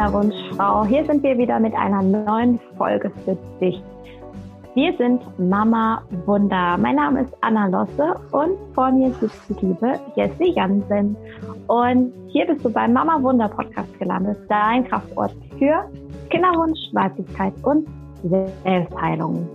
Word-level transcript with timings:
Kinderwunschfrau. 0.00 0.86
Hier 0.86 1.04
sind 1.04 1.22
wir 1.22 1.36
wieder 1.36 1.60
mit 1.60 1.74
einer 1.74 2.02
neuen 2.02 2.58
Folge 2.78 3.10
für 3.22 3.36
dich. 3.60 3.82
Wir 4.74 4.96
sind 4.96 5.20
Mama 5.38 6.00
Wunder. 6.24 6.78
Mein 6.78 6.96
Name 6.96 7.20
ist 7.22 7.36
Anna 7.42 7.66
Losse 7.66 8.14
und 8.32 8.56
vor 8.74 8.90
mir 8.92 9.10
sitzt 9.20 9.50
die 9.50 9.66
liebe 9.66 10.00
Jessie 10.16 10.54
Jansen. 10.54 11.14
Und 11.66 12.14
hier 12.28 12.46
bist 12.46 12.64
du 12.64 12.72
beim 12.72 12.94
Mama 12.94 13.22
Wunder 13.22 13.48
Podcast 13.50 13.98
gelandet, 13.98 14.38
dein 14.48 14.88
Kraftort 14.88 15.36
für 15.58 15.84
Kinderwunsch, 16.30 16.78
Weiblichkeit 16.94 17.52
und 17.62 17.86
Selbstheilung. 18.22 19.46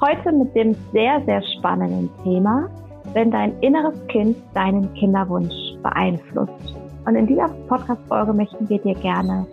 Heute 0.00 0.30
mit 0.30 0.54
dem 0.54 0.72
sehr, 0.92 1.20
sehr 1.26 1.42
spannenden 1.58 2.08
Thema, 2.22 2.68
wenn 3.12 3.32
dein 3.32 3.58
inneres 3.58 4.06
Kind 4.06 4.36
deinen 4.54 4.94
Kinderwunsch 4.94 5.74
beeinflusst. 5.82 6.76
Und 7.06 7.16
in 7.16 7.26
dieser 7.26 7.48
Podcast-Folge 7.66 8.32
möchten 8.34 8.68
wir 8.68 8.78
dir 8.78 8.94
gerne 8.94 9.46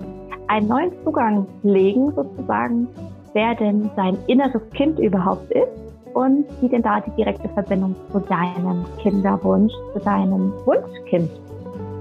einen 0.48 0.68
neuen 0.68 0.92
Zugang 1.04 1.46
legen, 1.64 2.12
sozusagen, 2.16 2.88
wer 3.34 3.56
denn 3.56 3.90
dein 3.96 4.18
inneres 4.28 4.62
Kind 4.72 5.00
überhaupt 5.00 5.52
ist 5.52 5.68
und 6.14 6.46
wie 6.62 6.70
denn 6.70 6.82
da 6.82 7.00
die 7.02 7.12
direkte 7.12 7.50
Verbindung 7.50 7.96
zu 8.12 8.20
deinem 8.20 8.86
Kinderwunsch, 9.02 9.74
zu 9.94 10.00
deinem 10.00 10.54
Wunschkind 10.66 11.30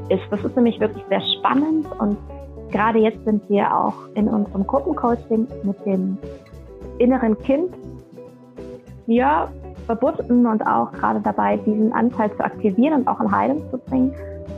ist. 0.08 0.22
Das 0.30 0.44
ist 0.44 0.56
nämlich 0.56 0.80
wirklich 0.80 1.04
sehr 1.08 1.22
spannend 1.38 1.86
und 1.98 2.16
gerade 2.70 2.98
jetzt 2.98 3.24
sind 3.24 3.48
wir 3.50 3.74
auch 3.76 3.94
in 4.14 4.28
unserem 4.28 4.66
Gruppencoaching 4.66 5.46
mit 5.64 5.84
dem 5.84 6.16
inneren 6.98 7.38
Kind 7.40 7.74
ja, 9.06 9.48
verbunden 9.86 10.46
und 10.46 10.66
auch 10.66 10.92
gerade 10.92 11.20
dabei, 11.20 11.56
diesen 11.58 11.92
Anteil 11.92 12.30
zu 12.32 12.44
aktivieren 12.44 13.00
und 13.00 13.08
auch 13.08 13.20
in 13.20 13.30
Heilung 13.30 13.62
zu 13.70 13.78
bringen. 13.78 14.12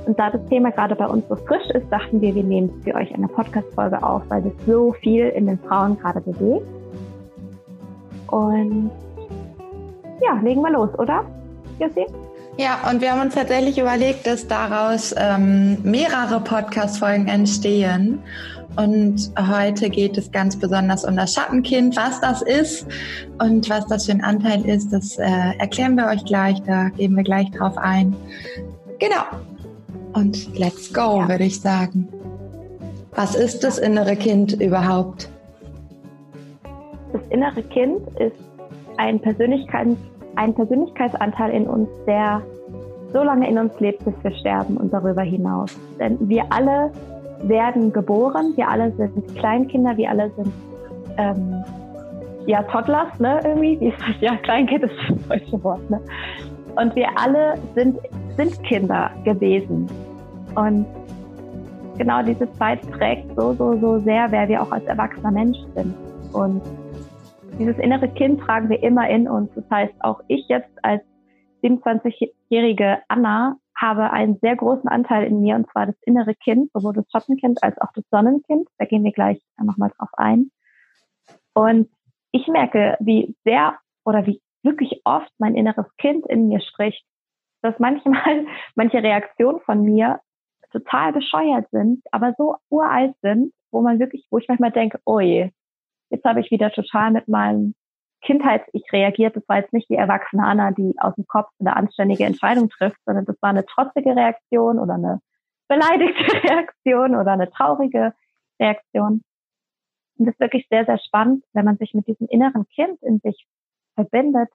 Und 0.07 0.19
da 0.19 0.31
das 0.31 0.45
Thema 0.47 0.71
gerade 0.71 0.95
bei 0.95 1.07
uns 1.07 1.25
so 1.29 1.37
frisch 1.37 1.69
ist, 1.75 1.91
dachten 1.91 2.21
wir, 2.21 2.35
wir 2.35 2.43
nehmen 2.43 2.71
für 2.83 2.95
euch 2.95 3.15
eine 3.15 3.29
Podcast-Folge 3.29 4.03
auf, 4.03 4.23
weil 4.29 4.47
es 4.47 4.67
so 4.67 4.93
viel 5.01 5.29
in 5.29 5.47
den 5.47 5.59
Frauen 5.59 5.99
gerade 5.99 6.21
bewegt. 6.21 6.67
Und 8.29 8.91
ja, 10.23 10.41
legen 10.43 10.63
wir 10.63 10.71
los, 10.71 10.91
oder? 10.99 11.25
Jussi? 11.79 12.07
Ja, 12.57 12.81
und 12.91 13.01
wir 13.01 13.13
haben 13.13 13.21
uns 13.21 13.35
tatsächlich 13.35 13.79
überlegt, 13.79 14.27
dass 14.27 14.49
daraus 14.49 15.15
ähm, 15.17 15.79
mehrere 15.85 16.41
Podcast-Folgen 16.41 17.29
entstehen. 17.29 18.21
Und 18.77 19.33
heute 19.39 19.91
geht 19.91 20.19
es 20.19 20.31
ganz 20.31 20.57
besonders 20.57 21.05
um 21.05 21.17
das 21.17 21.35
Schattenkind, 21.35 21.97
was 21.97 22.21
das 22.21 22.43
ist 22.43 22.87
und 23.41 23.69
was 23.71 23.87
das 23.87 24.07
für 24.07 24.13
ein 24.13 24.25
Anteil 24.25 24.65
ist. 24.67 24.93
Das 24.93 25.19
äh, 25.19 25.27
erklären 25.59 25.97
wir 25.97 26.07
euch 26.07 26.25
gleich, 26.25 26.61
da 26.63 26.89
gehen 26.91 27.15
wir 27.15 27.25
gleich 27.25 27.51
drauf 27.53 27.77
ein. 27.77 28.15
Genau. 28.99 29.23
Und 30.15 30.59
let's 30.59 30.93
go, 30.93 31.21
ja. 31.21 31.29
würde 31.29 31.45
ich 31.45 31.61
sagen. 31.61 32.09
Was 33.15 33.35
ist 33.35 33.65
das 33.65 33.79
innere 33.79 34.17
Kind 34.17 34.61
überhaupt? 34.61 35.29
Das 37.13 37.23
innere 37.31 37.63
Kind 37.63 38.01
ist 38.21 38.37
ein, 38.97 39.21
Persönlichkeits 39.21 39.97
ein 40.37 40.55
Persönlichkeitsanteil 40.55 41.51
in 41.51 41.67
uns, 41.67 41.89
der 42.07 42.43
so 43.13 43.23
lange 43.23 43.49
in 43.49 43.59
uns 43.59 43.73
lebt, 43.81 44.05
bis 44.05 44.15
wir 44.23 44.31
sterben 44.33 44.77
und 44.77 44.93
darüber 44.93 45.23
hinaus. 45.23 45.77
Denn 45.99 46.17
wir 46.29 46.45
alle 46.51 46.93
werden 47.43 47.93
geboren, 47.93 48.53
wir 48.57 48.69
alle 48.69 48.93
sind 48.93 49.35
Kleinkinder, 49.37 49.97
wir 49.97 50.11
alle 50.11 50.31
sind 50.37 50.53
ähm, 51.17 51.65
ja 52.47 52.63
Toddlers, 52.65 53.19
ne, 53.19 53.41
irgendwie. 53.45 53.81
Wie 53.81 53.89
ist 53.89 53.99
das? 53.99 54.21
Ja, 54.21 54.37
Kleinkind 54.37 54.85
ist 54.85 54.95
das 55.09 55.29
deutsche 55.29 55.65
Wort, 55.65 55.91
ne? 55.91 56.01
Und 56.77 56.95
wir 56.95 57.09
alle 57.17 57.55
sind, 57.75 57.99
sind 58.37 58.63
Kinder 58.63 59.11
gewesen. 59.25 59.89
Und 60.59 60.87
genau 61.99 62.21
diese 62.25 62.53
Zeit 62.55 62.81
prägt 62.91 63.29
so, 63.37 63.53
so, 63.53 63.79
so 63.79 64.01
sehr, 64.01 64.33
wer 64.33 64.49
wir 64.49 64.61
auch 64.61 64.73
als 64.73 64.85
erwachsener 64.87 65.31
Mensch 65.31 65.59
sind. 65.77 65.95
Und 66.33 66.61
dieses 67.61 67.79
innere 67.79 68.09
Kind 68.09 68.41
tragen 68.41 68.69
wir 68.69 68.83
immer 68.83 69.09
in 69.09 69.29
uns. 69.29 69.55
Das 69.55 69.65
heißt, 69.71 69.95
auch 70.01 70.21
ich 70.27 70.49
jetzt 70.49 70.73
als 70.83 71.01
27-jährige 71.63 72.99
Anna 73.07 73.57
habe 73.77 74.11
einen 74.11 74.37
sehr 74.41 74.57
großen 74.57 74.89
Anteil 74.89 75.29
in 75.29 75.43
mir, 75.43 75.55
und 75.55 75.71
zwar 75.71 75.87
das 75.87 75.97
innere 76.05 76.35
Kind, 76.35 76.73
sowohl 76.73 76.93
das 76.93 77.09
Schattenkind 77.13 77.63
als 77.63 77.81
auch 77.81 77.93
das 77.95 78.05
Sonnenkind. 78.11 78.67
Da 78.79 78.85
gehen 78.85 79.05
wir 79.05 79.13
gleich 79.13 79.41
nochmal 79.63 79.93
drauf 79.97 80.11
ein. 80.17 80.51
Und 81.55 81.89
ich 82.33 82.49
merke, 82.49 82.97
wie 82.99 83.37
sehr 83.45 83.79
oder 84.05 84.27
wie 84.27 84.43
wirklich 84.65 85.03
oft 85.05 85.31
mein 85.39 85.55
inneres 85.55 85.87
Kind 85.99 86.27
in 86.27 86.49
mir 86.49 86.61
spricht, 86.61 87.05
dass 87.63 87.79
manchmal 87.79 88.45
manche 88.75 89.01
Reaktionen 89.01 89.61
von 89.61 89.83
mir 89.83 90.19
total 90.71 91.13
bescheuert 91.13 91.69
sind, 91.71 92.03
aber 92.13 92.35
so 92.37 92.57
uralt 92.71 93.15
sind, 93.23 93.53
wo 93.71 93.83
man 93.83 93.99
wirklich, 93.99 94.27
wo 94.31 94.39
ich 94.39 94.49
manchmal 94.49 94.73
denke, 94.73 95.01
oh 95.05 95.21
je, 95.21 95.51
jetzt 96.11 96.25
habe 96.25 96.41
ich 96.41 96.51
wieder 96.51 96.71
total 96.71 97.11
mit 97.11 97.29
meinem 97.29 97.75
Kindheits-Ich 98.23 98.93
reagiert. 98.93 99.37
Das 99.37 99.49
war 99.49 99.59
jetzt 99.59 99.73
nicht 99.73 99.89
die 99.89 99.95
erwachsene 99.95 100.45
Anna, 100.45 100.73
die 100.73 100.95
aus 100.99 101.15
dem 101.15 101.27
Kopf 101.27 101.51
eine 101.61 101.77
anständige 101.77 102.25
Entscheidung 102.25 102.69
trifft, 102.69 102.99
sondern 103.05 103.25
das 103.25 103.37
war 103.41 103.51
eine 103.51 103.65
trotzige 103.65 104.17
Reaktion 104.17 104.79
oder 104.79 104.95
eine 104.95 105.21
beleidigte 105.69 106.25
Reaktion 106.49 107.15
oder 107.15 107.33
eine 107.33 107.51
traurige 107.51 108.15
Reaktion. 108.61 109.23
Und 110.19 110.27
das 110.27 110.35
ist 110.35 110.41
wirklich 110.41 110.67
sehr, 110.69 110.85
sehr 110.85 110.99
spannend, 110.99 111.45
wenn 111.53 111.65
man 111.65 111.77
sich 111.77 111.95
mit 111.95 112.07
diesem 112.09 112.27
inneren 112.29 112.67
Kind 112.69 113.01
in 113.03 113.21
sich 113.21 113.47
verbindet, 113.95 114.49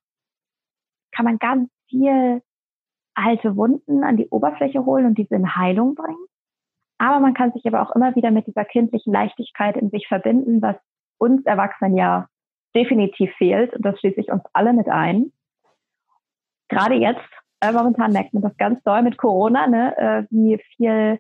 kann 1.11 1.25
man 1.25 1.37
ganz 1.37 1.69
viel 1.89 2.41
alte 3.15 3.55
Wunden 3.55 4.03
an 4.03 4.17
die 4.17 4.27
Oberfläche 4.29 4.85
holen 4.85 5.05
und 5.05 5.17
diese 5.17 5.35
in 5.35 5.55
Heilung 5.55 5.95
bringen. 5.95 6.25
Aber 6.97 7.19
man 7.19 7.33
kann 7.33 7.51
sich 7.51 7.65
aber 7.65 7.81
auch 7.81 7.95
immer 7.95 8.15
wieder 8.15 8.31
mit 8.31 8.47
dieser 8.47 8.65
kindlichen 8.65 9.13
Leichtigkeit 9.13 9.75
in 9.75 9.89
sich 9.89 10.07
verbinden, 10.07 10.61
was 10.61 10.75
uns 11.17 11.45
Erwachsenen 11.45 11.97
ja 11.97 12.27
definitiv 12.75 13.31
fehlt. 13.37 13.73
Und 13.73 13.85
das 13.85 13.99
schließe 13.99 14.21
ich 14.21 14.31
uns 14.31 14.43
alle 14.53 14.73
mit 14.73 14.87
ein. 14.87 15.31
Gerade 16.69 16.95
jetzt, 16.95 17.19
äh, 17.61 17.71
momentan 17.71 18.13
merkt 18.13 18.33
man 18.33 18.43
das 18.43 18.55
ganz 18.57 18.81
doll 18.83 19.01
mit 19.03 19.17
Corona, 19.17 19.67
ne, 19.67 19.97
äh, 19.97 20.23
wie 20.29 20.59
viel 20.75 21.19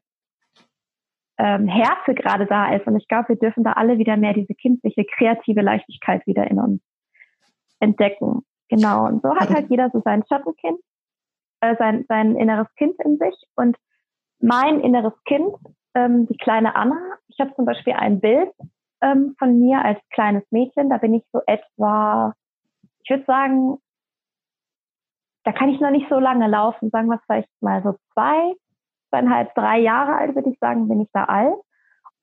ähm, 1.37 1.67
Härte 1.67 2.13
gerade 2.13 2.45
da 2.45 2.73
ist. 2.73 2.87
Und 2.87 2.95
ich 2.95 3.07
glaube, 3.07 3.29
wir 3.29 3.35
dürfen 3.35 3.63
da 3.63 3.73
alle 3.73 3.97
wieder 3.97 4.17
mehr 4.17 4.33
diese 4.33 4.53
kindliche, 4.53 5.05
kreative 5.05 5.61
Leichtigkeit 5.61 6.25
wieder 6.25 6.49
in 6.49 6.59
uns 6.59 6.81
entdecken. 7.79 8.43
Genau. 8.69 9.05
Und 9.05 9.21
so 9.21 9.35
hat 9.35 9.49
halt 9.49 9.69
jeder 9.69 9.89
so 9.91 10.01
sein 10.03 10.23
Schattenkind 10.27 10.79
äh, 11.63 11.75
sein, 11.77 12.05
sein 12.09 12.35
inneres 12.35 12.67
Kind 12.75 12.95
in 13.05 13.17
sich. 13.17 13.35
Und 13.55 13.77
mein 14.39 14.81
inneres 14.81 15.13
Kind, 15.23 15.55
ähm, 15.95 16.27
die 16.27 16.37
kleine 16.37 16.75
Anna, 16.75 16.99
ich 17.27 17.39
habe 17.39 17.55
zum 17.55 17.65
Beispiel 17.65 17.93
ein 17.93 18.19
Bild 18.19 18.51
ähm, 19.01 19.35
von 19.39 19.59
mir 19.59 19.83
als 19.83 19.99
kleines 20.09 20.43
Mädchen, 20.51 20.89
da 20.89 20.97
bin 20.97 21.13
ich 21.13 21.23
so 21.31 21.39
etwa, 21.47 22.33
ich 23.03 23.09
würde 23.09 23.23
sagen, 23.25 23.77
da 25.45 25.53
kann 25.53 25.69
ich 25.69 25.79
noch 25.79 25.91
nicht 25.91 26.09
so 26.09 26.19
lange 26.19 26.47
laufen, 26.47 26.89
sagen 26.89 27.07
wir 27.07 27.19
vielleicht 27.25 27.49
mal 27.61 27.81
so 27.83 27.95
zwei, 28.13 28.53
zweieinhalb, 29.09 29.53
drei 29.55 29.79
Jahre 29.79 30.15
alt, 30.15 30.35
würde 30.35 30.49
ich 30.49 30.59
sagen, 30.59 30.87
bin 30.89 31.01
ich 31.01 31.09
da 31.13 31.25
alt. 31.25 31.55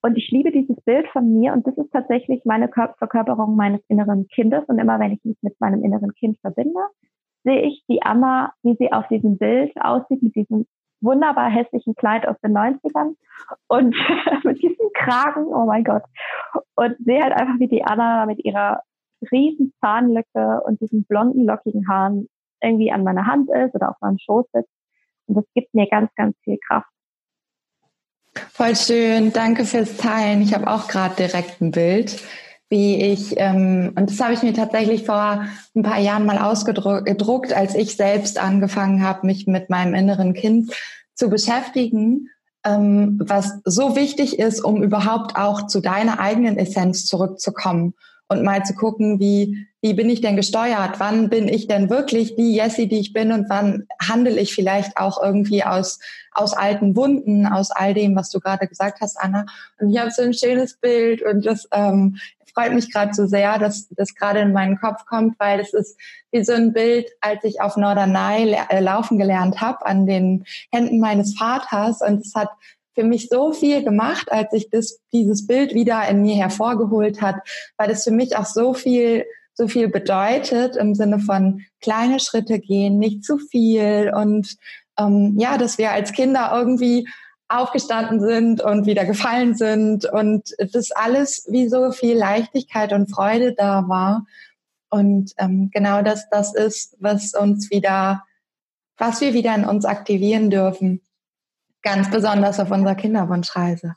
Und 0.03 0.17
ich 0.17 0.29
liebe 0.31 0.51
dieses 0.51 0.81
Bild 0.83 1.07
von 1.09 1.31
mir 1.31 1.53
und 1.53 1.65
das 1.67 1.77
ist 1.77 1.91
tatsächlich 1.91 2.43
meine 2.45 2.69
Verkörperung 2.69 3.55
meines 3.55 3.81
inneren 3.87 4.27
Kindes. 4.27 4.63
Und 4.65 4.79
immer 4.79 4.99
wenn 4.99 5.11
ich 5.11 5.23
mich 5.23 5.37
mit 5.41 5.59
meinem 5.61 5.83
inneren 5.83 6.13
Kind 6.15 6.39
verbinde, 6.39 6.79
sehe 7.43 7.61
ich 7.61 7.83
die 7.89 8.01
Amma, 8.03 8.53
wie 8.63 8.75
sie 8.77 8.91
auf 8.91 9.07
diesem 9.07 9.37
Bild 9.37 9.71
aussieht, 9.79 10.21
mit 10.21 10.35
diesem 10.35 10.67
wunderbar 11.01 11.49
hässlichen 11.49 11.95
Kleid 11.95 12.27
aus 12.27 12.35
den 12.43 12.55
90ern 12.55 13.15
und 13.67 13.95
mit 14.43 14.61
diesem 14.61 14.89
Kragen, 14.93 15.45
oh 15.47 15.65
mein 15.65 15.83
Gott. 15.83 16.03
Und 16.75 16.95
sehe 16.99 17.21
halt 17.21 17.33
einfach, 17.33 17.59
wie 17.59 17.67
die 17.67 17.83
Anna 17.83 18.25
mit 18.25 18.43
ihrer 18.45 18.81
riesen 19.31 19.73
Zahnlücke 19.81 20.61
und 20.65 20.79
diesen 20.81 21.03
blonden, 21.05 21.45
lockigen 21.45 21.87
Haaren 21.87 22.27
irgendwie 22.61 22.91
an 22.91 23.03
meiner 23.03 23.25
Hand 23.25 23.49
ist 23.49 23.73
oder 23.75 23.89
auf 23.89 23.95
meinem 24.01 24.19
Schoß 24.19 24.45
sitzt. 24.53 24.69
Und 25.27 25.35
das 25.35 25.45
gibt 25.53 25.73
mir 25.73 25.87
ganz, 25.87 26.11
ganz 26.15 26.35
viel 26.43 26.57
Kraft. 26.67 26.89
Voll 28.33 28.75
schön, 28.75 29.33
danke 29.33 29.65
fürs 29.65 29.97
Teilen. 29.97 30.41
Ich 30.41 30.53
habe 30.53 30.67
auch 30.67 30.87
gerade 30.87 31.15
direkt 31.15 31.61
ein 31.61 31.71
Bild 31.71 32.23
wie 32.71 33.01
ich, 33.01 33.33
ähm, 33.35 33.91
und 33.95 34.09
das 34.09 34.19
habe 34.21 34.33
ich 34.33 34.43
mir 34.43 34.53
tatsächlich 34.53 35.05
vor 35.05 35.43
ein 35.75 35.83
paar 35.83 35.99
Jahren 35.99 36.25
mal 36.25 36.37
ausgedruckt, 36.37 37.53
als 37.53 37.75
ich 37.75 37.97
selbst 37.97 38.39
angefangen 38.39 39.03
habe, 39.03 39.27
mich 39.27 39.45
mit 39.45 39.69
meinem 39.69 39.93
inneren 39.93 40.33
Kind 40.33 40.71
zu 41.13 41.29
beschäftigen, 41.29 42.29
ähm, 42.63 43.19
was 43.21 43.59
so 43.65 43.97
wichtig 43.97 44.39
ist, 44.39 44.63
um 44.63 44.81
überhaupt 44.83 45.35
auch 45.35 45.67
zu 45.67 45.81
deiner 45.81 46.19
eigenen 46.19 46.57
Essenz 46.57 47.05
zurückzukommen 47.05 47.93
und 48.31 48.43
mal 48.43 48.63
zu 48.63 48.73
gucken, 48.73 49.19
wie, 49.19 49.67
wie 49.81 49.93
bin 49.93 50.09
ich 50.09 50.21
denn 50.21 50.37
gesteuert? 50.37 50.99
Wann 50.99 51.29
bin 51.29 51.49
ich 51.49 51.67
denn 51.67 51.89
wirklich 51.89 52.37
die 52.37 52.55
Jessie, 52.55 52.87
die 52.87 52.99
ich 52.99 53.11
bin 53.11 53.33
und 53.33 53.49
wann 53.49 53.87
handle 54.01 54.39
ich 54.39 54.53
vielleicht 54.53 54.95
auch 54.95 55.21
irgendwie 55.21 55.65
aus, 55.65 55.99
aus 56.31 56.53
alten 56.53 56.95
Wunden, 56.95 57.45
aus 57.45 57.71
all 57.71 57.93
dem, 57.93 58.15
was 58.15 58.29
du 58.29 58.39
gerade 58.39 58.67
gesagt 58.67 59.01
hast, 59.01 59.19
Anna. 59.19 59.45
Und 59.79 59.89
ich 59.89 59.99
habe 59.99 60.11
so 60.11 60.21
ein 60.21 60.33
schönes 60.33 60.77
Bild 60.77 61.21
und 61.23 61.45
das 61.45 61.67
ähm, 61.73 62.15
freut 62.53 62.73
mich 62.73 62.91
gerade 62.91 63.13
so 63.13 63.25
sehr, 63.27 63.57
dass 63.59 63.87
das 63.89 64.15
gerade 64.15 64.39
in 64.39 64.53
meinen 64.53 64.79
Kopf 64.79 65.05
kommt, 65.05 65.39
weil 65.39 65.59
es 65.59 65.73
ist 65.73 65.99
wie 66.31 66.43
so 66.43 66.53
ein 66.53 66.73
Bild, 66.73 67.09
als 67.21 67.43
ich 67.43 67.61
auf 67.61 67.77
Norderney 67.77 68.55
äh, 68.69 68.79
laufen 68.79 69.17
gelernt 69.17 69.61
habe, 69.61 69.85
an 69.85 70.05
den 70.05 70.45
Händen 70.71 70.99
meines 70.99 71.37
Vaters. 71.37 72.01
Und 72.01 72.25
es 72.25 72.33
hat 72.35 72.49
für 72.93 73.03
mich 73.03 73.29
so 73.29 73.53
viel 73.53 73.83
gemacht, 73.83 74.31
als 74.31 74.53
ich 74.53 74.69
das, 74.69 74.99
dieses 75.13 75.47
Bild 75.47 75.73
wieder 75.73 76.07
in 76.07 76.21
mir 76.21 76.35
hervorgeholt 76.35 77.21
hat, 77.21 77.35
weil 77.77 77.89
es 77.89 78.03
für 78.03 78.11
mich 78.11 78.35
auch 78.37 78.45
so 78.45 78.73
viel, 78.73 79.25
so 79.53 79.67
viel 79.67 79.87
bedeutet 79.87 80.75
im 80.75 80.95
Sinne 80.95 81.19
von 81.19 81.61
kleine 81.81 82.19
Schritte 82.19 82.59
gehen, 82.59 82.99
nicht 82.99 83.23
zu 83.23 83.37
viel 83.37 84.11
und 84.15 84.57
ähm, 84.99 85.35
ja, 85.39 85.57
dass 85.57 85.77
wir 85.77 85.91
als 85.91 86.11
Kinder 86.11 86.51
irgendwie 86.53 87.07
aufgestanden 87.51 88.19
sind 88.19 88.61
und 88.61 88.85
wieder 88.85 89.05
gefallen 89.05 89.55
sind 89.55 90.05
und 90.05 90.55
das 90.73 90.91
alles 90.91 91.47
wie 91.49 91.67
so 91.67 91.91
viel 91.91 92.17
Leichtigkeit 92.17 92.93
und 92.93 93.11
Freude 93.11 93.53
da 93.53 93.87
war. 93.87 94.25
Und 94.89 95.33
ähm, 95.37 95.69
genau 95.71 96.01
das, 96.01 96.29
das 96.29 96.53
ist, 96.53 96.95
was 96.99 97.33
uns 97.33 97.69
wieder, 97.71 98.23
was 98.97 99.21
wir 99.21 99.33
wieder 99.33 99.55
in 99.55 99.65
uns 99.65 99.85
aktivieren 99.85 100.49
dürfen. 100.49 101.01
Ganz 101.81 102.09
besonders 102.11 102.59
auf 102.59 102.71
unserer 102.71 102.95
Kinderwunschreise. 102.95 103.95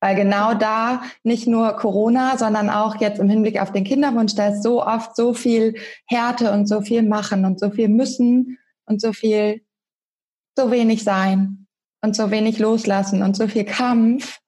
Weil 0.00 0.16
genau 0.16 0.54
da 0.54 1.02
nicht 1.22 1.46
nur 1.46 1.72
Corona, 1.76 2.36
sondern 2.36 2.68
auch 2.68 3.00
jetzt 3.00 3.20
im 3.20 3.28
Hinblick 3.28 3.60
auf 3.60 3.72
den 3.72 3.84
Kinderwunsch, 3.84 4.34
da 4.34 4.48
ist 4.48 4.62
so 4.62 4.84
oft 4.84 5.16
so 5.16 5.32
viel 5.32 5.76
Härte 6.06 6.52
und 6.52 6.66
so 6.66 6.82
viel 6.82 7.02
machen 7.02 7.44
und 7.44 7.58
so 7.58 7.70
viel 7.70 7.88
müssen 7.88 8.58
und 8.84 9.00
so 9.00 9.12
viel, 9.12 9.62
so 10.56 10.70
wenig 10.70 11.04
sein 11.04 11.63
und 12.04 12.14
so 12.14 12.30
wenig 12.30 12.58
loslassen 12.58 13.22
und 13.22 13.34
so 13.34 13.48
viel 13.48 13.64
Kampf. 13.64 14.38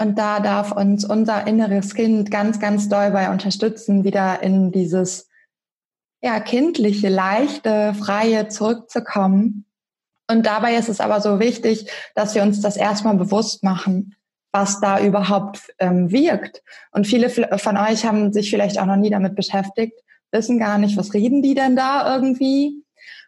Und 0.00 0.18
da 0.18 0.40
darf 0.40 0.72
uns 0.72 1.04
unser 1.04 1.46
inneres 1.46 1.94
Kind 1.94 2.30
ganz, 2.30 2.58
ganz 2.58 2.88
doll 2.88 3.10
bei 3.10 3.30
unterstützen, 3.30 4.02
wieder 4.02 4.42
in 4.42 4.72
dieses 4.72 5.28
ja, 6.22 6.40
kindliche, 6.40 7.10
leichte, 7.10 7.92
freie 7.92 8.48
zurückzukommen. 8.48 9.66
Und 10.30 10.46
dabei 10.46 10.76
ist 10.76 10.88
es 10.88 11.00
aber 11.00 11.20
so 11.20 11.38
wichtig, 11.38 11.90
dass 12.14 12.34
wir 12.34 12.42
uns 12.42 12.62
das 12.62 12.78
erstmal 12.78 13.16
bewusst 13.16 13.62
machen, 13.62 14.14
was 14.52 14.80
da 14.80 15.04
überhaupt 15.04 15.70
ähm, 15.80 16.10
wirkt. 16.10 16.62
Und 16.92 17.06
viele 17.06 17.28
von 17.28 17.76
euch 17.76 18.06
haben 18.06 18.32
sich 18.32 18.48
vielleicht 18.48 18.78
auch 18.78 18.86
noch 18.86 18.96
nie 18.96 19.10
damit 19.10 19.34
beschäftigt, 19.34 20.00
wissen 20.30 20.58
gar 20.58 20.78
nicht, 20.78 20.96
was 20.96 21.12
reden 21.12 21.42
die 21.42 21.54
denn 21.54 21.76
da 21.76 22.14
irgendwie. 22.14 22.82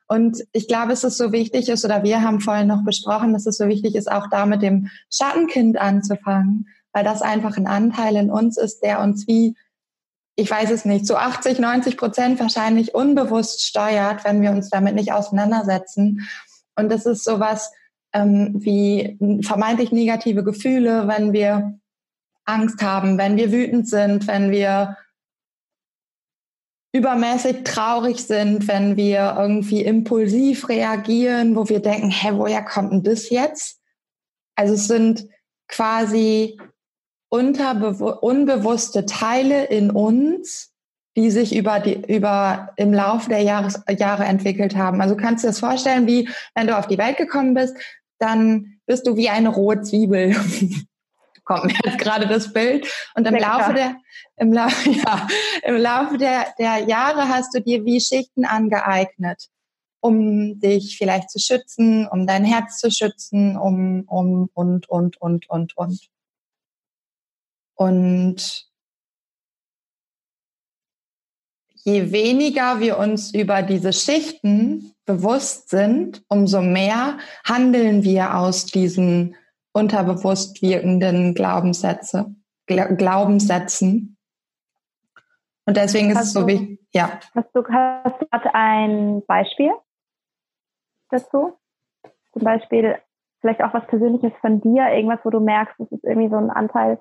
Und 0.06 0.44
ich 0.52 0.68
glaube, 0.68 0.92
es 0.92 1.04
ist 1.04 1.16
so 1.16 1.32
wichtig 1.32 1.68
ist, 1.68 1.84
oder 1.84 2.02
wir 2.02 2.22
haben 2.22 2.40
vorhin 2.40 2.66
noch 2.66 2.84
besprochen, 2.84 3.32
dass 3.32 3.46
es 3.46 3.56
so 3.56 3.68
wichtig 3.68 3.94
ist, 3.94 4.10
auch 4.10 4.28
da 4.28 4.44
mit 4.46 4.62
dem 4.62 4.90
Schattenkind 5.10 5.78
anzufangen, 5.78 6.68
weil 6.92 7.04
das 7.04 7.22
einfach 7.22 7.56
ein 7.56 7.66
Anteil 7.66 8.16
in 8.16 8.30
uns 8.30 8.58
ist, 8.58 8.80
der 8.80 9.00
uns 9.00 9.26
wie, 9.26 9.56
ich 10.36 10.50
weiß 10.50 10.70
es 10.70 10.84
nicht, 10.84 11.06
zu 11.06 11.16
80, 11.16 11.58
90 11.58 11.96
Prozent 11.96 12.40
wahrscheinlich 12.40 12.94
unbewusst 12.94 13.64
steuert, 13.64 14.24
wenn 14.24 14.42
wir 14.42 14.50
uns 14.50 14.68
damit 14.68 14.94
nicht 14.94 15.12
auseinandersetzen. 15.12 16.28
Und 16.76 16.90
das 16.90 17.06
ist 17.06 17.24
sowas 17.24 17.72
ähm, 18.12 18.52
wie 18.54 19.18
vermeintlich 19.42 19.90
negative 19.90 20.44
Gefühle, 20.44 21.08
wenn 21.08 21.32
wir 21.32 21.78
Angst 22.44 22.82
haben, 22.82 23.16
wenn 23.16 23.36
wir 23.36 23.52
wütend 23.52 23.88
sind, 23.88 24.26
wenn 24.26 24.50
wir 24.50 24.96
übermäßig 26.94 27.64
traurig 27.64 28.24
sind, 28.24 28.68
wenn 28.68 28.96
wir 28.96 29.34
irgendwie 29.36 29.82
impulsiv 29.82 30.68
reagieren, 30.68 31.56
wo 31.56 31.68
wir 31.68 31.80
denken, 31.80 32.10
hä, 32.10 32.30
woher 32.34 32.62
kommt 32.62 32.92
denn 32.92 33.02
das 33.02 33.30
jetzt? 33.30 33.80
Also 34.54 34.74
es 34.74 34.86
sind 34.86 35.26
quasi 35.66 36.56
unbewusste 37.30 39.06
Teile 39.06 39.64
in 39.64 39.90
uns, 39.90 40.72
die 41.16 41.32
sich 41.32 41.56
über 41.56 41.80
die 41.80 42.00
über 42.06 42.70
im 42.76 42.92
Laufe 42.92 43.28
der 43.28 43.40
Jahres, 43.40 43.82
Jahre 43.98 44.24
entwickelt 44.24 44.76
haben. 44.76 45.00
Also 45.00 45.16
kannst 45.16 45.42
du 45.42 45.48
dir 45.48 45.50
das 45.50 45.58
vorstellen, 45.58 46.06
wie 46.06 46.28
wenn 46.54 46.68
du 46.68 46.78
auf 46.78 46.86
die 46.86 46.98
Welt 46.98 47.16
gekommen 47.16 47.54
bist, 47.54 47.76
dann 48.20 48.78
bist 48.86 49.04
du 49.08 49.16
wie 49.16 49.30
eine 49.30 49.48
rohe 49.48 49.82
Zwiebel. 49.82 50.36
Kommt 51.44 51.66
mir 51.66 51.78
jetzt 51.84 51.98
gerade 51.98 52.26
das 52.26 52.52
Bild. 52.52 52.86
Und 53.14 53.26
im 53.26 53.34
Laufe 53.34 53.74
der 53.74 53.96
im, 54.36 54.52
La 54.52 54.68
ja, 54.84 55.26
im 55.62 55.76
Laufe 55.76 56.18
der, 56.18 56.54
der 56.58 56.78
Jahre 56.88 57.28
hast 57.28 57.54
du 57.54 57.60
dir 57.60 57.84
wie 57.84 58.00
Schichten 58.00 58.44
angeeignet, 58.44 59.48
um 60.00 60.58
dich 60.58 60.96
vielleicht 60.98 61.30
zu 61.30 61.38
schützen, 61.38 62.08
um 62.08 62.26
dein 62.26 62.44
Herz 62.44 62.78
zu 62.78 62.90
schützen, 62.90 63.56
um, 63.56 64.04
um, 64.06 64.48
und, 64.54 64.88
und, 64.88 65.20
und, 65.20 65.48
und, 65.48 65.76
und. 65.76 66.08
Und 67.76 68.66
je 71.84 72.12
weniger 72.12 72.80
wir 72.80 72.98
uns 72.98 73.34
über 73.34 73.62
diese 73.62 73.92
Schichten 73.92 74.94
bewusst 75.04 75.68
sind, 75.68 76.22
umso 76.28 76.62
mehr 76.62 77.18
handeln 77.44 78.04
wir 78.04 78.36
aus 78.36 78.66
diesen 78.66 79.36
unterbewusst 79.74 80.62
wirkenden 80.62 81.34
Glaubenssätze, 81.34 82.34
Glaubenssätzen. 82.66 84.16
Und 85.66 85.76
deswegen 85.76 86.10
ist 86.10 86.18
hast 86.18 86.26
es 86.28 86.32
so 86.32 86.46
wichtig, 86.46 86.80
ja. 86.92 87.20
Hast 87.34 87.48
du, 87.54 87.62
hast 87.66 88.20
du 88.20 88.54
ein 88.54 89.22
Beispiel 89.26 89.72
dazu? 91.10 91.58
Zum 92.32 92.42
Beispiel 92.42 92.96
vielleicht 93.40 93.62
auch 93.62 93.74
was 93.74 93.86
Persönliches 93.88 94.32
von 94.40 94.60
dir, 94.60 94.88
irgendwas, 94.88 95.20
wo 95.24 95.30
du 95.30 95.40
merkst, 95.40 95.74
das 95.78 95.92
ist 95.92 96.04
irgendwie 96.04 96.30
so 96.30 96.36
ein 96.36 96.50
Anteil, 96.50 96.98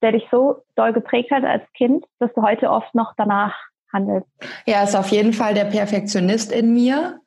der 0.00 0.12
dich 0.12 0.26
so 0.30 0.62
doll 0.74 0.92
geprägt 0.92 1.30
hat 1.30 1.44
als 1.44 1.64
Kind, 1.72 2.04
dass 2.18 2.32
du 2.34 2.42
heute 2.42 2.70
oft 2.70 2.94
noch 2.94 3.14
danach 3.16 3.54
handelst? 3.92 4.28
Ja, 4.66 4.82
ist 4.82 4.96
auf 4.96 5.08
jeden 5.08 5.32
Fall 5.32 5.54
der 5.54 5.64
Perfektionist 5.64 6.52
in 6.52 6.72
mir. 6.72 7.20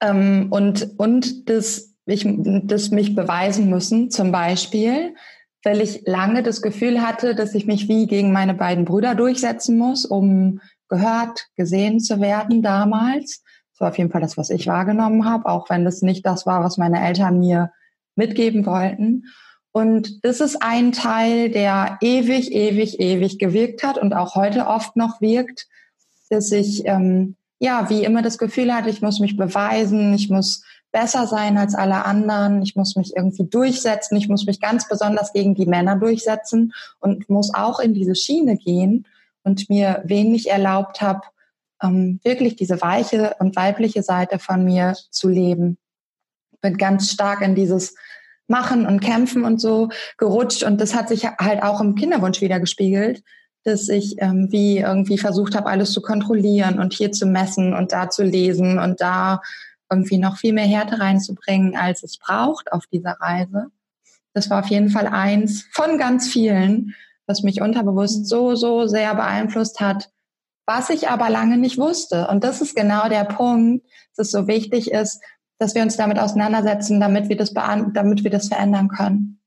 Ähm, 0.00 0.48
und, 0.50 0.98
und 0.98 1.48
das, 1.48 1.93
ich, 2.06 2.26
das 2.64 2.90
mich 2.90 3.14
beweisen 3.14 3.70
müssen, 3.70 4.10
zum 4.10 4.30
Beispiel, 4.32 5.14
weil 5.62 5.80
ich 5.80 6.02
lange 6.06 6.42
das 6.42 6.60
Gefühl 6.60 7.00
hatte, 7.00 7.34
dass 7.34 7.54
ich 7.54 7.66
mich 7.66 7.88
wie 7.88 8.06
gegen 8.06 8.32
meine 8.32 8.54
beiden 8.54 8.84
Brüder 8.84 9.14
durchsetzen 9.14 9.78
muss, 9.78 10.04
um 10.04 10.60
gehört, 10.88 11.46
gesehen 11.56 12.00
zu 12.00 12.20
werden 12.20 12.62
damals. 12.62 13.42
Das 13.72 13.80
war 13.80 13.88
auf 13.88 13.98
jeden 13.98 14.10
Fall 14.10 14.20
das, 14.20 14.36
was 14.36 14.50
ich 14.50 14.66
wahrgenommen 14.66 15.24
habe, 15.24 15.46
auch 15.46 15.70
wenn 15.70 15.84
das 15.84 16.02
nicht 16.02 16.24
das 16.26 16.46
war, 16.46 16.62
was 16.62 16.76
meine 16.76 17.04
Eltern 17.04 17.40
mir 17.40 17.72
mitgeben 18.14 18.66
wollten. 18.66 19.24
Und 19.72 20.24
das 20.24 20.40
ist 20.40 20.62
ein 20.62 20.92
Teil, 20.92 21.50
der 21.50 21.98
ewig, 22.00 22.52
ewig, 22.52 23.00
ewig 23.00 23.38
gewirkt 23.40 23.82
hat 23.82 23.98
und 23.98 24.14
auch 24.14 24.36
heute 24.36 24.68
oft 24.68 24.94
noch 24.94 25.20
wirkt, 25.20 25.66
dass 26.30 26.52
ich 26.52 26.86
ähm, 26.86 27.36
ja 27.58 27.90
wie 27.90 28.04
immer 28.04 28.22
das 28.22 28.38
Gefühl 28.38 28.72
hatte, 28.72 28.90
ich 28.90 29.02
muss 29.02 29.18
mich 29.18 29.36
beweisen, 29.36 30.14
ich 30.14 30.30
muss 30.30 30.62
besser 30.94 31.26
sein 31.26 31.58
als 31.58 31.74
alle 31.74 32.04
anderen, 32.04 32.62
ich 32.62 32.76
muss 32.76 32.94
mich 32.94 33.16
irgendwie 33.16 33.44
durchsetzen, 33.44 34.16
ich 34.16 34.28
muss 34.28 34.46
mich 34.46 34.60
ganz 34.60 34.88
besonders 34.88 35.32
gegen 35.32 35.56
die 35.56 35.66
Männer 35.66 35.96
durchsetzen 35.96 36.72
und 37.00 37.28
muss 37.28 37.52
auch 37.52 37.80
in 37.80 37.94
diese 37.94 38.14
Schiene 38.14 38.56
gehen 38.56 39.04
und 39.42 39.68
mir 39.68 40.02
wenig 40.04 40.48
erlaubt 40.48 41.00
habe, 41.02 41.22
ähm, 41.82 42.20
wirklich 42.22 42.54
diese 42.54 42.80
weiche 42.80 43.34
und 43.40 43.56
weibliche 43.56 44.04
Seite 44.04 44.38
von 44.38 44.64
mir 44.64 44.96
zu 45.10 45.28
leben. 45.28 45.78
Bin 46.60 46.78
ganz 46.78 47.10
stark 47.10 47.42
in 47.42 47.56
dieses 47.56 47.96
Machen 48.46 48.86
und 48.86 49.00
Kämpfen 49.00 49.44
und 49.44 49.60
so 49.60 49.88
gerutscht 50.16 50.62
und 50.62 50.80
das 50.80 50.94
hat 50.94 51.08
sich 51.08 51.26
halt 51.26 51.64
auch 51.64 51.80
im 51.80 51.96
Kinderwunsch 51.96 52.40
wieder 52.40 52.60
gespiegelt, 52.60 53.24
dass 53.64 53.88
ich 53.88 54.14
ähm, 54.18 54.46
wie 54.52 54.78
irgendwie 54.78 55.18
versucht 55.18 55.56
habe, 55.56 55.70
alles 55.70 55.90
zu 55.90 56.02
kontrollieren 56.02 56.78
und 56.78 56.92
hier 56.92 57.10
zu 57.10 57.26
messen 57.26 57.74
und 57.74 57.90
da 57.90 58.10
zu 58.10 58.22
lesen 58.22 58.78
und 58.78 59.00
da 59.00 59.40
irgendwie 59.90 60.18
noch 60.18 60.36
viel 60.36 60.52
mehr 60.52 60.66
Härte 60.66 60.98
reinzubringen, 60.98 61.76
als 61.76 62.02
es 62.02 62.18
braucht 62.18 62.72
auf 62.72 62.86
dieser 62.86 63.12
Reise. 63.20 63.68
Das 64.32 64.50
war 64.50 64.60
auf 64.60 64.68
jeden 64.68 64.90
Fall 64.90 65.06
eins 65.06 65.68
von 65.72 65.98
ganz 65.98 66.28
vielen, 66.28 66.94
was 67.26 67.42
mich 67.42 67.60
unterbewusst 67.60 68.26
so, 68.26 68.54
so 68.54 68.86
sehr 68.86 69.14
beeinflusst 69.14 69.80
hat, 69.80 70.10
was 70.66 70.90
ich 70.90 71.08
aber 71.08 71.30
lange 71.30 71.56
nicht 71.56 71.78
wusste. 71.78 72.26
Und 72.28 72.44
das 72.44 72.60
ist 72.60 72.74
genau 72.74 73.08
der 73.08 73.24
Punkt, 73.24 73.86
dass 74.16 74.26
es 74.26 74.32
so 74.32 74.46
wichtig 74.46 74.90
ist, 74.90 75.22
dass 75.58 75.74
wir 75.74 75.82
uns 75.82 75.96
damit 75.96 76.18
auseinandersetzen, 76.18 77.00
damit 77.00 77.28
wir 77.28 77.36
das, 77.36 77.52
damit 77.54 78.24
wir 78.24 78.30
das 78.30 78.48
verändern 78.48 78.88
können. 78.88 79.40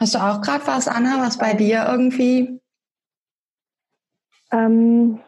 Hast 0.00 0.14
du 0.14 0.18
auch 0.18 0.40
gerade 0.40 0.66
was, 0.66 0.88
Anna, 0.88 1.20
was 1.20 1.38
bei 1.38 1.54
dir 1.54 1.86
irgendwie? 1.88 2.60
Ähm, 4.50 5.20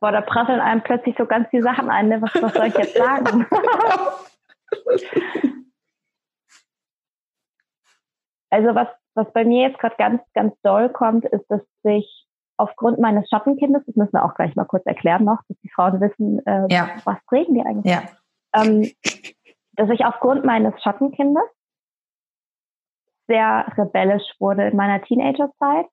boah, 0.00 0.12
da 0.12 0.20
prasseln 0.22 0.60
einem 0.60 0.82
plötzlich 0.82 1.16
so 1.16 1.24
ganz 1.26 1.48
die 1.50 1.62
Sachen 1.62 1.90
ein. 1.90 2.08
Ne? 2.08 2.20
Was, 2.22 2.34
was 2.42 2.54
soll 2.54 2.66
ich 2.66 2.76
jetzt 2.76 2.96
sagen? 2.96 3.46
also 8.50 8.74
was, 8.74 8.88
was 9.14 9.32
bei 9.32 9.44
mir 9.44 9.68
jetzt 9.68 9.78
gerade 9.78 9.94
ganz, 9.96 10.20
ganz 10.34 10.60
doll 10.62 10.88
kommt, 10.88 11.24
ist, 11.26 11.44
dass 11.48 11.62
sich 11.82 12.26
aufgrund 12.56 12.98
meines 12.98 13.28
Schattenkindes, 13.28 13.84
das 13.86 13.94
müssen 13.96 14.12
wir 14.12 14.24
auch 14.24 14.34
gleich 14.34 14.56
mal 14.56 14.66
kurz 14.66 14.84
erklären 14.86 15.24
noch, 15.24 15.38
dass 15.48 15.58
die 15.60 15.70
Frauen 15.70 16.00
wissen, 16.00 16.44
äh, 16.46 16.66
ja. 16.68 16.90
was 17.04 17.18
prägen 17.26 17.54
die 17.54 17.62
eigentlich. 17.62 17.92
Ja. 17.92 18.02
Ähm, 18.54 18.90
dass 19.72 19.90
ich 19.90 20.04
aufgrund 20.04 20.44
meines 20.44 20.80
Schattenkindes 20.82 21.44
sehr 23.28 23.66
rebellisch 23.76 24.24
wurde 24.38 24.68
in 24.68 24.76
meiner 24.76 25.02
Teenagerzeit, 25.02 25.86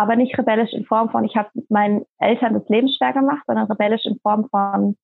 aber 0.00 0.16
nicht 0.16 0.36
rebellisch 0.38 0.72
in 0.72 0.86
Form 0.86 1.10
von, 1.10 1.24
ich 1.24 1.36
habe 1.36 1.50
meinen 1.68 2.06
Eltern 2.18 2.54
das 2.54 2.66
Leben 2.70 2.88
schwer 2.88 3.12
gemacht, 3.12 3.42
sondern 3.46 3.66
rebellisch 3.66 4.06
in 4.06 4.18
Form 4.20 4.48
von, 4.48 4.96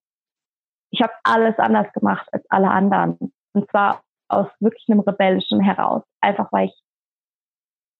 ich 0.90 1.02
habe 1.02 1.12
alles 1.22 1.58
anders 1.58 1.92
gemacht 1.92 2.26
als 2.32 2.44
alle 2.48 2.70
anderen. 2.70 3.18
Und 3.52 3.70
zwar 3.70 4.00
aus 4.28 4.46
wirklich 4.58 4.86
einem 4.88 5.00
rebellischen 5.00 5.60
heraus. 5.60 6.02
Einfach 6.22 6.50
weil 6.50 6.68
ich, 6.68 6.82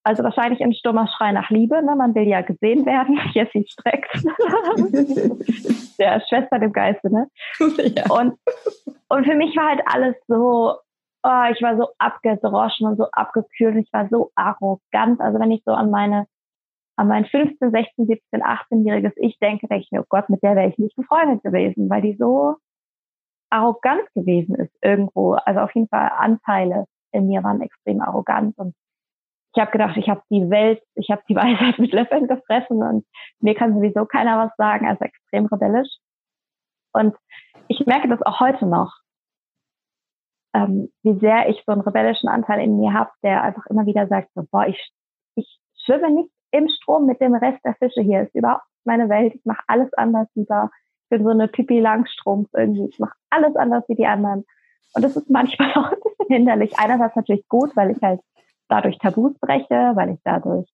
also 0.04 0.24
wahrscheinlich 0.24 0.62
ein 0.62 0.72
stummer 0.72 1.06
Schrei 1.08 1.32
nach 1.32 1.50
Liebe, 1.50 1.84
ne? 1.84 1.96
man 1.96 2.14
will 2.14 2.26
ja 2.26 2.40
gesehen 2.40 2.86
werden. 2.86 3.20
Jessie 3.34 3.66
streckt. 3.68 4.14
Der 5.98 6.22
Schwester 6.28 6.62
im 6.62 6.72
Geiste, 6.72 7.12
ne? 7.12 7.28
Ja. 7.94 8.10
Und, 8.10 8.38
und 9.08 9.26
für 9.26 9.34
mich 9.34 9.54
war 9.54 9.68
halt 9.68 9.82
alles 9.84 10.16
so, 10.28 10.78
oh, 11.22 11.44
ich 11.52 11.60
war 11.60 11.76
so 11.76 11.88
abgedroschen 11.98 12.86
und 12.86 12.96
so 12.96 13.10
abgekühlt. 13.12 13.76
Ich 13.76 13.92
war 13.92 14.08
so 14.08 14.30
arrogant. 14.34 15.20
Also 15.20 15.38
wenn 15.38 15.50
ich 15.50 15.62
so 15.66 15.72
an 15.72 15.90
meine 15.90 16.26
an 16.96 17.08
mein 17.08 17.26
15, 17.26 17.70
16, 17.70 18.06
17, 18.06 18.42
18-jähriges 18.42 19.12
Ich 19.16 19.38
denke, 19.38 19.68
denke 19.68 19.84
ich 19.84 19.90
mir, 19.92 20.00
oh 20.00 20.06
Gott, 20.08 20.28
mit 20.30 20.42
der 20.42 20.56
wäre 20.56 20.68
ich 20.68 20.78
nicht 20.78 20.96
befreundet 20.96 21.42
gewesen, 21.42 21.90
weil 21.90 22.02
die 22.02 22.16
so 22.16 22.56
arrogant 23.50 24.08
gewesen 24.14 24.56
ist 24.56 24.74
irgendwo. 24.82 25.34
Also 25.34 25.60
auf 25.60 25.74
jeden 25.74 25.88
Fall 25.88 26.10
Anteile 26.16 26.86
in 27.12 27.28
mir 27.28 27.42
waren 27.44 27.60
extrem 27.60 28.00
arrogant 28.00 28.56
und 28.58 28.74
ich 29.54 29.60
habe 29.60 29.70
gedacht, 29.70 29.96
ich 29.96 30.08
habe 30.08 30.20
die 30.30 30.50
Welt, 30.50 30.82
ich 30.94 31.10
habe 31.10 31.22
die 31.28 31.36
Weisheit 31.36 31.78
mit 31.78 31.92
Löffeln 31.92 32.28
gefressen 32.28 32.82
und 32.82 33.06
mir 33.40 33.54
kann 33.54 33.74
sowieso 33.74 34.04
keiner 34.04 34.38
was 34.38 34.56
sagen, 34.56 34.86
also 34.86 35.04
extrem 35.04 35.46
rebellisch. 35.46 35.88
Und 36.92 37.14
ich 37.68 37.84
merke 37.86 38.08
das 38.08 38.22
auch 38.22 38.40
heute 38.40 38.66
noch, 38.66 38.94
ähm, 40.54 40.90
wie 41.02 41.18
sehr 41.20 41.48
ich 41.48 41.62
so 41.66 41.72
einen 41.72 41.82
rebellischen 41.82 42.28
Anteil 42.28 42.60
in 42.60 42.78
mir 42.78 42.92
habe, 42.92 43.10
der 43.22 43.42
einfach 43.42 43.66
immer 43.66 43.86
wieder 43.86 44.08
sagt, 44.08 44.30
so, 44.34 44.42
boah, 44.50 44.66
ich, 44.66 44.92
ich 45.36 45.58
schwimme 45.84 46.10
nicht 46.10 46.30
im 46.56 46.68
Strom 46.68 47.06
mit 47.06 47.20
dem 47.20 47.34
Rest 47.34 47.64
der 47.64 47.74
Fische 47.74 48.00
hier. 48.00 48.22
Ist 48.22 48.34
überhaupt 48.34 48.64
meine 48.84 49.08
Welt. 49.08 49.34
Ich 49.34 49.44
mache 49.44 49.62
alles 49.66 49.92
anders 49.94 50.28
lieber. 50.34 50.70
Ich 51.04 51.10
bin 51.10 51.24
so 51.24 51.30
eine 51.30 51.48
Pipi 51.48 51.80
Langstrumpf 51.80 52.48
irgendwie. 52.54 52.88
Ich 52.88 52.98
mache 52.98 53.14
alles 53.30 53.54
anders 53.56 53.84
wie 53.88 53.94
die 53.94 54.06
anderen. 54.06 54.44
Und 54.94 55.04
das 55.04 55.16
ist 55.16 55.30
manchmal 55.30 55.70
auch 55.74 55.90
ein 55.90 55.98
bisschen 56.02 56.34
hinderlich. 56.34 56.78
Einerseits 56.78 57.16
natürlich 57.16 57.46
gut, 57.48 57.76
weil 57.76 57.90
ich 57.90 58.02
halt 58.02 58.20
dadurch 58.68 58.98
Tabus 58.98 59.38
breche, 59.38 59.92
weil 59.94 60.10
ich 60.10 60.20
dadurch 60.24 60.68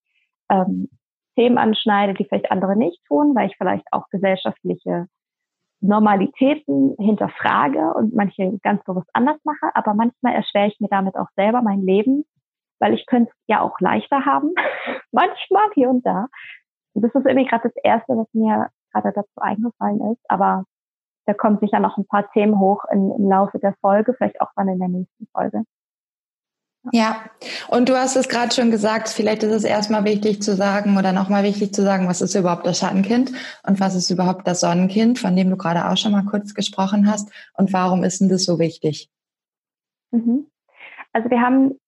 ähm, 0.50 0.88
Themen 1.36 1.58
anschneide, 1.58 2.14
die 2.14 2.24
vielleicht 2.24 2.50
andere 2.50 2.76
nicht 2.76 3.04
tun, 3.06 3.34
weil 3.34 3.48
ich 3.48 3.56
vielleicht 3.56 3.86
auch 3.90 4.08
gesellschaftliche 4.10 5.06
Normalitäten 5.80 6.94
hinterfrage 6.98 7.92
und 7.94 8.14
manche 8.14 8.58
ganz 8.62 8.84
bewusst 8.84 9.08
anders 9.12 9.38
mache. 9.44 9.74
Aber 9.74 9.94
manchmal 9.94 10.34
erschwere 10.34 10.68
ich 10.68 10.78
mir 10.80 10.88
damit 10.88 11.16
auch 11.16 11.28
selber 11.34 11.62
mein 11.62 11.82
Leben, 11.82 12.24
weil 12.82 12.94
ich 12.94 13.06
könnte 13.06 13.30
es 13.30 13.38
ja 13.46 13.60
auch 13.60 13.78
leichter 13.78 14.26
haben, 14.26 14.52
manchmal 15.12 15.70
hier 15.74 15.88
und 15.88 16.04
da. 16.04 16.26
Und 16.94 17.02
das 17.02 17.14
ist 17.14 17.24
irgendwie 17.24 17.46
gerade 17.46 17.68
das 17.68 17.76
Erste, 17.84 18.14
was 18.16 18.26
mir 18.32 18.68
gerade 18.92 19.12
dazu 19.14 19.40
eingefallen 19.40 20.12
ist. 20.12 20.20
Aber 20.28 20.64
da 21.26 21.32
kommen 21.32 21.58
sicher 21.60 21.78
noch 21.78 21.96
ein 21.96 22.06
paar 22.06 22.28
Themen 22.32 22.58
hoch 22.58 22.82
in, 22.90 23.12
im 23.12 23.30
Laufe 23.30 23.60
der 23.60 23.74
Folge, 23.80 24.14
vielleicht 24.14 24.40
auch 24.40 24.50
dann 24.56 24.68
in 24.68 24.80
der 24.80 24.88
nächsten 24.88 25.28
Folge. 25.32 25.62
Ja, 26.90 27.22
und 27.68 27.88
du 27.88 27.96
hast 27.96 28.16
es 28.16 28.28
gerade 28.28 28.52
schon 28.52 28.72
gesagt, 28.72 29.08
vielleicht 29.08 29.44
ist 29.44 29.52
es 29.52 29.62
erstmal 29.62 30.02
wichtig 30.02 30.42
zu 30.42 30.56
sagen 30.56 30.98
oder 30.98 31.12
nochmal 31.12 31.44
wichtig 31.44 31.72
zu 31.72 31.82
sagen, 31.82 32.08
was 32.08 32.20
ist 32.20 32.34
überhaupt 32.34 32.66
das 32.66 32.80
Schattenkind 32.80 33.30
und 33.62 33.78
was 33.78 33.94
ist 33.94 34.10
überhaupt 34.10 34.48
das 34.48 34.58
Sonnenkind, 34.58 35.20
von 35.20 35.36
dem 35.36 35.48
du 35.48 35.56
gerade 35.56 35.88
auch 35.88 35.96
schon 35.96 36.10
mal 36.10 36.24
kurz 36.24 36.54
gesprochen 36.54 37.08
hast 37.08 37.30
und 37.54 37.72
warum 37.72 38.02
ist 38.02 38.20
denn 38.20 38.28
das 38.28 38.44
so 38.44 38.58
wichtig? 38.58 39.08
Mhm. 40.10 40.48
Also 41.12 41.30
wir 41.30 41.40
haben 41.40 41.78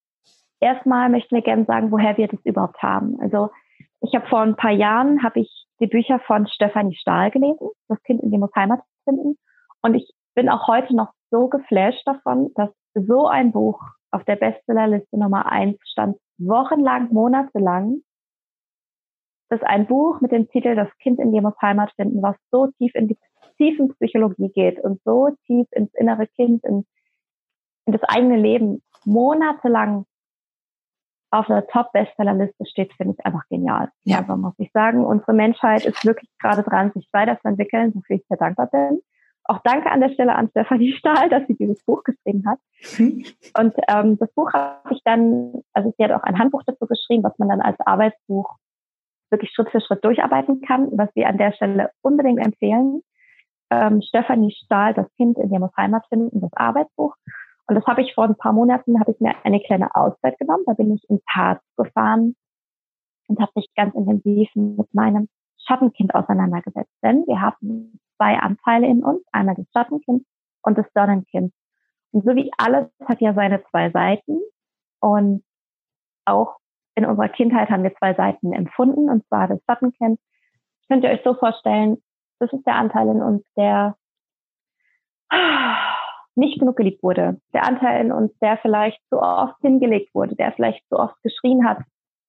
erstmal 0.65 1.11
möchten 1.11 1.35
wir 1.35 1.43
gerne 1.43 1.65
sagen, 1.67 1.93
woher 1.93 2.17
wir 2.17 2.27
das 2.27 2.41
überhaupt 2.45 2.83
haben. 2.83 3.21
Also 3.21 3.51
ich 4.01 4.15
habe 4.15 4.27
vor 4.27 4.41
ein 4.41 4.57
paar 4.57 4.73
Jahren 4.73 5.23
habe 5.23 5.41
ich 5.41 5.67
die 5.81 5.87
Bücher 5.87 6.19
von 6.21 6.47
Stefanie 6.47 6.97
Stahl 6.97 7.31
gelesen, 7.31 7.69
Das 7.89 8.03
Kind 8.03 8.23
in 8.23 8.31
dem 8.31 8.41
muss 8.41 8.55
Heimat 8.57 8.81
finden. 9.05 9.39
Und 9.83 9.95
ich 9.95 10.11
bin 10.35 10.49
auch 10.49 10.67
heute 10.67 10.97
noch 10.97 11.13
so 11.31 11.49
geflasht 11.49 12.07
davon, 12.07 12.51
dass 12.55 12.71
so 12.95 13.27
ein 13.27 13.53
Buch 13.53 13.81
auf 14.11 14.25
der 14.25 14.37
Bestsellerliste 14.37 15.19
Nummer 15.19 15.51
eins 15.51 15.79
stand, 15.91 16.17
wochenlang, 16.39 17.13
monatelang. 17.13 18.03
Das 19.51 19.61
ist 19.61 19.67
ein 19.67 19.87
Buch 19.87 20.21
mit 20.21 20.33
dem 20.33 20.49
Titel 20.49 20.75
Das 20.75 20.89
Kind 20.99 21.21
in 21.21 21.33
dir 21.33 21.43
muss 21.43 21.61
Heimat 21.61 21.93
finden, 21.97 22.23
was 22.23 22.37
so 22.51 22.69
tief 22.79 22.95
in 22.95 23.09
die 23.09 23.19
tiefen 23.59 23.89
Psychologie 23.95 24.49
geht 24.49 24.81
und 24.81 25.01
so 25.05 25.31
tief 25.47 25.67
ins 25.73 25.93
innere 25.95 26.27
Kind, 26.29 26.65
in, 26.65 26.87
in 27.87 27.93
das 27.93 28.03
eigene 28.05 28.37
Leben 28.37 28.83
monatelang 29.05 30.07
auf 31.35 31.47
der 31.47 31.67
Top-Bestsellerliste 31.67 32.65
steht, 32.67 32.93
finde 32.95 33.15
ich 33.19 33.27
einfach 33.27 33.47
genial. 33.49 33.91
Ja. 34.05 34.19
Also 34.19 34.37
muss 34.37 34.55
ich 34.59 34.71
sagen, 34.73 35.05
unsere 35.05 35.33
Menschheit 35.33 35.85
ist 35.85 36.05
wirklich 36.05 36.31
gerade 36.41 36.63
dran, 36.63 36.93
sich 36.95 37.09
weiterzuentwickeln, 37.13 37.95
wofür 37.95 38.17
ich 38.17 38.25
sehr 38.29 38.37
dankbar 38.37 38.69
bin. 38.69 39.01
Auch 39.45 39.59
danke 39.63 39.91
an 39.91 40.01
der 40.01 40.11
Stelle 40.11 40.35
an 40.35 40.49
Stefanie 40.49 40.93
Stahl, 40.93 41.29
dass 41.29 41.47
sie 41.47 41.55
dieses 41.55 41.85
Buch 41.85 42.03
geschrieben 42.05 42.45
hat. 42.47 42.59
Mhm. 42.99 43.25
Und 43.59 43.75
ähm, 43.89 44.19
das 44.19 44.33
Buch 44.33 44.53
habe 44.53 44.95
ich 44.95 45.01
dann, 45.05 45.63
also 45.73 45.93
sie 45.97 46.05
hat 46.05 46.13
auch 46.13 46.23
ein 46.23 46.39
Handbuch 46.39 46.63
dazu 46.67 46.87
geschrieben, 46.87 47.25
was 47.25 47.39
man 47.39 47.49
dann 47.49 47.61
als 47.61 47.79
Arbeitsbuch 47.81 48.57
wirklich 49.31 49.51
Schritt 49.51 49.71
für 49.71 49.81
Schritt 49.81 50.05
durcharbeiten 50.05 50.63
kann, 50.63 50.89
was 50.93 51.11
wir 51.15 51.29
an 51.29 51.39
der 51.39 51.53
Stelle 51.53 51.91
unbedingt 52.01 52.45
empfehlen. 52.45 53.03
Ähm, 53.71 54.01
Stefanie 54.03 54.53
Stahl, 54.53 54.95
das 54.95 55.13
Kind 55.17 55.37
in 55.39 55.51
der 55.51 55.59
muss 55.59 55.77
Heimat 55.77 56.07
finden, 56.09 56.41
das 56.41 56.53
Arbeitsbuch. 56.55 57.17
Und 57.67 57.77
das 57.77 57.87
habe 57.87 58.03
ich 58.03 58.15
vor 58.15 58.25
ein 58.25 58.37
paar 58.37 58.53
Monaten, 58.53 59.01
habe 59.01 59.13
ich 59.13 59.21
mir 59.21 59.35
eine 59.45 59.61
kleine 59.61 59.95
Auszeit 59.95 60.39
genommen. 60.39 60.65
Da 60.67 60.75
bin 60.75 60.95
ich 60.95 61.09
ins 61.09 61.23
Harz 61.29 61.63
gefahren 61.77 62.37
und 63.29 63.41
habe 63.41 63.53
mich 63.55 63.69
ganz 63.75 63.95
intensiv 63.95 64.49
mit 64.55 64.93
meinem 64.93 65.29
Schattenkind 65.67 66.15
auseinandergesetzt. 66.15 66.93
Denn 67.03 67.25
wir 67.27 67.41
haben 67.41 67.99
zwei 68.17 68.39
Anteile 68.39 68.87
in 68.87 69.03
uns, 69.03 69.23
einmal 69.33 69.55
das 69.55 69.67
Schattenkind 69.73 70.27
und 70.63 70.79
das 70.79 70.87
Sonnenkind. 70.95 71.53
Und 72.13 72.25
so 72.25 72.35
wie 72.35 72.51
alles 72.59 72.89
hat 73.07 73.21
ja 73.21 73.33
seine 73.35 73.65
zwei 73.71 73.91
Seiten. 73.91 74.41
Und 75.01 75.43
auch 76.27 76.57
in 76.95 77.07
unserer 77.07 77.29
Kindheit 77.29 77.71
haben 77.71 77.83
wir 77.83 77.95
zwei 77.97 78.15
Seiten 78.15 78.53
empfunden, 78.53 79.11
und 79.11 79.27
zwar 79.27 79.49
das 79.49 79.61
Schattenkind. 79.65 80.21
Könnt 80.89 81.03
ihr 81.03 81.11
euch 81.11 81.23
so 81.25 81.35
vorstellen, 81.35 82.03
das 82.39 82.53
ist 82.53 82.67
der 82.67 82.77
Anteil 82.77 83.09
in 83.09 83.23
uns, 83.23 83.43
der 83.57 83.97
nicht 86.37 86.59
genug 86.59 86.77
geliebt 86.77 87.03
wurde. 87.03 87.41
Der 87.53 87.65
Anteil 87.65 88.05
in 88.05 88.13
uns, 88.13 88.37
der 88.41 88.59
vielleicht 88.59 89.01
zu 89.09 89.21
oft 89.21 89.57
hingelegt 89.61 90.15
wurde, 90.15 90.35
der 90.37 90.53
vielleicht 90.53 90.87
zu 90.89 90.99
oft 90.99 91.15
geschrien 91.23 91.67
hat, 91.67 91.79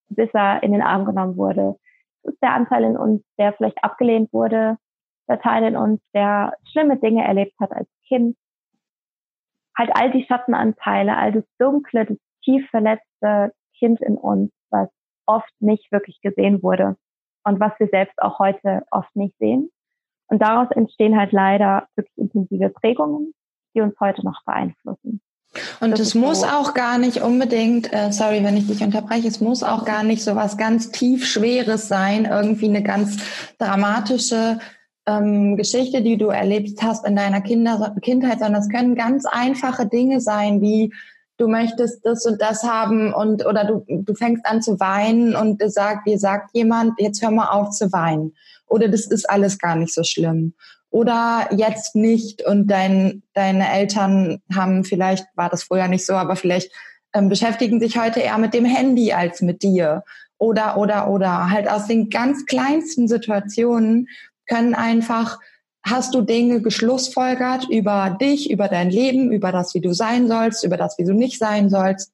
bis 0.09 0.29
er 0.33 0.63
in 0.63 0.71
den 0.71 0.81
Arm 0.81 1.05
genommen 1.05 1.37
wurde. 1.37 1.75
Das 2.23 2.33
ist 2.33 2.41
der 2.41 2.53
Anteil 2.53 2.83
in 2.83 2.97
uns, 2.97 3.23
der 3.37 3.53
vielleicht 3.53 3.83
abgelehnt 3.83 4.31
wurde. 4.33 4.77
Der 5.27 5.39
Teil 5.39 5.63
in 5.63 5.75
uns, 5.75 6.01
der 6.13 6.53
schlimme 6.71 6.97
Dinge 6.97 7.23
erlebt 7.23 7.53
hat 7.59 7.71
als 7.71 7.89
Kind. 8.07 8.37
Halt 9.77 9.91
all 9.93 10.11
die 10.11 10.25
Schattenanteile, 10.25 11.17
all 11.17 11.31
das 11.31 11.45
dunkle, 11.57 12.05
das 12.05 12.17
tief 12.43 12.67
verletzte 12.69 13.53
Kind 13.77 14.01
in 14.01 14.17
uns, 14.17 14.51
was 14.69 14.89
oft 15.25 15.51
nicht 15.59 15.91
wirklich 15.91 16.21
gesehen 16.21 16.61
wurde 16.61 16.95
und 17.43 17.59
was 17.59 17.73
wir 17.79 17.87
selbst 17.87 18.21
auch 18.21 18.39
heute 18.39 18.83
oft 18.91 19.13
nicht 19.15 19.35
sehen. 19.39 19.69
Und 20.27 20.41
daraus 20.41 20.69
entstehen 20.71 21.17
halt 21.17 21.31
leider 21.31 21.87
wirklich 21.95 22.17
intensive 22.17 22.69
Prägungen, 22.69 23.33
die 23.75 23.81
uns 23.81 23.99
heute 23.99 24.25
noch 24.25 24.43
beeinflussen. 24.45 25.21
Und 25.79 25.99
es 25.99 26.15
muss 26.15 26.41
so. 26.41 26.47
auch 26.47 26.73
gar 26.73 26.97
nicht 26.97 27.21
unbedingt, 27.21 27.91
äh, 27.93 28.11
sorry, 28.11 28.43
wenn 28.43 28.57
ich 28.57 28.67
dich 28.67 28.81
unterbreche, 28.81 29.27
es 29.27 29.39
muss 29.39 29.63
auch 29.63 29.85
gar 29.85 30.03
nicht 30.03 30.23
so 30.23 30.35
was 30.35 30.57
ganz 30.57 30.91
tief 30.91 31.25
Schweres 31.25 31.87
sein, 31.87 32.25
irgendwie 32.25 32.67
eine 32.67 32.83
ganz 32.83 33.17
dramatische 33.57 34.59
ähm, 35.05 35.55
Geschichte, 35.55 36.01
die 36.01 36.17
du 36.17 36.27
erlebt 36.27 36.81
hast 36.81 37.05
in 37.05 37.15
deiner 37.15 37.41
Kinder 37.41 37.95
Kindheit, 38.01 38.39
sondern 38.39 38.61
es 38.61 38.69
können 38.69 38.95
ganz 38.95 39.25
einfache 39.25 39.85
Dinge 39.85 40.19
sein, 40.19 40.61
wie 40.61 40.93
du 41.37 41.47
möchtest 41.47 42.05
das 42.05 42.25
und 42.25 42.41
das 42.41 42.63
haben 42.63 43.13
und 43.13 43.45
oder 43.45 43.65
du, 43.65 43.85
du 43.87 44.15
fängst 44.15 44.45
an 44.45 44.61
zu 44.61 44.79
weinen 44.79 45.35
und 45.35 45.61
sagt, 45.71 46.07
dir 46.07 46.17
sagt 46.17 46.51
jemand, 46.53 46.99
jetzt 46.99 47.21
hör 47.21 47.31
mal 47.31 47.49
auf 47.49 47.71
zu 47.71 47.91
weinen. 47.91 48.33
Oder 48.67 48.87
das 48.87 49.05
ist 49.05 49.29
alles 49.29 49.59
gar 49.59 49.75
nicht 49.75 49.93
so 49.93 50.03
schlimm 50.03 50.53
oder 50.95 51.49
jetzt 51.51 51.97
nicht 51.97 52.45
und 52.45 52.67
dein, 52.67 53.21
deine 53.33 53.69
Eltern 53.69 54.41
haben 54.55 54.85
vielleicht, 54.85 55.27
war 55.35 55.49
das 55.49 55.63
früher 55.63 55.89
nicht 55.89 56.05
so, 56.05 56.13
aber 56.13 56.37
vielleicht 56.37 56.71
ähm, 57.13 57.27
beschäftigen 57.27 57.81
sich 57.81 57.99
heute 57.99 58.21
eher 58.21 58.37
mit 58.37 58.53
dem 58.53 58.63
Handy 58.63 59.11
als 59.11 59.41
mit 59.41 59.61
dir. 59.61 60.05
Oder, 60.37 60.77
oder, 60.77 61.09
oder 61.09 61.49
halt 61.49 61.69
aus 61.69 61.87
den 61.87 62.09
ganz 62.09 62.45
kleinsten 62.45 63.09
Situationen 63.09 64.07
können 64.47 64.73
einfach, 64.73 65.37
hast 65.85 66.15
du 66.15 66.21
Dinge 66.21 66.61
geschlussfolgert 66.61 67.67
über 67.69 68.17
dich, 68.21 68.49
über 68.49 68.69
dein 68.69 68.89
Leben, 68.89 69.33
über 69.33 69.51
das, 69.51 69.75
wie 69.75 69.81
du 69.81 69.93
sein 69.93 70.29
sollst, 70.29 70.63
über 70.63 70.77
das, 70.77 70.97
wie 70.97 71.03
du 71.03 71.13
nicht 71.13 71.39
sein 71.39 71.69
sollst 71.69 72.13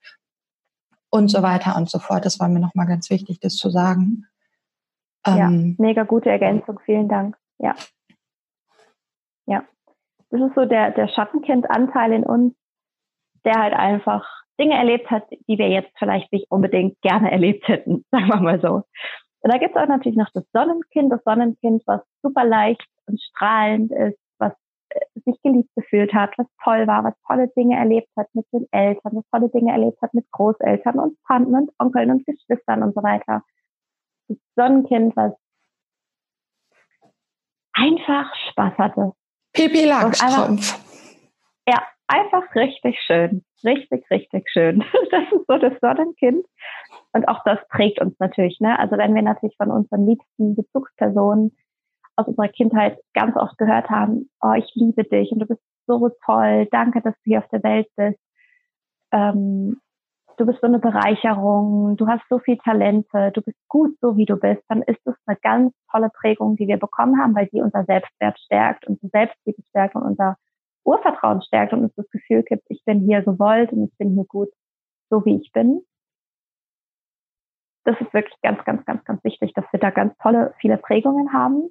und 1.12 1.28
so 1.28 1.44
weiter 1.44 1.76
und 1.76 1.88
so 1.88 2.00
fort. 2.00 2.26
Das 2.26 2.40
war 2.40 2.50
mir 2.50 2.60
nochmal 2.60 2.88
ganz 2.88 3.12
wichtig, 3.12 3.40
das 3.42 3.58
zu 3.58 3.70
sagen. 3.70 4.26
Ja, 5.28 5.50
ähm, 5.50 5.76
mega 5.78 6.02
gute 6.02 6.32
Ergänzung. 6.32 6.80
Vielen 6.84 7.08
Dank. 7.08 7.38
Ja. 7.60 7.76
Ja. 7.76 7.76
Das 10.32 10.42
ist 10.42 10.56
so 10.56 10.66
der, 10.66 10.92
der 10.92 11.10
Schattenkind-Anteil 11.10 12.14
in 12.14 12.24
uns, 12.24 12.56
der 13.44 13.56
halt 13.56 13.74
einfach 13.74 14.26
Dinge 14.60 14.76
erlebt 14.76 15.10
hat, 15.12 15.30
die 15.30 15.58
wir 15.58 15.70
jetzt 15.70 15.92
vielleicht 15.98 16.32
nicht 16.32 16.50
unbedingt 16.50 17.00
gerne 17.02 17.32
erlebt 17.32 17.68
hätten, 17.68 18.06
sagen 18.12 18.28
wir 18.28 18.40
mal 18.40 18.62
so. 18.62 18.84
Und 19.44 19.52
da 19.52 19.58
gibt 19.58 19.76
es 19.76 19.82
auch 19.82 19.88
natürlich 19.88 20.18
noch 20.18 20.30
das 20.34 20.46
Sonnenkind, 20.54 21.12
das 21.12 21.24
Sonnenkind, 21.24 21.84
was 21.86 22.02
super 22.22 22.46
leicht 22.46 22.88
und 23.08 23.20
strahlend 23.22 23.92
ist, 23.92 24.20
was 24.38 24.54
sich 25.26 25.42
geliebt 25.42 25.70
gefühlt 25.76 26.14
hat, 26.14 26.38
was 26.38 26.48
toll 26.64 26.86
war, 26.88 27.04
was 27.04 27.16
tolle 27.28 27.48
Dinge 27.50 27.76
erlebt 27.76 28.10
hat 28.16 28.28
mit 28.34 28.46
den 28.54 28.68
Eltern, 28.72 29.14
was 29.16 29.28
tolle 29.32 29.50
Dinge 29.50 29.72
erlebt 29.72 30.02
hat 30.02 30.14
mit 30.14 30.30
Großeltern 30.32 31.00
und 31.00 31.18
Tanten 31.28 31.56
und 31.56 31.72
Onkeln 31.80 32.12
und 32.12 32.26
Geschwistern 32.26 32.84
und 32.84 32.94
so 32.94 33.02
weiter. 33.02 33.44
Das 34.28 34.38
Sonnenkind, 34.56 35.16
was 35.16 35.34
einfach 37.74 38.34
Spaß 38.52 38.78
hatte. 38.78 39.14
Pipi 39.54 39.86
Langstrumpf. 39.86 40.80
Ja, 41.68 41.82
einfach 42.08 42.44
richtig 42.56 43.00
schön. 43.06 43.44
Richtig, 43.64 44.10
richtig 44.10 44.50
schön. 44.52 44.84
Das 45.12 45.24
ist 45.32 45.46
so 45.48 45.58
das 45.58 45.74
Sonnenkind. 45.82 46.46
Und 47.14 47.28
auch 47.28 47.44
das 47.44 47.60
prägt 47.70 48.00
uns 48.02 48.16
natürlich. 48.20 48.60
Ne? 48.60 48.78
Also 48.80 48.98
wenn 48.98 49.14
wir 49.14 49.22
natürlich 49.22 49.56
von 49.58 49.70
unseren 49.72 50.08
liebsten 50.08 50.56
Bezugspersonen 50.56 51.56
aus 52.16 52.28
unserer 52.28 52.48
Kindheit 52.50 53.00
ganz 53.14 53.36
oft 53.36 53.58
gehört 53.58 53.90
haben, 53.90 54.30
oh, 54.42 54.54
ich 54.54 54.72
liebe 54.76 55.04
dich 55.04 55.32
und 55.32 55.40
du 55.40 55.46
bist 55.46 55.62
so 55.88 56.10
toll, 56.26 56.68
danke, 56.72 57.02
dass 57.02 57.16
du 57.16 57.22
hier 57.26 57.40
auf 57.40 57.50
der 57.50 57.64
Welt 57.64 57.88
bist. 57.96 58.20
Ähm, 59.12 59.82
du 60.42 60.48
bist 60.48 60.60
so 60.60 60.68
eine 60.68 60.80
Bereicherung, 60.80 61.96
du 61.98 62.08
hast 62.08 62.24
so 62.28 62.40
viel 62.40 62.58
Talente, 62.58 63.32
du 63.34 63.42
bist 63.44 63.58
gut 63.68 63.96
so, 64.02 64.18
wie 64.18 64.26
du 64.26 64.36
bist, 64.38 64.64
dann 64.70 64.82
ist 64.82 65.00
das 65.06 65.16
eine 65.28 65.38
ganz 65.38 65.72
tolle 65.92 66.10
Prägung, 66.10 66.56
die 66.56 66.68
wir 66.68 66.78
bekommen 66.78 67.22
haben, 67.22 67.36
weil 67.36 67.48
die 67.48 67.62
unser 67.62 67.86
Selbstwert 67.86 68.40
stärkt, 68.40 68.88
unser 68.88 69.08
Selbstliebe 69.10 69.62
stärkt 69.70 69.96
und 69.96 70.02
unser 70.02 70.38
Urvertrauen 70.84 71.44
stärkt 71.44 71.74
und 71.74 71.84
uns 71.84 71.94
das 71.96 72.10
Gefühl 72.10 72.42
gibt, 72.42 72.64
ich 72.70 72.84
bin 72.86 73.02
hier 73.02 73.22
gewollt 73.22 73.72
und 73.72 73.84
ich 73.84 73.96
bin 73.98 74.16
hier 74.16 74.26
gut, 74.26 74.50
so 75.12 75.24
wie 75.26 75.36
ich 75.36 75.52
bin. 75.52 75.82
Das 77.84 78.02
ist 78.02 78.12
wirklich 78.12 78.36
ganz, 78.42 78.64
ganz, 78.66 78.84
ganz, 78.86 79.04
ganz 79.06 79.24
wichtig, 79.24 79.54
dass 79.54 79.66
wir 79.72 79.80
da 79.80 79.92
ganz 79.92 80.18
tolle, 80.18 80.56
viele 80.60 80.78
Prägungen 80.78 81.34
haben. 81.34 81.70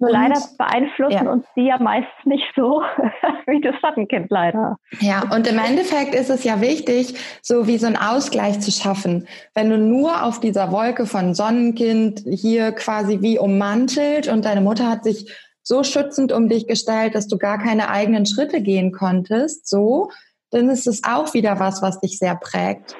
Nur 0.00 0.10
und, 0.10 0.16
leider 0.16 0.40
beeinflussen 0.58 1.24
ja. 1.26 1.30
uns 1.30 1.44
die 1.54 1.66
ja 1.66 1.78
meist 1.78 2.08
nicht 2.24 2.46
so 2.56 2.82
wie 3.46 3.60
das 3.60 3.74
Schattenkind 3.80 4.30
leider. 4.30 4.76
Ja, 5.00 5.24
und 5.30 5.46
im 5.46 5.58
Endeffekt 5.58 6.14
ist 6.14 6.30
es 6.30 6.42
ja 6.42 6.60
wichtig, 6.60 7.14
so 7.42 7.66
wie 7.66 7.78
so 7.78 7.86
einen 7.86 7.96
Ausgleich 7.96 8.60
zu 8.60 8.70
schaffen. 8.70 9.28
Wenn 9.54 9.68
du 9.68 9.78
nur 9.78 10.24
auf 10.24 10.40
dieser 10.40 10.72
Wolke 10.72 11.06
von 11.06 11.34
Sonnenkind 11.34 12.22
hier 12.26 12.72
quasi 12.72 13.20
wie 13.20 13.38
ummantelt 13.38 14.26
und 14.28 14.44
deine 14.46 14.62
Mutter 14.62 14.88
hat 14.88 15.04
sich 15.04 15.30
so 15.62 15.84
schützend 15.84 16.32
um 16.32 16.48
dich 16.48 16.66
gestellt, 16.66 17.14
dass 17.14 17.28
du 17.28 17.36
gar 17.36 17.58
keine 17.58 17.90
eigenen 17.90 18.24
Schritte 18.24 18.62
gehen 18.62 18.92
konntest, 18.92 19.68
so, 19.68 20.10
dann 20.50 20.70
ist 20.70 20.86
es 20.86 21.04
auch 21.04 21.34
wieder 21.34 21.60
was, 21.60 21.82
was 21.82 22.00
dich 22.00 22.18
sehr 22.18 22.36
prägt. 22.36 22.96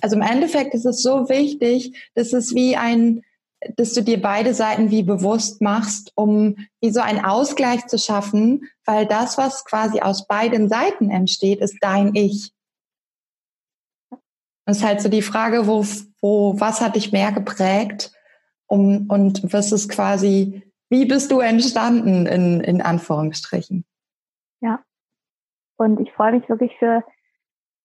Also 0.00 0.16
im 0.16 0.22
Endeffekt 0.22 0.72
ist 0.74 0.86
es 0.86 1.02
so 1.02 1.28
wichtig, 1.28 2.10
dass 2.14 2.32
es 2.32 2.54
wie 2.54 2.76
ein 2.76 3.22
dass 3.76 3.92
du 3.92 4.02
dir 4.02 4.20
beide 4.20 4.54
Seiten 4.54 4.90
wie 4.90 5.02
bewusst 5.02 5.60
machst, 5.60 6.12
um 6.14 6.56
wie 6.80 6.90
so 6.90 7.00
einen 7.00 7.24
Ausgleich 7.24 7.86
zu 7.86 7.98
schaffen, 7.98 8.68
weil 8.84 9.06
das, 9.06 9.38
was 9.38 9.64
quasi 9.64 10.00
aus 10.00 10.26
beiden 10.26 10.68
Seiten 10.68 11.10
entsteht, 11.10 11.60
ist 11.60 11.78
dein 11.80 12.14
Ich. 12.14 12.52
Das 14.66 14.78
ist 14.78 14.84
halt 14.84 15.00
so 15.00 15.08
die 15.08 15.22
Frage, 15.22 15.66
wo, 15.66 15.84
wo, 16.20 16.58
was 16.58 16.80
hat 16.80 16.96
dich 16.96 17.12
mehr 17.12 17.32
geprägt? 17.32 18.12
Um, 18.66 19.06
und 19.08 19.52
was 19.52 19.72
ist 19.72 19.90
quasi, 19.90 20.62
wie 20.88 21.04
bist 21.04 21.30
du 21.30 21.40
entstanden 21.40 22.26
in, 22.26 22.60
in 22.60 22.80
Anführungsstrichen? 22.80 23.84
Ja. 24.60 24.82
Und 25.76 26.00
ich 26.00 26.10
freue 26.12 26.32
mich 26.32 26.48
wirklich 26.48 26.72
für 26.78 27.04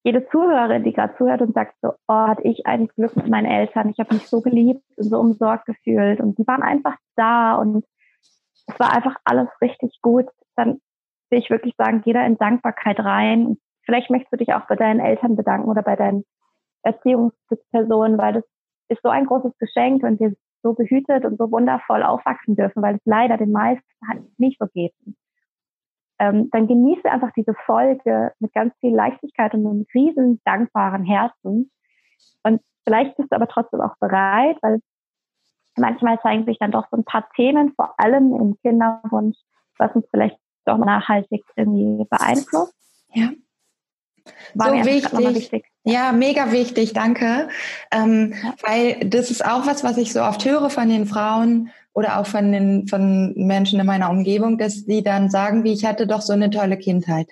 jede 0.04 0.26
Zuhörerin, 0.30 0.84
die 0.84 0.94
gerade 0.94 1.16
zuhört 1.18 1.42
und 1.42 1.54
sagt 1.54 1.76
so, 1.82 1.94
oh, 2.08 2.28
hatte 2.28 2.44
ich 2.44 2.66
ein 2.66 2.88
Glück 2.88 3.16
mit 3.16 3.28
meinen 3.28 3.46
Eltern, 3.46 3.90
ich 3.90 4.00
habe 4.00 4.14
mich 4.14 4.28
so 4.28 4.42
geliebt 4.42 4.84
und 4.96 5.04
so 5.04 5.20
umsorgt 5.20 5.66
gefühlt. 5.66 6.20
Und 6.20 6.38
die 6.38 6.48
waren 6.48 6.64
einfach 6.64 6.96
da 7.16 7.56
und 7.56 7.86
es 8.68 8.80
war 8.80 8.94
einfach 8.94 9.16
alles 9.26 9.50
richtig 9.62 10.00
gut, 10.02 10.28
dann 10.56 10.80
will 11.30 11.40
ich 11.40 11.50
wirklich 11.50 11.76
sagen, 11.78 12.02
geh 12.04 12.14
da 12.14 12.26
in 12.26 12.38
Dankbarkeit 12.38 13.00
rein. 13.00 13.58
Vielleicht 13.84 14.10
möchtest 14.10 14.34
du 14.34 14.38
dich 14.38 14.54
auch 14.54 14.68
bei 14.68 14.76
deinen 14.76 15.00
Eltern 15.00 15.36
bedanken 15.36 15.70
oder 15.70 15.82
bei 15.82 15.96
deinen 15.96 16.24
Erziehungspersonen, 16.84 18.18
weil 18.18 18.34
das 18.34 18.44
ist 18.90 19.02
so 19.04 19.10
ein 19.10 19.26
großes 19.26 19.58
Geschenk 19.58 20.04
und 20.04 20.20
wir 20.20 20.34
so 20.64 20.74
behütet 20.74 21.26
und 21.26 21.38
so 21.38 21.52
wundervoll 21.52 22.04
aufwachsen 22.04 22.56
dürfen, 22.56 22.82
weil 22.82 22.96
es 22.96 23.02
leider 23.06 23.38
den 23.38 23.52
meisten 23.52 23.86
halt 24.08 24.24
nicht 24.40 24.58
so 24.60 24.68
geht 24.68 24.94
ähm, 26.20 26.50
dann 26.52 26.68
genieße 26.68 27.10
einfach 27.10 27.32
diese 27.36 27.54
Folge 27.66 28.34
mit 28.40 28.54
ganz 28.54 28.74
viel 28.80 28.94
Leichtigkeit 28.94 29.54
und 29.54 29.66
einem 29.66 29.86
riesen 29.94 30.42
dankbaren 30.46 31.06
Herzen. 31.06 31.72
Und 32.44 32.62
vielleicht 32.86 33.16
bist 33.18 33.32
du 33.32 33.36
aber 33.36 33.48
trotzdem 33.48 33.82
auch 33.82 33.96
bereit, 34.00 34.58
weil 34.62 34.80
manchmal 35.78 36.20
zeigen 36.22 36.46
sich 36.46 36.58
dann 36.60 36.72
doch 36.72 36.86
so 36.92 36.98
ein 36.98 37.06
paar 37.06 37.28
Themen, 37.36 37.74
vor 37.76 37.94
allem 37.98 38.36
im 38.36 38.58
Kinderwunsch, 38.62 39.38
was 39.78 39.96
uns 39.96 40.06
vielleicht 40.12 40.38
doch 40.66 40.78
nachhaltig 40.78 41.44
irgendwie 41.56 42.06
beeinflusst. 42.10 42.76
Ja. 43.14 43.30
War 44.54 44.70
so 44.70 44.86
wichtig. 44.86 45.36
wichtig. 45.36 45.66
Ja, 45.84 46.12
mega 46.12 46.52
wichtig, 46.52 46.94
danke. 46.94 47.50
Ähm, 47.92 48.34
ja. 48.44 48.54
Weil 48.62 49.10
das 49.10 49.32
ist 49.32 49.44
auch 49.44 49.66
was, 49.66 49.84
was 49.84 49.98
ich 49.98 50.14
so 50.14 50.22
oft 50.22 50.44
höre 50.46 50.70
von 50.70 50.90
den 50.90 51.06
Frauen, 51.06 51.72
oder 52.00 52.18
auch 52.18 52.28
von 52.28 52.54
den 52.54 52.88
von 52.88 53.34
Menschen 53.36 53.78
in 53.78 53.86
meiner 53.86 54.10
Umgebung, 54.10 54.58
dass 54.58 54.86
die 54.86 55.04
dann 55.04 55.30
sagen, 55.30 55.66
wie 55.66 55.74
ich 55.74 55.84
hatte 55.84 56.08
doch 56.08 56.22
so 56.22 56.32
eine 56.32 56.50
tolle 56.50 56.78
Kindheit. 56.78 57.28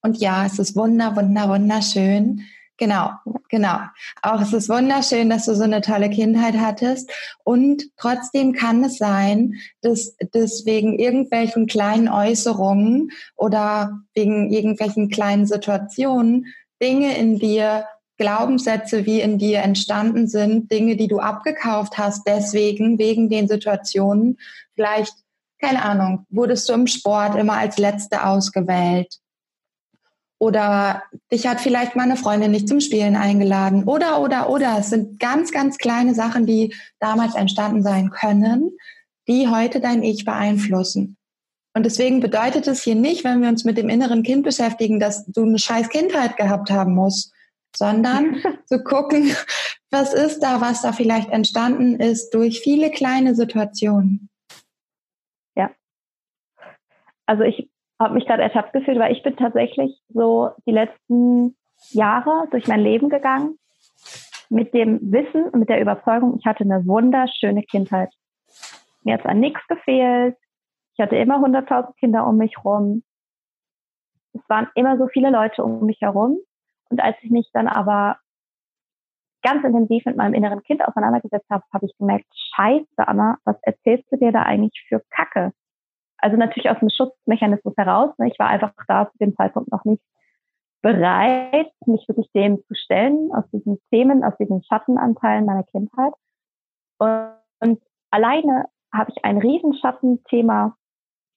Und 0.00 0.18
ja, 0.18 0.46
es 0.46 0.60
ist 0.60 0.76
wunder, 0.76 1.16
wunder, 1.16 1.48
wunderschön. 1.48 2.42
Genau, 2.76 3.10
genau. 3.48 3.78
Auch 4.22 4.40
es 4.42 4.52
ist 4.52 4.68
wunderschön, 4.68 5.28
dass 5.28 5.46
du 5.46 5.56
so 5.56 5.64
eine 5.64 5.80
tolle 5.80 6.08
Kindheit 6.08 6.54
hattest. 6.56 7.10
Und 7.42 7.90
trotzdem 7.96 8.52
kann 8.52 8.84
es 8.84 8.96
sein, 8.96 9.56
dass, 9.80 10.14
dass 10.30 10.64
wegen 10.66 10.96
irgendwelchen 10.96 11.66
kleinen 11.66 12.08
Äußerungen 12.08 13.10
oder 13.34 13.98
wegen 14.14 14.52
irgendwelchen 14.52 15.10
kleinen 15.10 15.46
Situationen 15.46 16.46
Dinge 16.80 17.18
in 17.18 17.40
dir 17.40 17.86
Glaubenssätze 18.20 19.06
wie 19.06 19.20
in 19.22 19.38
dir 19.38 19.60
entstanden 19.60 20.28
sind, 20.28 20.70
Dinge, 20.70 20.94
die 20.94 21.08
du 21.08 21.20
abgekauft 21.20 21.96
hast, 21.96 22.26
deswegen, 22.26 22.98
wegen 22.98 23.30
den 23.30 23.48
Situationen. 23.48 24.38
Vielleicht, 24.74 25.14
keine 25.58 25.82
Ahnung, 25.82 26.26
wurdest 26.28 26.68
du 26.68 26.74
im 26.74 26.86
Sport 26.86 27.36
immer 27.36 27.54
als 27.54 27.78
Letzte 27.78 28.26
ausgewählt. 28.26 29.16
Oder 30.38 31.02
dich 31.32 31.46
hat 31.46 31.62
vielleicht 31.62 31.96
mal 31.96 32.02
eine 32.02 32.16
Freundin 32.16 32.50
nicht 32.50 32.68
zum 32.68 32.80
Spielen 32.80 33.16
eingeladen. 33.16 33.84
Oder, 33.84 34.20
oder, 34.20 34.50
oder. 34.50 34.76
Es 34.78 34.90
sind 34.90 35.18
ganz, 35.18 35.50
ganz 35.50 35.78
kleine 35.78 36.14
Sachen, 36.14 36.44
die 36.44 36.74
damals 36.98 37.34
entstanden 37.34 37.82
sein 37.82 38.10
können, 38.10 38.70
die 39.28 39.48
heute 39.48 39.80
dein 39.80 40.02
Ich 40.02 40.26
beeinflussen. 40.26 41.16
Und 41.72 41.86
deswegen 41.86 42.20
bedeutet 42.20 42.66
es 42.66 42.82
hier 42.82 42.96
nicht, 42.96 43.24
wenn 43.24 43.40
wir 43.40 43.48
uns 43.48 43.64
mit 43.64 43.78
dem 43.78 43.88
inneren 43.88 44.22
Kind 44.24 44.42
beschäftigen, 44.42 45.00
dass 45.00 45.24
du 45.24 45.42
eine 45.42 45.58
scheiß 45.58 45.88
Kindheit 45.88 46.36
gehabt 46.36 46.70
haben 46.70 46.94
musst, 46.94 47.32
sondern 47.74 48.36
zu 48.66 48.82
gucken, 48.82 49.34
was 49.90 50.14
ist 50.14 50.40
da, 50.40 50.60
was 50.60 50.82
da 50.82 50.92
vielleicht 50.92 51.30
entstanden 51.30 51.96
ist 51.96 52.30
durch 52.30 52.60
viele 52.60 52.90
kleine 52.90 53.34
Situationen. 53.34 54.28
Ja. 55.56 55.70
Also 57.26 57.42
ich 57.42 57.68
habe 57.98 58.14
mich 58.14 58.26
gerade 58.26 58.42
ertappt 58.42 58.72
gefühlt, 58.72 58.98
weil 58.98 59.12
ich 59.12 59.22
bin 59.22 59.36
tatsächlich 59.36 60.00
so 60.08 60.50
die 60.66 60.72
letzten 60.72 61.56
Jahre 61.90 62.46
durch 62.50 62.66
mein 62.66 62.80
Leben 62.80 63.08
gegangen 63.08 63.58
mit 64.48 64.74
dem 64.74 64.98
Wissen 65.12 65.44
und 65.44 65.60
mit 65.60 65.68
der 65.68 65.80
Überzeugung, 65.80 66.36
ich 66.38 66.44
hatte 66.44 66.64
eine 66.64 66.84
wunderschöne 66.86 67.62
Kindheit. 67.62 68.12
Mir 69.04 69.14
hat 69.14 69.24
an 69.24 69.40
nichts 69.40 69.60
gefehlt. 69.68 70.36
Ich 70.94 71.00
hatte 71.00 71.16
immer 71.16 71.36
100.000 71.36 71.94
Kinder 71.98 72.26
um 72.26 72.36
mich 72.36 72.56
herum. 72.56 73.02
Es 74.32 74.42
waren 74.48 74.68
immer 74.74 74.98
so 74.98 75.08
viele 75.08 75.30
Leute 75.30 75.64
um 75.64 75.86
mich 75.86 76.00
herum. 76.00 76.38
Und 76.90 77.00
als 77.00 77.16
ich 77.22 77.30
mich 77.30 77.48
dann 77.52 77.68
aber 77.68 78.18
ganz 79.42 79.64
intensiv 79.64 80.04
mit 80.04 80.16
meinem 80.16 80.34
inneren 80.34 80.62
Kind 80.62 80.86
auseinandergesetzt 80.86 81.48
habe, 81.50 81.64
habe 81.72 81.86
ich 81.86 81.96
gemerkt, 81.96 82.26
scheiße, 82.54 83.08
Anna, 83.08 83.38
was 83.44 83.56
erzählst 83.62 84.10
du 84.12 84.16
dir 84.16 84.32
da 84.32 84.42
eigentlich 84.42 84.84
für 84.88 85.02
Kacke? 85.10 85.52
Also 86.18 86.36
natürlich 86.36 86.68
aus 86.68 86.78
dem 86.80 86.90
Schutzmechanismus 86.90 87.74
heraus. 87.76 88.10
Ne? 88.18 88.28
Ich 88.28 88.38
war 88.38 88.48
einfach 88.48 88.72
da 88.86 89.10
zu 89.10 89.18
dem 89.18 89.34
Zeitpunkt 89.36 89.72
noch 89.72 89.84
nicht 89.84 90.02
bereit, 90.82 91.72
mich 91.86 92.06
wirklich 92.08 92.30
dem 92.32 92.62
zu 92.66 92.74
stellen, 92.74 93.30
aus 93.32 93.44
diesen 93.52 93.78
Themen, 93.90 94.24
aus 94.24 94.36
diesen 94.38 94.62
Schattenanteilen 94.64 95.46
meiner 95.46 95.64
Kindheit. 95.64 96.12
Und, 96.98 97.32
und 97.60 97.82
alleine 98.10 98.66
habe 98.92 99.12
ich 99.14 99.24
ein 99.24 99.38
Riesenschattenthema 99.38 100.76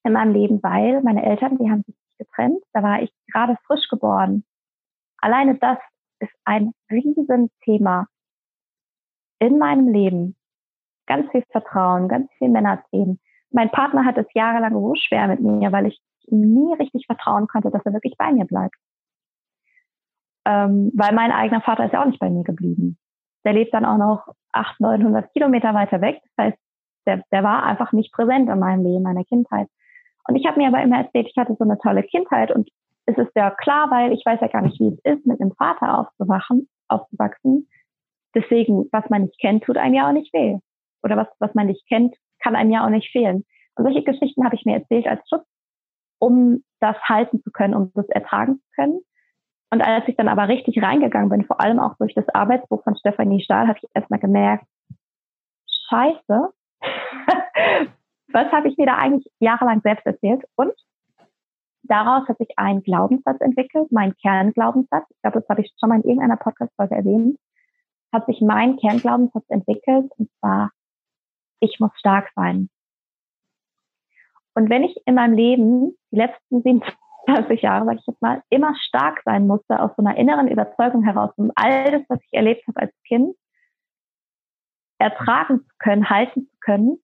in 0.04 0.12
meinem 0.12 0.32
Leben, 0.32 0.62
weil 0.62 1.02
meine 1.02 1.24
Eltern, 1.24 1.58
die 1.58 1.70
haben 1.70 1.82
sich 1.84 1.96
getrennt. 2.18 2.62
Da 2.72 2.82
war 2.82 3.02
ich 3.02 3.12
gerade 3.32 3.56
frisch 3.66 3.88
geboren. 3.88 4.44
Alleine 5.24 5.54
das 5.54 5.78
ist 6.18 6.34
ein 6.44 6.74
Riesenthema 6.90 8.08
in 9.38 9.56
meinem 9.56 9.88
Leben. 9.88 10.36
Ganz 11.06 11.30
viel 11.30 11.42
Vertrauen, 11.50 12.08
ganz 12.08 12.30
viel 12.36 12.50
Männerthemen. 12.50 13.18
Mein 13.50 13.70
Partner 13.70 14.04
hat 14.04 14.18
es 14.18 14.26
jahrelang 14.34 14.74
so 14.74 14.94
schwer 14.96 15.28
mit 15.28 15.40
mir, 15.40 15.72
weil 15.72 15.86
ich 15.86 15.98
ihm 16.26 16.40
nie 16.52 16.74
richtig 16.74 17.06
vertrauen 17.06 17.46
konnte, 17.46 17.70
dass 17.70 17.80
er 17.86 17.94
wirklich 17.94 18.16
bei 18.18 18.32
mir 18.32 18.44
bleibt. 18.44 18.74
Ähm, 20.44 20.92
weil 20.94 21.14
mein 21.14 21.32
eigener 21.32 21.62
Vater 21.62 21.86
ist 21.86 21.92
ja 21.92 22.02
auch 22.02 22.06
nicht 22.06 22.20
bei 22.20 22.28
mir 22.28 22.44
geblieben. 22.44 22.98
Der 23.46 23.54
lebt 23.54 23.72
dann 23.72 23.86
auch 23.86 23.96
noch 23.96 24.34
800, 24.52 25.00
900 25.00 25.32
Kilometer 25.32 25.72
weiter 25.72 26.02
weg. 26.02 26.20
Das 26.36 26.48
heißt, 26.48 26.58
der, 27.06 27.22
der 27.32 27.42
war 27.42 27.62
einfach 27.62 27.92
nicht 27.92 28.12
präsent 28.12 28.50
in 28.50 28.58
meinem 28.58 28.84
Leben, 28.84 29.02
meiner 29.02 29.24
Kindheit. 29.24 29.68
Und 30.28 30.36
ich 30.36 30.46
habe 30.46 30.58
mir 30.58 30.68
aber 30.68 30.82
immer 30.82 30.98
erzählt, 30.98 31.28
ich 31.30 31.36
hatte 31.38 31.56
so 31.58 31.64
eine 31.64 31.78
tolle 31.78 32.02
Kindheit 32.02 32.50
und 32.50 32.68
es 33.06 33.18
ist 33.18 33.32
ja 33.34 33.50
klar, 33.50 33.90
weil 33.90 34.12
ich 34.12 34.24
weiß 34.24 34.40
ja 34.40 34.48
gar 34.48 34.62
nicht, 34.62 34.80
wie 34.80 34.88
es 34.88 34.98
ist, 35.04 35.26
mit 35.26 35.40
einem 35.40 35.52
Vater 35.52 35.98
aufzuwachen, 35.98 36.68
aufzuwachsen. 36.88 37.68
Deswegen, 38.34 38.88
was 38.92 39.08
man 39.10 39.22
nicht 39.22 39.38
kennt, 39.38 39.64
tut 39.64 39.76
einem 39.76 39.94
ja 39.94 40.08
auch 40.08 40.12
nicht 40.12 40.32
weh. 40.32 40.58
Oder 41.02 41.16
was, 41.16 41.28
was 41.38 41.54
man 41.54 41.66
nicht 41.66 41.86
kennt, 41.88 42.16
kann 42.42 42.56
einem 42.56 42.70
ja 42.70 42.84
auch 42.84 42.90
nicht 42.90 43.10
fehlen. 43.10 43.44
Und 43.76 43.84
solche 43.84 44.02
Geschichten 44.02 44.44
habe 44.44 44.54
ich 44.54 44.64
mir 44.64 44.76
erzählt 44.76 45.06
als 45.06 45.28
Schutz, 45.28 45.46
um 46.18 46.64
das 46.80 46.96
halten 47.02 47.42
zu 47.42 47.50
können, 47.50 47.74
um 47.74 47.92
das 47.94 48.08
ertragen 48.08 48.56
zu 48.56 48.70
können. 48.74 49.00
Und 49.70 49.82
als 49.82 50.06
ich 50.08 50.16
dann 50.16 50.28
aber 50.28 50.48
richtig 50.48 50.80
reingegangen 50.82 51.28
bin, 51.28 51.44
vor 51.44 51.60
allem 51.60 51.80
auch 51.80 51.96
durch 51.98 52.14
das 52.14 52.28
Arbeitsbuch 52.28 52.82
von 52.84 52.96
Stefanie 52.96 53.42
Stahl, 53.42 53.66
habe 53.66 53.78
ich 53.82 53.88
erstmal 53.92 54.20
gemerkt, 54.20 54.66
scheiße, 55.88 56.52
was 58.28 58.52
habe 58.52 58.68
ich 58.68 58.76
mir 58.76 58.86
da 58.86 58.96
eigentlich 58.96 59.30
jahrelang 59.40 59.80
selbst 59.82 60.06
erzählt? 60.06 60.42
Und 60.54 60.72
daraus 61.84 62.28
hat 62.28 62.38
sich 62.38 62.50
ein 62.56 62.82
Glaubenssatz 62.82 63.40
entwickelt, 63.40 63.90
mein 63.90 64.14
Kernglaubenssatz. 64.16 65.06
Ich 65.10 65.20
glaube, 65.22 65.40
das 65.40 65.48
habe 65.48 65.62
ich 65.62 65.72
schon 65.78 65.88
mal 65.88 65.96
in 65.96 66.04
irgendeiner 66.04 66.36
Podcast-Folge 66.36 66.94
erwähnt. 66.94 67.38
Hat 68.12 68.26
sich 68.26 68.40
mein 68.40 68.76
Kernglaubenssatz 68.76 69.44
entwickelt, 69.48 70.10
und 70.18 70.30
zwar, 70.38 70.70
ich 71.60 71.78
muss 71.80 71.90
stark 71.98 72.30
sein. 72.34 72.68
Und 74.54 74.70
wenn 74.70 74.84
ich 74.84 74.96
in 75.06 75.14
meinem 75.14 75.34
Leben 75.34 75.96
die 76.12 76.16
letzten 76.16 76.62
27 76.62 77.62
Jahre, 77.62 77.86
sage 77.86 77.98
ich 77.98 78.06
jetzt 78.06 78.22
mal, 78.22 78.42
immer 78.50 78.74
stark 78.76 79.20
sein 79.24 79.46
musste, 79.46 79.80
aus 79.80 79.90
so 79.96 80.04
einer 80.04 80.16
inneren 80.16 80.48
Überzeugung 80.48 81.02
heraus, 81.02 81.32
um 81.36 81.50
all 81.56 81.90
das, 81.90 82.02
was 82.08 82.20
ich 82.22 82.32
erlebt 82.32 82.66
habe 82.68 82.82
als 82.82 82.92
Kind, 83.06 83.34
ertragen 84.98 85.60
zu 85.60 85.74
können, 85.78 86.08
halten 86.08 86.48
zu 86.48 86.56
können, 86.60 86.98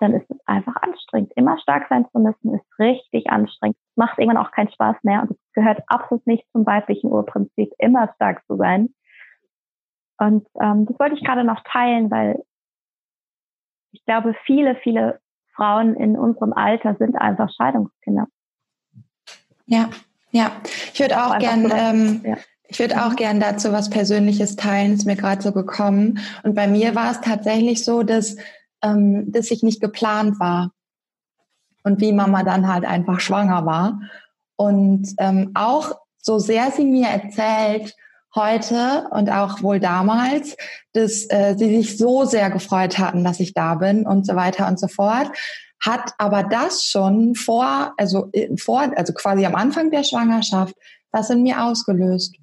dann 0.00 0.14
ist 0.14 0.30
es 0.30 0.38
einfach 0.46 0.76
anstrengend. 0.76 1.32
Immer 1.36 1.58
stark 1.58 1.86
sein 1.88 2.06
zu 2.10 2.18
müssen, 2.18 2.54
ist 2.54 2.78
richtig 2.78 3.30
anstrengend. 3.30 3.76
Es 3.90 3.96
macht 3.96 4.18
irgendwann 4.18 4.44
auch 4.44 4.50
keinen 4.50 4.72
Spaß 4.72 4.96
mehr 5.02 5.22
und 5.22 5.30
es 5.30 5.36
gehört 5.52 5.82
absolut 5.86 6.26
nicht 6.26 6.44
zum 6.52 6.66
weiblichen 6.66 7.12
Urprinzip, 7.12 7.72
immer 7.78 8.12
stark 8.14 8.42
zu 8.46 8.56
sein. 8.56 8.94
Und 10.18 10.46
ähm, 10.60 10.86
das 10.86 10.98
wollte 10.98 11.16
ich 11.16 11.24
gerade 11.24 11.44
noch 11.44 11.62
teilen, 11.64 12.10
weil 12.10 12.42
ich 13.92 14.04
glaube, 14.04 14.34
viele, 14.44 14.76
viele 14.76 15.20
Frauen 15.54 15.94
in 15.94 16.16
unserem 16.16 16.52
Alter 16.52 16.96
sind 16.98 17.16
einfach 17.16 17.50
Scheidungskinder. 17.54 18.26
Ja, 19.66 19.90
ja. 20.30 20.52
Ich 20.92 21.00
würde 21.00 21.22
auch 21.22 21.38
gern, 21.38 21.70
ähm, 21.74 22.20
ja. 22.24 22.36
ich 22.68 22.78
würde 22.78 23.04
auch 23.04 23.16
gern 23.16 23.40
dazu 23.40 23.72
was 23.72 23.90
Persönliches 23.90 24.56
teilen. 24.56 24.94
Ist 24.94 25.06
mir 25.06 25.16
gerade 25.16 25.42
so 25.42 25.52
gekommen. 25.52 26.18
Und 26.42 26.54
bei 26.54 26.68
mir 26.68 26.94
war 26.94 27.10
es 27.10 27.20
tatsächlich 27.20 27.84
so, 27.84 28.02
dass 28.02 28.36
ähm, 28.82 29.30
dass 29.32 29.50
ich 29.50 29.62
nicht 29.62 29.80
geplant 29.80 30.40
war. 30.40 30.72
Und 31.82 32.00
wie 32.00 32.12
Mama 32.12 32.42
dann 32.42 32.68
halt 32.72 32.84
einfach 32.84 33.20
schwanger 33.20 33.64
war. 33.64 34.00
Und 34.56 35.14
ähm, 35.18 35.52
auch 35.54 35.92
so 36.18 36.38
sehr 36.38 36.70
sie 36.70 36.84
mir 36.84 37.08
erzählt 37.08 37.94
heute 38.34 39.08
und 39.10 39.30
auch 39.30 39.62
wohl 39.62 39.80
damals, 39.80 40.56
dass 40.92 41.28
äh, 41.30 41.54
sie 41.56 41.76
sich 41.76 41.98
so 41.98 42.24
sehr 42.24 42.50
gefreut 42.50 42.98
hatten, 42.98 43.24
dass 43.24 43.40
ich 43.40 43.54
da 43.54 43.74
bin 43.74 44.06
und 44.06 44.26
so 44.26 44.36
weiter 44.36 44.68
und 44.68 44.78
so 44.78 44.88
fort, 44.88 45.30
hat 45.84 46.12
aber 46.18 46.42
das 46.44 46.84
schon 46.84 47.34
vor, 47.34 47.94
also 47.96 48.28
äh, 48.32 48.56
vor, 48.56 48.92
also 48.96 49.12
quasi 49.12 49.44
am 49.46 49.54
Anfang 49.54 49.90
der 49.90 50.04
Schwangerschaft, 50.04 50.74
was 51.10 51.30
in 51.30 51.42
mir 51.42 51.64
ausgelöst. 51.64 52.36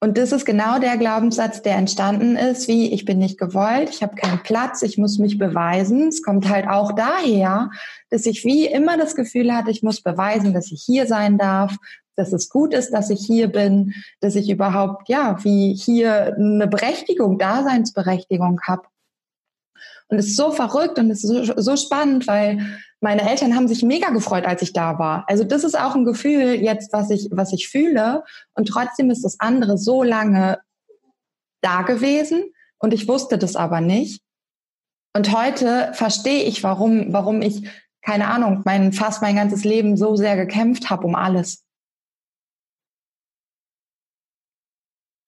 Und 0.00 0.16
das 0.16 0.30
ist 0.30 0.44
genau 0.44 0.78
der 0.78 0.96
Glaubenssatz, 0.96 1.62
der 1.62 1.74
entstanden 1.74 2.36
ist, 2.36 2.68
wie 2.68 2.92
ich 2.92 3.04
bin 3.04 3.18
nicht 3.18 3.36
gewollt, 3.36 3.90
ich 3.90 4.00
habe 4.02 4.14
keinen 4.14 4.42
Platz, 4.44 4.82
ich 4.82 4.96
muss 4.96 5.18
mich 5.18 5.38
beweisen. 5.38 6.06
Es 6.06 6.22
kommt 6.22 6.48
halt 6.48 6.68
auch 6.68 6.92
daher, 6.92 7.70
dass 8.08 8.24
ich 8.26 8.44
wie 8.44 8.66
immer 8.66 8.96
das 8.96 9.16
Gefühl 9.16 9.52
hatte, 9.52 9.72
ich 9.72 9.82
muss 9.82 10.00
beweisen, 10.00 10.54
dass 10.54 10.70
ich 10.70 10.82
hier 10.86 11.06
sein 11.06 11.36
darf, 11.36 11.76
dass 12.14 12.32
es 12.32 12.48
gut 12.48 12.74
ist, 12.74 12.92
dass 12.92 13.10
ich 13.10 13.26
hier 13.26 13.48
bin, 13.48 13.92
dass 14.20 14.36
ich 14.36 14.48
überhaupt, 14.48 15.08
ja, 15.08 15.42
wie 15.42 15.74
hier 15.74 16.34
eine 16.36 16.68
Berechtigung, 16.68 17.38
Daseinsberechtigung 17.38 18.60
habe. 18.68 18.82
Und 20.08 20.18
es 20.18 20.28
ist 20.28 20.36
so 20.36 20.52
verrückt 20.52 20.98
und 20.98 21.10
es 21.10 21.24
ist 21.24 21.46
so, 21.46 21.60
so 21.60 21.76
spannend, 21.76 22.26
weil 22.28 22.80
meine 23.00 23.28
Eltern 23.28 23.54
haben 23.54 23.68
sich 23.68 23.82
mega 23.82 24.10
gefreut, 24.10 24.44
als 24.44 24.62
ich 24.62 24.72
da 24.72 24.98
war. 24.98 25.24
Also 25.28 25.44
das 25.44 25.64
ist 25.64 25.78
auch 25.78 25.94
ein 25.94 26.04
Gefühl 26.04 26.54
jetzt, 26.54 26.92
was 26.92 27.10
ich, 27.10 27.28
was 27.30 27.52
ich 27.52 27.68
fühle. 27.68 28.24
Und 28.54 28.66
trotzdem 28.66 29.10
ist 29.10 29.24
das 29.24 29.38
andere 29.38 29.78
so 29.78 30.02
lange 30.02 30.58
da 31.60 31.82
gewesen 31.82 32.52
und 32.78 32.92
ich 32.92 33.08
wusste 33.08 33.38
das 33.38 33.56
aber 33.56 33.80
nicht. 33.80 34.22
Und 35.14 35.36
heute 35.36 35.92
verstehe 35.94 36.44
ich, 36.44 36.62
warum, 36.62 37.12
warum 37.12 37.42
ich, 37.42 37.68
keine 38.02 38.28
Ahnung, 38.28 38.62
mein, 38.64 38.92
fast 38.92 39.22
mein 39.22 39.36
ganzes 39.36 39.64
Leben 39.64 39.96
so 39.96 40.16
sehr 40.16 40.36
gekämpft 40.36 40.90
habe 40.90 41.06
um 41.06 41.14
alles. 41.14 41.64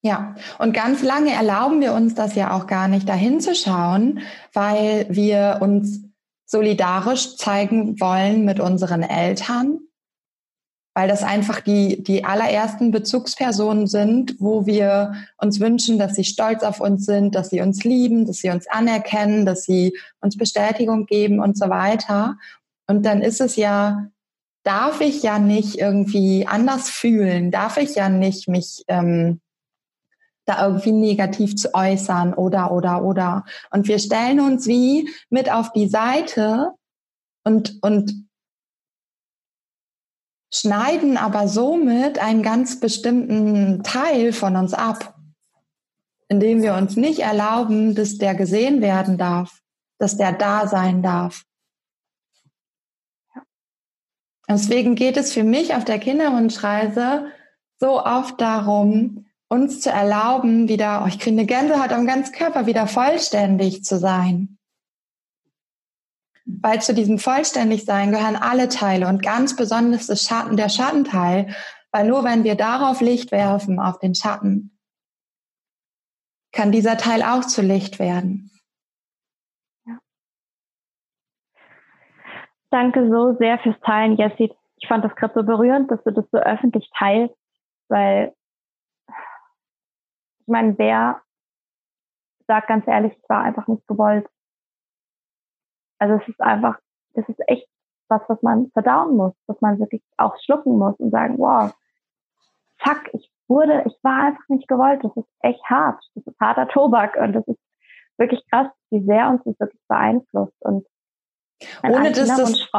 Ja, 0.03 0.35
und 0.57 0.73
ganz 0.73 1.03
lange 1.03 1.31
erlauben 1.31 1.79
wir 1.79 1.93
uns 1.93 2.15
das 2.15 2.35
ja 2.35 2.55
auch 2.55 2.65
gar 2.65 2.87
nicht, 2.87 3.07
dahin 3.07 3.39
zu 3.39 3.53
schauen, 3.53 4.21
weil 4.51 5.05
wir 5.09 5.59
uns 5.61 6.10
solidarisch 6.51 7.37
zeigen 7.37 7.99
wollen 8.01 8.43
mit 8.43 8.59
unseren 8.59 9.03
Eltern, 9.03 9.79
weil 10.93 11.07
das 11.07 11.23
einfach 11.23 11.61
die, 11.61 12.03
die 12.03 12.25
allerersten 12.25 12.91
Bezugspersonen 12.91 13.87
sind, 13.87 14.35
wo 14.39 14.65
wir 14.65 15.13
uns 15.37 15.61
wünschen, 15.61 15.97
dass 15.97 16.15
sie 16.15 16.25
stolz 16.25 16.63
auf 16.63 16.81
uns 16.81 17.05
sind, 17.05 17.35
dass 17.35 17.49
sie 17.49 17.61
uns 17.61 17.85
lieben, 17.85 18.27
dass 18.27 18.39
sie 18.39 18.49
uns 18.49 18.67
anerkennen, 18.67 19.45
dass 19.45 19.63
sie 19.63 19.97
uns 20.19 20.37
Bestätigung 20.37 21.05
geben 21.05 21.39
und 21.39 21.57
so 21.57 21.69
weiter. 21.69 22.35
Und 22.85 23.05
dann 23.05 23.21
ist 23.21 23.39
es 23.39 23.55
ja, 23.55 24.09
darf 24.63 24.99
ich 24.99 25.23
ja 25.23 25.39
nicht 25.39 25.77
irgendwie 25.77 26.45
anders 26.45 26.89
fühlen, 26.89 27.51
darf 27.51 27.77
ich 27.77 27.95
ja 27.95 28.09
nicht 28.09 28.49
mich 28.49 28.83
ähm, 28.89 29.39
da 30.45 30.65
irgendwie 30.65 30.91
negativ 30.91 31.55
zu 31.55 31.73
äußern 31.73 32.33
oder, 32.33 32.71
oder, 32.71 33.03
oder. 33.03 33.45
Und 33.69 33.87
wir 33.87 33.99
stellen 33.99 34.39
uns 34.39 34.67
wie 34.67 35.09
mit 35.29 35.51
auf 35.51 35.71
die 35.71 35.87
Seite 35.87 36.71
und, 37.43 37.77
und 37.81 38.27
schneiden 40.53 41.17
aber 41.17 41.47
somit 41.47 42.19
einen 42.19 42.43
ganz 42.43 42.79
bestimmten 42.79 43.83
Teil 43.83 44.33
von 44.33 44.55
uns 44.55 44.73
ab, 44.73 45.15
indem 46.27 46.61
wir 46.61 46.75
uns 46.75 46.97
nicht 46.97 47.19
erlauben, 47.19 47.95
dass 47.95 48.17
der 48.17 48.35
gesehen 48.35 48.81
werden 48.81 49.17
darf, 49.17 49.61
dass 49.97 50.17
der 50.17 50.33
da 50.33 50.67
sein 50.67 51.01
darf. 51.01 51.43
Deswegen 54.49 54.95
geht 54.95 55.15
es 55.15 55.31
für 55.31 55.43
mich 55.43 55.75
auf 55.75 55.85
der 55.85 55.99
Kinderwunschreise 55.99 57.31
so 57.79 58.03
oft 58.03 58.41
darum, 58.41 59.25
uns 59.51 59.81
zu 59.81 59.89
erlauben, 59.89 60.69
wieder, 60.69 61.01
oh, 61.03 61.07
ich 61.07 61.19
kriege 61.19 61.37
eine 61.37 61.45
Gänsehaut 61.45 61.91
am 61.91 62.07
ganzen 62.07 62.33
Körper, 62.33 62.67
wieder 62.67 62.87
vollständig 62.87 63.83
zu 63.83 63.97
sein. 63.97 64.57
Weil 66.45 66.81
zu 66.81 66.93
diesem 66.93 67.19
Vollständigsein 67.19 68.11
gehören 68.11 68.37
alle 68.37 68.69
Teile 68.69 69.07
und 69.07 69.21
ganz 69.21 69.57
besonders 69.57 70.07
das 70.07 70.23
Schatten, 70.23 70.55
der 70.55 70.69
Schattenteil, 70.69 71.53
weil 71.91 72.07
nur 72.07 72.23
wenn 72.23 72.45
wir 72.45 72.55
darauf 72.55 73.01
Licht 73.01 73.33
werfen, 73.33 73.77
auf 73.77 73.99
den 73.99 74.15
Schatten, 74.15 74.79
kann 76.53 76.71
dieser 76.71 76.95
Teil 76.95 77.21
auch 77.21 77.41
zu 77.41 77.61
Licht 77.61 77.99
werden. 77.99 78.51
Ja. 79.85 79.99
Danke 82.69 83.09
so 83.09 83.35
sehr 83.37 83.59
fürs 83.59 83.79
Teilen, 83.81 84.15
Jessie. 84.15 84.53
Ich 84.77 84.87
fand 84.87 85.03
das 85.03 85.15
gerade 85.17 85.33
so 85.33 85.43
berührend, 85.43 85.91
dass 85.91 86.01
du 86.05 86.11
das 86.11 86.25
so 86.31 86.37
öffentlich 86.37 86.89
teilst, 86.97 87.35
weil 87.89 88.33
ich 90.41 90.47
meine, 90.47 90.77
wer 90.77 91.21
sagt 92.47 92.67
ganz 92.67 92.87
ehrlich, 92.87 93.13
ich 93.13 93.29
war 93.29 93.43
einfach 93.43 93.67
nicht 93.67 93.87
gewollt. 93.87 94.27
Also 95.99 96.15
es 96.15 96.27
ist 96.27 96.41
einfach, 96.41 96.79
das 97.13 97.27
ist 97.29 97.39
echt 97.47 97.67
was, 98.07 98.21
was 98.27 98.41
man 98.41 98.69
verdauen 98.71 99.15
muss, 99.15 99.33
was 99.47 99.59
man 99.61 99.79
wirklich 99.79 100.03
auch 100.17 100.35
schlucken 100.43 100.77
muss 100.77 100.95
und 100.97 101.11
sagen, 101.11 101.37
wow, 101.37 101.73
fuck, 102.79 103.13
ich 103.13 103.31
wurde, 103.47 103.83
ich 103.85 103.95
war 104.01 104.25
einfach 104.25 104.49
nicht 104.49 104.67
gewollt. 104.67 105.03
Das 105.03 105.15
ist 105.15 105.29
echt 105.39 105.63
hart. 105.65 106.03
Das 106.15 106.25
ist 106.25 106.39
harter 106.39 106.67
Tobak 106.67 107.15
und 107.17 107.33
das 107.33 107.47
ist 107.47 107.59
wirklich 108.17 108.43
krass, 108.49 108.67
wie 108.89 109.03
sehr 109.05 109.29
uns 109.29 109.41
das 109.45 109.59
wirklich 109.59 109.81
beeinflusst. 109.87 110.55
Und 110.59 110.85
ohne 111.83 112.11
dass 112.11 112.27
das, 112.27 112.69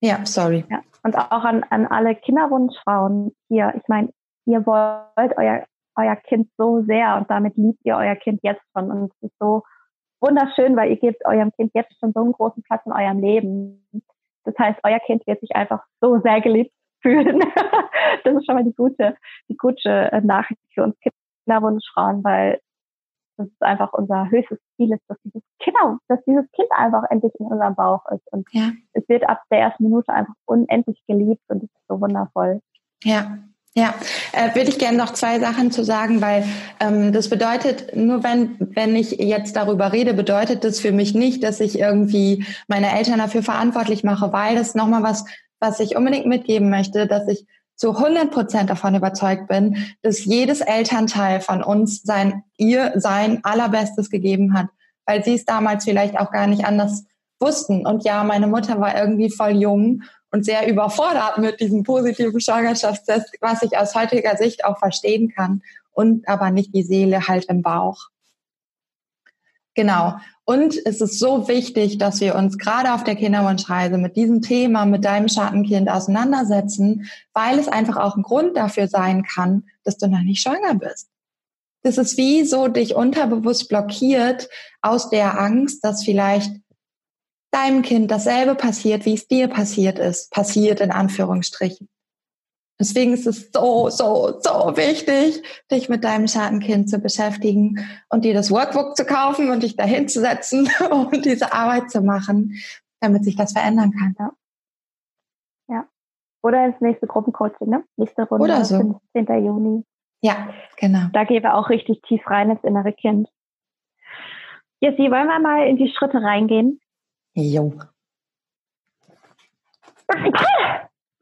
ja, 0.00 0.24
sorry. 0.24 0.64
Ja, 0.70 0.82
und 1.02 1.16
auch 1.16 1.44
an, 1.44 1.64
an 1.70 1.86
alle 1.86 2.14
Kinderwunschfrauen 2.14 3.34
hier. 3.48 3.72
Ich 3.76 3.88
meine, 3.88 4.12
ihr 4.44 4.64
wollt 4.66 5.36
euer 5.36 5.64
euer 5.98 6.16
Kind 6.16 6.48
so 6.56 6.82
sehr 6.82 7.16
und 7.16 7.30
damit 7.30 7.56
liebt 7.56 7.80
ihr 7.84 7.96
euer 7.96 8.16
Kind 8.16 8.40
jetzt 8.42 8.62
schon. 8.72 8.90
Und 8.90 9.12
es 9.12 9.30
ist 9.30 9.38
so 9.38 9.62
wunderschön, 10.20 10.76
weil 10.76 10.90
ihr 10.90 10.96
gebt 10.96 11.24
eurem 11.26 11.52
Kind 11.52 11.72
jetzt 11.74 11.98
schon 11.98 12.12
so 12.12 12.20
einen 12.20 12.32
großen 12.32 12.62
Platz 12.62 12.84
in 12.86 12.92
eurem 12.92 13.20
Leben. 13.20 13.86
Das 14.44 14.54
heißt, 14.58 14.80
euer 14.84 15.00
Kind 15.00 15.26
wird 15.26 15.40
sich 15.40 15.54
einfach 15.54 15.84
so 16.00 16.20
sehr 16.20 16.40
geliebt 16.40 16.72
fühlen. 17.02 17.40
das 18.24 18.34
ist 18.34 18.46
schon 18.46 18.54
mal 18.54 18.64
die 18.64 18.74
gute, 18.74 19.16
die 19.48 19.56
gute 19.56 20.12
äh, 20.12 20.20
Nachricht 20.20 20.60
für 20.74 20.84
uns 20.84 20.96
Kinderwunschfrauen, 21.44 22.24
weil 22.24 22.60
dass 23.38 23.46
es 23.46 23.60
einfach 23.60 23.92
unser 23.92 24.28
höchstes 24.30 24.58
Ziel 24.76 24.92
ist, 24.92 25.02
dass 25.06 25.16
dieses 25.22 25.42
Kind, 25.60 25.76
dass 26.08 26.18
dieses 26.24 26.50
Kind 26.52 26.68
einfach 26.72 27.04
endlich 27.08 27.32
in 27.38 27.46
unserem 27.46 27.76
Bauch 27.76 28.04
ist. 28.10 28.26
Und 28.32 28.48
ja. 28.50 28.72
es 28.94 29.08
wird 29.08 29.28
ab 29.28 29.42
der 29.50 29.60
ersten 29.60 29.84
Minute 29.84 30.12
einfach 30.12 30.34
unendlich 30.44 31.00
geliebt 31.06 31.42
und 31.48 31.58
es 31.58 31.70
ist 31.70 31.86
so 31.88 32.00
wundervoll. 32.00 32.60
Ja, 33.04 33.38
ja, 33.74 33.94
äh, 34.32 34.54
würde 34.54 34.70
ich 34.70 34.78
gerne 34.78 34.98
noch 34.98 35.12
zwei 35.12 35.38
Sachen 35.38 35.70
zu 35.70 35.84
sagen, 35.84 36.20
weil 36.20 36.44
ähm, 36.80 37.12
das 37.12 37.28
bedeutet, 37.28 37.94
nur 37.94 38.24
wenn, 38.24 38.56
wenn 38.58 38.96
ich 38.96 39.12
jetzt 39.12 39.54
darüber 39.56 39.92
rede, 39.92 40.14
bedeutet 40.14 40.64
das 40.64 40.80
für 40.80 40.92
mich 40.92 41.14
nicht, 41.14 41.44
dass 41.44 41.60
ich 41.60 41.78
irgendwie 41.78 42.44
meine 42.66 42.96
Eltern 42.96 43.18
dafür 43.18 43.42
verantwortlich 43.42 44.02
mache, 44.04 44.32
weil 44.32 44.56
das 44.56 44.74
nochmal 44.74 45.02
was, 45.02 45.24
was 45.60 45.80
ich 45.80 45.96
unbedingt 45.96 46.26
mitgeben 46.26 46.70
möchte, 46.70 47.06
dass 47.06 47.28
ich 47.28 47.46
zu 47.76 47.96
100 47.96 48.32
Prozent 48.32 48.70
davon 48.70 48.96
überzeugt 48.96 49.46
bin, 49.46 49.76
dass 50.02 50.24
jedes 50.24 50.60
Elternteil 50.60 51.40
von 51.40 51.62
uns 51.62 52.02
sein, 52.02 52.42
ihr 52.56 52.94
sein 52.96 53.44
allerbestes 53.44 54.10
gegeben 54.10 54.54
hat, 54.54 54.66
weil 55.06 55.24
sie 55.24 55.34
es 55.34 55.44
damals 55.44 55.84
vielleicht 55.84 56.18
auch 56.18 56.32
gar 56.32 56.48
nicht 56.48 56.64
anders 56.64 57.04
wussten. 57.38 57.86
Und 57.86 58.02
ja, 58.04 58.24
meine 58.24 58.48
Mutter 58.48 58.80
war 58.80 58.98
irgendwie 58.98 59.30
voll 59.30 59.52
jung 59.52 60.02
und 60.30 60.44
sehr 60.44 60.68
überfordert 60.68 61.38
mit 61.38 61.60
diesem 61.60 61.82
positiven 61.82 62.40
Schwangerschaftstest, 62.40 63.36
was 63.40 63.62
ich 63.62 63.76
aus 63.76 63.94
heutiger 63.94 64.36
Sicht 64.36 64.64
auch 64.64 64.78
verstehen 64.78 65.32
kann 65.34 65.62
und 65.92 66.28
aber 66.28 66.50
nicht 66.50 66.74
die 66.74 66.82
Seele 66.82 67.26
halt 67.28 67.46
im 67.46 67.62
Bauch. 67.62 68.08
Genau. 69.74 70.16
Und 70.44 70.74
es 70.86 71.00
ist 71.00 71.18
so 71.20 71.46
wichtig, 71.46 71.98
dass 71.98 72.20
wir 72.20 72.34
uns 72.34 72.58
gerade 72.58 72.94
auf 72.94 73.04
der 73.04 73.14
Kinderwunschreise 73.14 73.96
mit 73.96 74.16
diesem 74.16 74.42
Thema, 74.42 74.86
mit 74.86 75.04
deinem 75.04 75.28
Schattenkind 75.28 75.88
auseinandersetzen, 75.88 77.08
weil 77.32 77.58
es 77.58 77.68
einfach 77.68 77.96
auch 77.96 78.16
ein 78.16 78.22
Grund 78.22 78.56
dafür 78.56 78.88
sein 78.88 79.22
kann, 79.22 79.64
dass 79.84 79.98
du 79.98 80.08
noch 80.08 80.22
nicht 80.22 80.42
schwanger 80.42 80.74
bist. 80.74 81.08
Das 81.82 81.96
ist 81.96 82.16
wie 82.16 82.44
so 82.44 82.66
dich 82.66 82.94
unterbewusst 82.94 83.68
blockiert 83.68 84.48
aus 84.82 85.10
der 85.10 85.38
Angst, 85.38 85.84
dass 85.84 86.02
vielleicht 86.02 86.52
deinem 87.50 87.82
Kind 87.82 88.10
dasselbe 88.10 88.54
passiert, 88.54 89.04
wie 89.04 89.14
es 89.14 89.26
dir 89.26 89.48
passiert 89.48 89.98
ist, 89.98 90.30
passiert 90.30 90.80
in 90.80 90.90
Anführungsstrichen. 90.90 91.88
Deswegen 92.80 93.12
ist 93.12 93.26
es 93.26 93.50
so, 93.52 93.88
so, 93.88 94.38
so 94.40 94.76
wichtig, 94.76 95.42
dich 95.70 95.88
mit 95.88 96.04
deinem 96.04 96.28
Schattenkind 96.28 96.88
zu 96.88 97.00
beschäftigen 97.00 97.84
und 98.08 98.24
dir 98.24 98.34
das 98.34 98.52
Workbook 98.52 98.96
zu 98.96 99.04
kaufen 99.04 99.50
und 99.50 99.64
dich 99.64 99.76
dahin 99.76 100.08
zu 100.08 100.20
setzen 100.20 100.68
und 100.90 101.24
diese 101.24 101.52
Arbeit 101.52 101.90
zu 101.90 102.02
machen, 102.02 102.54
damit 103.00 103.24
sich 103.24 103.34
das 103.34 103.52
verändern 103.52 103.90
kann. 103.90 104.14
Ja. 104.18 104.32
ja. 105.68 105.88
Oder 106.42 106.66
ins 106.66 106.80
nächste 106.80 107.08
Gruppencoaching, 107.08 107.68
ne? 107.68 107.84
Nächste 107.96 108.22
Runde, 108.22 108.44
Oder 108.44 108.64
so. 108.64 109.00
15. 109.12 109.44
Juni. 109.44 109.84
Ja, 110.20 110.48
genau. 110.76 111.08
Da 111.12 111.24
gehen 111.24 111.42
wir 111.42 111.54
auch 111.54 111.70
richtig 111.70 112.02
tief 112.02 112.28
rein 112.28 112.50
ins 112.50 112.62
innere 112.62 112.92
Kind. 112.92 113.28
Jessie, 114.80 115.10
wollen 115.10 115.26
wir 115.26 115.40
mal 115.40 115.66
in 115.66 115.76
die 115.76 115.88
Schritte 115.88 116.22
reingehen? 116.22 116.80
Jo. 117.40 117.72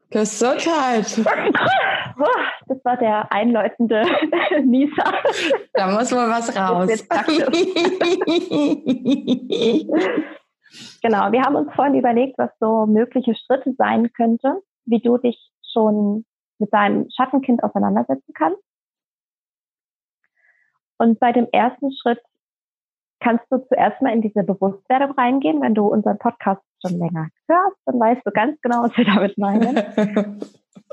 Gesundheit. 0.09 1.15
Das 2.65 2.83
war 2.83 2.97
der 2.97 3.31
einläutende 3.31 4.03
Nisa. 4.65 5.13
Da 5.73 5.91
muss 5.91 6.09
mal 6.11 6.27
was 6.27 6.55
raus. 6.57 6.89
genau, 11.03 11.31
wir 11.31 11.41
haben 11.43 11.55
uns 11.55 11.71
vorhin 11.75 11.93
überlegt, 11.93 12.39
was 12.39 12.49
so 12.59 12.87
mögliche 12.87 13.35
Schritte 13.35 13.75
sein 13.77 14.11
könnte, 14.13 14.63
wie 14.85 14.99
du 14.99 15.19
dich 15.19 15.51
schon 15.71 16.25
mit 16.57 16.73
deinem 16.73 17.07
Schattenkind 17.15 17.63
auseinandersetzen 17.63 18.33
kannst. 18.33 18.63
Und 20.97 21.19
bei 21.19 21.31
dem 21.31 21.47
ersten 21.51 21.91
Schritt 21.91 22.21
kannst 23.19 23.45
du 23.49 23.57
zuerst 23.67 24.01
mal 24.01 24.13
in 24.13 24.21
diese 24.21 24.43
Bewusstwerdung 24.43 25.11
reingehen. 25.11 25.61
Wenn 25.61 25.75
du 25.75 25.87
unseren 25.87 26.17
Podcast 26.17 26.61
schon 26.85 26.97
länger 26.99 27.29
hörst, 27.47 27.77
dann 27.85 27.99
weißt 27.99 28.21
du 28.25 28.31
ganz 28.31 28.59
genau, 28.61 28.83
was 28.83 28.97
wir 28.97 29.05
damit 29.05 29.37
meinen. 29.37 29.75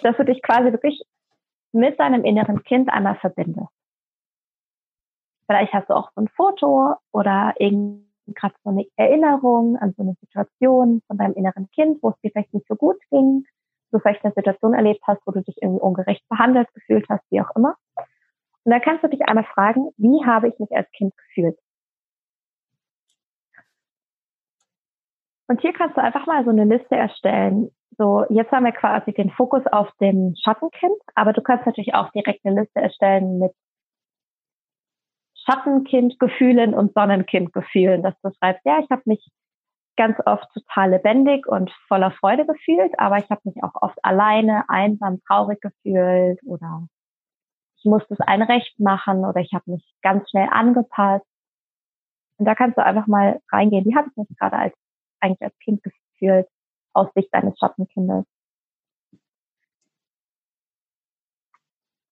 dass 0.02 0.16
du 0.16 0.24
dich 0.24 0.42
quasi 0.42 0.72
wirklich 0.72 1.02
mit 1.72 1.98
deinem 1.98 2.24
inneren 2.24 2.62
Kind 2.64 2.88
einmal 2.90 3.16
verbindest. 3.16 3.68
Vielleicht 5.46 5.72
hast 5.72 5.90
du 5.90 5.94
auch 5.94 6.10
so 6.14 6.22
ein 6.22 6.28
Foto 6.28 6.94
oder 7.12 7.54
gerade 7.58 8.54
so 8.62 8.70
eine 8.70 8.86
Erinnerung 8.96 9.76
an 9.76 9.92
so 9.96 10.02
eine 10.02 10.14
Situation 10.20 11.02
von 11.06 11.18
deinem 11.18 11.34
inneren 11.34 11.68
Kind, 11.70 12.02
wo 12.02 12.10
es 12.10 12.20
dir 12.20 12.30
vielleicht 12.30 12.54
nicht 12.54 12.66
so 12.66 12.76
gut 12.76 12.96
ging, 13.10 13.44
du 13.94 13.98
vielleicht 13.98 14.24
eine 14.24 14.34
Situation 14.34 14.74
erlebt 14.74 15.02
hast, 15.06 15.20
wo 15.26 15.32
du 15.32 15.42
dich 15.42 15.56
irgendwie 15.60 15.80
ungerecht 15.80 16.26
behandelt 16.28 16.72
gefühlt 16.74 17.06
hast, 17.08 17.22
wie 17.30 17.40
auch 17.40 17.54
immer. 17.54 17.76
Und 18.64 18.72
dann 18.72 18.80
kannst 18.80 19.04
du 19.04 19.08
dich 19.08 19.22
einmal 19.22 19.44
fragen, 19.44 19.90
wie 19.96 20.24
habe 20.24 20.48
ich 20.48 20.58
mich 20.58 20.70
als 20.72 20.90
Kind 20.92 21.14
gefühlt? 21.16 21.58
Und 25.46 25.60
hier 25.60 25.72
kannst 25.72 25.96
du 25.96 26.02
einfach 26.02 26.26
mal 26.26 26.44
so 26.44 26.50
eine 26.50 26.64
Liste 26.64 26.96
erstellen. 26.96 27.70
So, 27.96 28.24
jetzt 28.28 28.50
haben 28.50 28.64
wir 28.64 28.72
quasi 28.72 29.12
den 29.12 29.30
Fokus 29.30 29.62
auf 29.70 29.88
dem 30.00 30.34
Schattenkind, 30.42 30.96
aber 31.14 31.32
du 31.32 31.42
kannst 31.42 31.66
natürlich 31.66 31.94
auch 31.94 32.10
direkt 32.10 32.44
eine 32.44 32.62
Liste 32.62 32.80
erstellen 32.80 33.38
mit 33.38 33.52
Schattenkindgefühlen 35.46 36.74
und 36.74 36.94
Sonnenkindgefühlen, 36.94 38.02
dass 38.02 38.14
du 38.22 38.30
schreibst, 38.38 38.64
ja, 38.64 38.78
ich 38.80 38.90
habe 38.90 39.02
mich 39.04 39.24
ganz 39.96 40.18
oft 40.26 40.48
total 40.52 40.90
lebendig 40.90 41.46
und 41.46 41.70
voller 41.86 42.10
Freude 42.10 42.46
gefühlt, 42.46 42.98
aber 42.98 43.18
ich 43.18 43.30
habe 43.30 43.42
mich 43.44 43.62
auch 43.62 43.74
oft 43.80 43.98
alleine, 44.02 44.64
einsam, 44.68 45.20
traurig 45.28 45.60
gefühlt 45.60 46.40
oder 46.44 46.88
ich 47.76 47.84
musste 47.84 48.14
es 48.14 48.20
ein 48.20 48.42
Recht 48.42 48.80
machen 48.80 49.24
oder 49.24 49.40
ich 49.40 49.52
habe 49.52 49.70
mich 49.70 49.84
ganz 50.02 50.28
schnell 50.30 50.48
angepasst. 50.50 51.26
Und 52.38 52.46
da 52.46 52.54
kannst 52.54 52.76
du 52.78 52.84
einfach 52.84 53.06
mal 53.06 53.40
reingehen, 53.52 53.84
wie 53.84 53.94
habe 53.94 54.08
ich 54.08 54.16
mich 54.16 54.38
gerade 54.38 54.56
als 54.56 54.74
eigentlich 55.24 55.42
als 55.42 55.58
Kind 55.58 55.82
gefühlt 55.82 56.46
aus 56.92 57.08
Sicht 57.14 57.28
deines 57.32 57.58
Schattenkindes? 57.58 58.24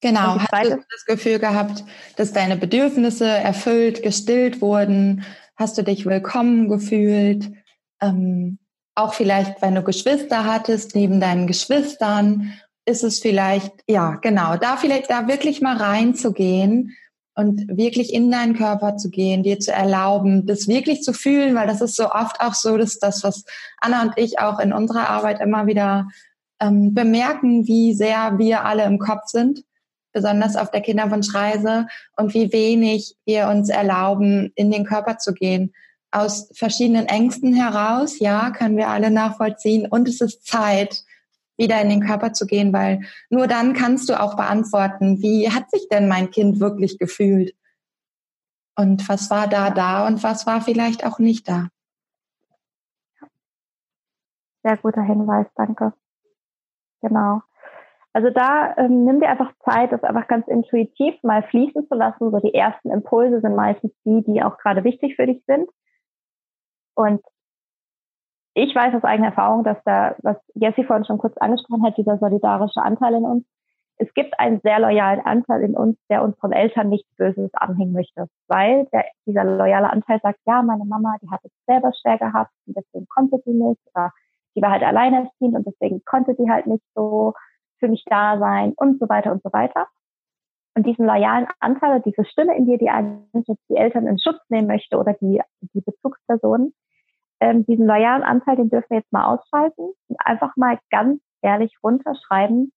Genau, 0.01 0.37
hast 0.41 0.71
du 0.71 0.85
das 0.91 1.05
Gefühl 1.07 1.39
gehabt, 1.39 1.85
dass 2.17 2.33
deine 2.33 2.57
Bedürfnisse 2.57 3.29
erfüllt, 3.29 4.03
gestillt 4.03 4.61
wurden? 4.61 5.25
Hast 5.55 5.79
du 5.79 5.85
dich 5.85 6.07
willkommen 6.07 6.69
gefühlt? 6.69 7.53
Ähm, 8.01 8.59
auch 8.97 9.15
vielleicht, 9.15 9.63
wenn 9.63 9.77
du 9.77 9.83
Geschwister 9.83 10.45
hattest, 10.45 10.97
neben 10.97 11.21
deinen 11.21 11.47
Geschwistern, 11.47 12.53
ist 12.85 13.05
es 13.05 13.21
vielleicht, 13.21 13.73
ja, 13.87 14.17
genau, 14.17 14.57
da 14.57 14.77
vielleicht 14.77 15.09
da 15.09 15.29
wirklich 15.29 15.61
mal 15.61 15.77
reinzugehen 15.77 16.97
und 17.35 17.67
wirklich 17.69 18.13
in 18.13 18.31
deinen 18.31 18.55
Körper 18.55 18.97
zu 18.97 19.09
gehen, 19.09 19.43
dir 19.43 19.59
zu 19.59 19.73
erlauben, 19.73 20.47
das 20.47 20.69
wirklich 20.69 21.03
zu 21.03 21.13
fühlen, 21.13 21.55
weil 21.55 21.67
das 21.67 21.81
ist 21.81 21.97
so 21.97 22.11
oft 22.11 22.41
auch 22.41 22.55
so, 22.55 22.77
dass 22.77 22.99
das, 22.99 23.25
was 23.25 23.45
Anna 23.81 24.03
und 24.03 24.13
ich 24.17 24.39
auch 24.39 24.59
in 24.59 24.73
unserer 24.73 25.09
Arbeit 25.09 25.41
immer 25.41 25.67
wieder 25.67 26.09
ähm, 26.61 26.95
bemerken, 26.95 27.67
wie 27.67 27.95
sehr 27.95 28.39
wir 28.39 28.65
alle 28.65 28.85
im 28.85 28.99
Kopf 28.99 29.27
sind, 29.27 29.65
besonders 30.13 30.57
auf 30.57 30.71
der 30.71 30.83
Kinderwunschreise 30.83 31.87
und 32.17 32.35
wie 32.35 32.53
wenig 32.53 33.17
wir 33.25 33.49
uns 33.49 33.71
erlauben, 33.71 34.53
in 34.55 34.71
den 34.71 34.85
Körper 34.85 35.19
zu 35.19 35.33
gehen. 35.33 35.73
Aus 36.11 36.51
verschiedenen 36.55 37.07
Ängsten 37.07 37.55
heraus, 37.55 38.19
ja, 38.19 38.51
können 38.51 38.77
wir 38.77 38.89
alle 38.89 39.11
nachvollziehen. 39.11 39.87
Und 39.87 40.07
es 40.07 40.21
ist 40.21 40.47
Zeit, 40.47 41.03
wieder 41.63 41.81
in 41.81 41.89
den 41.89 42.05
Körper 42.05 42.35
zu 42.35 42.47
gehen, 42.47 42.73
weil 42.73 43.01
nur 43.31 43.47
dann 43.47 43.73
kannst 43.73 44.11
du 44.11 44.21
auch 44.21 44.37
beantworten, 44.37 45.23
wie 45.23 45.51
hat 45.51 45.71
sich 45.71 45.89
denn 45.89 46.09
mein 46.09 46.31
Kind 46.31 46.61
wirklich 46.61 46.99
gefühlt? 46.99 47.55
Und 48.77 49.09
was 49.09 49.31
war 49.31 49.49
da 49.49 49.71
da 49.71 50.07
und 50.07 50.23
was 50.23 50.47
war 50.47 50.61
vielleicht 50.61 51.07
auch 51.07 51.19
nicht 51.19 51.49
da? 51.49 51.69
Sehr 54.65 54.77
guter 54.77 55.03
Hinweis, 55.03 55.47
danke. 55.57 55.93
Genau. 57.01 57.43
Also 58.13 58.31
da 58.31 58.77
ähm, 58.77 59.05
nimm 59.05 59.21
dir 59.21 59.29
einfach 59.29 59.53
Zeit, 59.65 59.91
das 59.91 60.03
einfach 60.03 60.29
ganz 60.29 60.47
intuitiv 60.47 61.15
mal 61.23 61.43
fließen 61.43 61.89
zu 61.89 61.95
lassen. 61.95 62.31
So 62.31 62.39
die 62.41 62.55
ersten 62.55 62.91
Impulse 62.91 63.41
sind 63.41 63.57
meistens 63.57 63.93
die, 64.05 64.23
die 64.25 64.43
auch 64.43 64.59
gerade 64.59 64.85
wichtig 64.85 65.17
für 65.17 65.27
dich 65.27 65.43
sind. 65.47 65.69
Und 66.95 67.23
ich 68.55 68.75
weiß 68.75 68.95
aus 68.95 69.05
eigener 69.05 69.29
Erfahrung, 69.29 69.65
dass 69.65 69.79
da, 69.85 70.15
was 70.23 70.37
Jessie 70.55 70.85
vorhin 70.85 71.05
schon 71.05 71.19
kurz 71.19 71.37
angesprochen 71.39 71.85
hat, 71.85 71.97
dieser 71.97 72.19
solidarische 72.19 72.83
Anteil 72.83 73.15
in 73.15 73.25
uns, 73.25 73.45
es 73.99 74.13
gibt 74.15 74.39
einen 74.39 74.61
sehr 74.63 74.81
loyalen 74.81 75.21
Anteil 75.21 75.63
in 75.63 75.77
uns, 75.77 75.97
der 76.11 76.23
unseren 76.23 76.53
Eltern 76.53 76.89
nichts 76.89 77.09
Böses 77.17 77.51
anhängen 77.55 77.93
möchte, 77.93 78.27
weil 78.49 78.87
der, 78.93 79.05
dieser 79.27 79.45
loyale 79.45 79.91
Anteil 79.91 80.19
sagt, 80.23 80.41
ja, 80.45 80.63
meine 80.63 80.85
Mama, 80.85 81.17
die 81.23 81.31
hat 81.31 81.41
es 81.45 81.53
selber 81.67 81.93
schwer 82.01 82.19
gehabt 82.19 82.51
und 82.67 82.77
deswegen 82.77 83.07
konnte 83.09 83.39
sie 83.45 83.53
nicht 83.53 83.81
oder 83.95 84.11
die 84.57 84.63
war 84.63 84.71
halt 84.71 84.83
alleinerziehend 84.83 85.55
und 85.55 85.67
deswegen 85.67 86.05
konnte 86.05 86.35
sie 86.37 86.51
halt 86.51 86.67
nicht 86.67 86.83
so 86.95 87.35
für 87.79 87.89
mich 87.89 88.05
da 88.07 88.39
sein 88.39 88.73
und 88.77 88.99
so 88.99 89.09
weiter 89.09 89.33
und 89.33 89.43
so 89.43 89.53
weiter. 89.53 89.87
Und 90.75 90.87
diesen 90.87 91.07
loyalen 91.07 91.47
Anteil, 91.61 92.01
diese 92.01 92.25
Stimme 92.25 92.57
in 92.57 92.67
dir, 92.67 92.79
die 92.79 92.91
eigentlich 92.91 93.59
die 93.69 93.77
Eltern 93.77 94.07
in 94.07 94.19
Schutz 94.19 94.41
nehmen 94.49 94.67
möchte 94.67 94.97
oder 94.97 95.13
die, 95.15 95.41
die 95.75 95.81
Bezugspersonen, 95.81 96.75
ähm, 97.43 97.67
diesen 97.67 97.87
loyalen 97.87 98.23
Anteil, 98.23 98.55
den 98.55 98.71
dürfen 98.71 98.91
wir 98.91 98.99
jetzt 98.99 99.13
mal 99.13 99.27
ausschalten 99.27 99.93
und 100.07 100.17
einfach 100.25 100.55
mal 100.57 100.79
ganz 100.91 101.21
ehrlich 101.43 101.77
runterschreiben, 101.83 102.73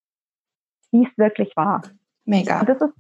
wie 0.92 1.06
es 1.06 1.18
wirklich 1.18 1.56
war. 1.56 1.84
Mega. 2.26 2.62
Und 2.62 2.70
das 2.70 2.82
ist 2.82 2.96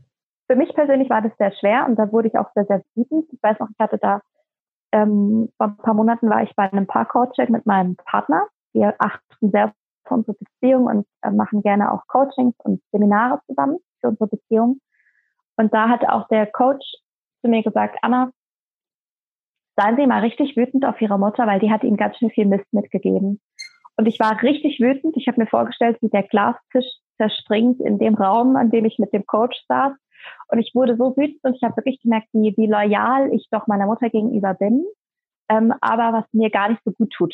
für 0.47 0.55
mich 0.55 0.71
persönlich 0.75 1.09
war 1.09 1.23
das 1.23 1.35
sehr 1.39 1.51
schwer 1.53 1.87
und 1.87 1.95
da 1.97 2.11
wurde 2.11 2.27
ich 2.27 2.37
auch 2.37 2.51
sehr, 2.53 2.65
sehr 2.65 2.83
wütend. 2.93 3.25
Ich 3.31 3.41
weiß 3.41 3.57
noch, 3.59 3.69
ich 3.71 3.79
hatte 3.79 3.97
da, 3.97 4.21
ähm, 4.91 5.49
vor 5.57 5.67
ein 5.67 5.77
paar 5.77 5.95
Monaten 5.95 6.29
war 6.29 6.43
ich 6.43 6.55
bei 6.55 6.71
einem 6.71 6.85
Paar-Coaching 6.85 7.51
mit 7.51 7.65
meinem 7.65 7.95
Partner. 7.95 8.47
Wir 8.71 8.93
achten 8.99 9.49
sehr 9.49 9.73
auf 10.03 10.11
unsere 10.11 10.37
Beziehung 10.37 10.85
und 10.85 11.07
äh, 11.23 11.31
machen 11.31 11.63
gerne 11.63 11.91
auch 11.91 12.05
Coachings 12.07 12.53
und 12.59 12.79
Seminare 12.91 13.41
zusammen 13.47 13.79
für 14.01 14.09
unsere 14.09 14.27
Beziehung. 14.27 14.81
Und 15.57 15.73
da 15.73 15.89
hat 15.89 16.07
auch 16.07 16.27
der 16.27 16.45
Coach 16.45 16.85
zu 17.41 17.49
mir 17.49 17.63
gesagt, 17.63 17.97
Anna, 18.03 18.29
seien 19.75 19.95
Sie 19.97 20.07
mal 20.07 20.21
richtig 20.21 20.55
wütend 20.55 20.85
auf 20.85 20.99
Ihre 21.01 21.19
Mutter, 21.19 21.47
weil 21.47 21.59
die 21.59 21.71
hat 21.71 21.83
Ihnen 21.83 21.97
ganz 21.97 22.17
schön 22.17 22.29
viel 22.29 22.45
Mist 22.45 22.71
mitgegeben. 22.71 23.39
Und 23.97 24.07
ich 24.07 24.19
war 24.19 24.41
richtig 24.41 24.79
wütend. 24.79 25.15
Ich 25.17 25.27
habe 25.27 25.41
mir 25.41 25.47
vorgestellt, 25.47 25.97
wie 26.01 26.09
der 26.09 26.23
Glastisch 26.23 26.85
zerspringt 27.17 27.79
in 27.79 27.97
dem 27.97 28.15
Raum, 28.15 28.55
an 28.55 28.71
dem 28.71 28.85
ich 28.85 28.99
mit 28.99 29.13
dem 29.13 29.25
Coach 29.25 29.57
saß. 29.67 29.93
Und 30.49 30.59
ich 30.59 30.71
wurde 30.73 30.97
so 30.97 31.15
wütend 31.15 31.39
und 31.43 31.55
ich 31.55 31.63
habe 31.63 31.77
wirklich 31.77 32.01
gemerkt, 32.01 32.27
wie, 32.33 32.53
wie 32.57 32.67
loyal 32.67 33.33
ich 33.33 33.47
doch 33.51 33.67
meiner 33.67 33.85
Mutter 33.85 34.09
gegenüber 34.09 34.53
bin, 34.53 34.83
ähm, 35.49 35.73
aber 35.81 36.17
was 36.17 36.25
mir 36.33 36.49
gar 36.49 36.69
nicht 36.69 36.81
so 36.83 36.91
gut 36.91 37.11
tut. 37.11 37.33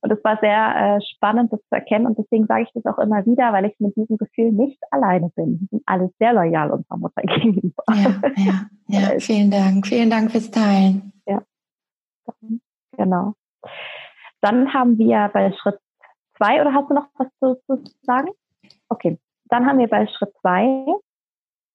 Und 0.00 0.12
es 0.12 0.22
war 0.22 0.38
sehr 0.40 0.96
äh, 0.96 1.00
spannend, 1.14 1.52
das 1.52 1.60
zu 1.60 1.74
erkennen. 1.74 2.06
Und 2.06 2.16
deswegen 2.18 2.46
sage 2.46 2.62
ich 2.62 2.70
das 2.72 2.86
auch 2.86 2.98
immer 2.98 3.26
wieder, 3.26 3.52
weil 3.52 3.64
ich 3.64 3.74
mit 3.80 3.96
diesem 3.96 4.16
Gefühl 4.16 4.52
nicht 4.52 4.78
alleine 4.92 5.30
bin. 5.34 5.58
Wir 5.60 5.68
sind 5.70 5.82
alle 5.86 6.10
sehr 6.18 6.32
loyal 6.32 6.70
unserer 6.70 6.98
Mutter 6.98 7.22
gegenüber. 7.26 7.82
Ja, 7.88 8.20
ja, 8.36 8.66
ja. 8.86 9.00
Vielen 9.18 9.50
Dank. 9.50 9.86
Vielen 9.86 10.10
Dank 10.10 10.30
fürs 10.30 10.50
Teilen. 10.50 11.12
Ja. 11.26 11.42
Genau. 12.96 13.34
Dann 14.40 14.72
haben 14.72 14.98
wir 14.98 15.30
bei 15.32 15.52
Schritt 15.52 15.78
zwei, 16.36 16.60
oder 16.60 16.72
hast 16.72 16.88
du 16.88 16.94
noch 16.94 17.08
was 17.14 17.28
zu, 17.40 17.60
zu 17.66 17.84
sagen? 18.02 18.28
Okay. 18.88 19.18
Dann 19.46 19.66
haben 19.66 19.78
wir 19.78 19.88
bei 19.88 20.06
Schritt 20.06 20.32
zwei, 20.40 20.84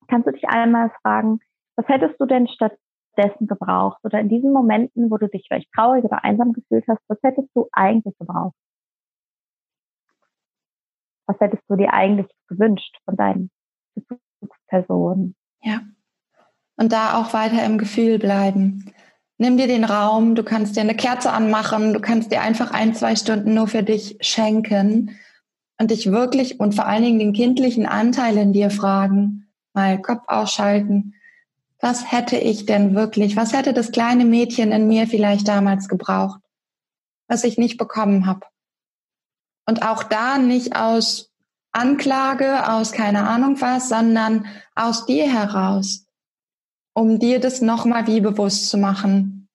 kannst 0.07 0.27
du 0.27 0.31
dich 0.31 0.47
einmal 0.47 0.91
fragen, 1.01 1.39
was 1.75 1.87
hättest 1.87 2.19
du 2.19 2.25
denn 2.25 2.47
statt 2.47 2.77
dessen 3.17 3.47
gebraucht? 3.47 3.99
Oder 4.03 4.19
in 4.19 4.29
diesen 4.29 4.51
Momenten, 4.51 5.09
wo 5.09 5.17
du 5.17 5.27
dich 5.27 5.45
vielleicht 5.47 5.71
traurig 5.73 6.03
oder 6.03 6.23
einsam 6.23 6.53
gefühlt 6.53 6.85
hast, 6.87 7.01
was 7.07 7.17
hättest 7.23 7.49
du 7.55 7.67
eigentlich 7.71 8.17
gebraucht? 8.17 8.55
Was 11.25 11.39
hättest 11.39 11.63
du 11.69 11.75
dir 11.75 11.93
eigentlich 11.93 12.27
gewünscht 12.47 12.97
von 13.05 13.15
deinen 13.15 13.49
Bezugspersonen? 13.95 15.35
Ja. 15.61 15.81
Und 16.75 16.91
da 16.91 17.21
auch 17.21 17.33
weiter 17.33 17.63
im 17.65 17.77
Gefühl 17.77 18.19
bleiben. 18.19 18.93
Nimm 19.43 19.57
dir 19.57 19.67
den 19.67 19.83
Raum, 19.83 20.35
du 20.35 20.43
kannst 20.43 20.77
dir 20.77 20.79
eine 20.79 20.95
Kerze 20.95 21.33
anmachen, 21.33 21.91
du 21.91 21.99
kannst 21.99 22.31
dir 22.31 22.39
einfach 22.39 22.71
ein, 22.71 22.95
zwei 22.95 23.17
Stunden 23.17 23.53
nur 23.53 23.67
für 23.67 23.83
dich 23.83 24.15
schenken 24.21 25.19
und 25.77 25.91
dich 25.91 26.09
wirklich 26.09 26.61
und 26.61 26.75
vor 26.75 26.85
allen 26.85 27.03
Dingen 27.03 27.19
den 27.19 27.33
kindlichen 27.33 27.85
Anteil 27.85 28.37
in 28.37 28.53
dir 28.53 28.69
fragen, 28.69 29.49
mal 29.73 30.01
Kopf 30.01 30.21
ausschalten, 30.27 31.15
was 31.81 32.09
hätte 32.09 32.37
ich 32.37 32.67
denn 32.67 32.95
wirklich, 32.95 33.35
was 33.35 33.51
hätte 33.51 33.73
das 33.73 33.91
kleine 33.91 34.23
Mädchen 34.23 34.71
in 34.71 34.87
mir 34.87 35.07
vielleicht 35.07 35.45
damals 35.45 35.89
gebraucht, 35.89 36.39
was 37.27 37.43
ich 37.43 37.57
nicht 37.57 37.77
bekommen 37.77 38.25
habe. 38.25 38.47
Und 39.67 39.85
auch 39.85 40.03
da 40.03 40.37
nicht 40.37 40.77
aus 40.77 41.33
Anklage, 41.73 42.71
aus 42.71 42.93
keine 42.93 43.27
Ahnung 43.27 43.59
was, 43.59 43.89
sondern 43.89 44.45
aus 44.73 45.05
dir 45.05 45.29
heraus, 45.29 46.02
um 46.93 47.19
dir 47.19 47.39
das 47.39 47.61
nochmal 47.61 48.07
wie 48.07 48.21
bewusst 48.21 48.69
zu 48.69 48.77
machen. 48.77 49.47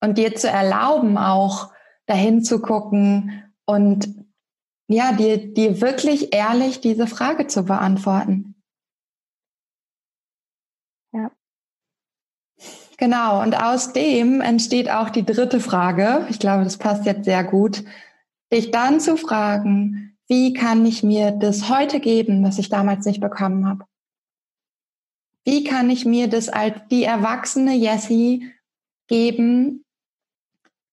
Und 0.00 0.18
dir 0.18 0.34
zu 0.34 0.48
erlauben, 0.48 1.18
auch 1.18 1.72
dahin 2.06 2.44
zu 2.44 2.60
gucken 2.60 3.42
und 3.64 4.14
ja, 4.88 5.12
dir, 5.12 5.52
dir 5.52 5.80
wirklich 5.80 6.32
ehrlich 6.32 6.80
diese 6.80 7.06
Frage 7.08 7.48
zu 7.48 7.64
beantworten. 7.64 8.54
Ja. 11.12 11.32
Genau, 12.96 13.42
und 13.42 13.60
aus 13.60 13.92
dem 13.92 14.40
entsteht 14.40 14.88
auch 14.90 15.10
die 15.10 15.24
dritte 15.24 15.60
Frage. 15.60 16.26
Ich 16.30 16.38
glaube, 16.38 16.64
das 16.64 16.76
passt 16.78 17.04
jetzt 17.04 17.24
sehr 17.24 17.42
gut. 17.42 17.84
Dich 18.52 18.70
dann 18.70 19.00
zu 19.00 19.16
fragen, 19.16 20.16
wie 20.28 20.52
kann 20.52 20.86
ich 20.86 21.02
mir 21.02 21.32
das 21.32 21.68
heute 21.68 21.98
geben, 22.00 22.44
was 22.44 22.58
ich 22.58 22.68
damals 22.68 23.04
nicht 23.06 23.20
bekommen 23.20 23.68
habe? 23.68 23.84
Wie 25.46 25.62
kann 25.62 25.88
ich 25.90 26.04
mir 26.04 26.28
das 26.28 26.48
als 26.48 26.74
die 26.88 27.04
erwachsene 27.04 27.74
Jessie 27.76 28.52
geben, 29.06 29.84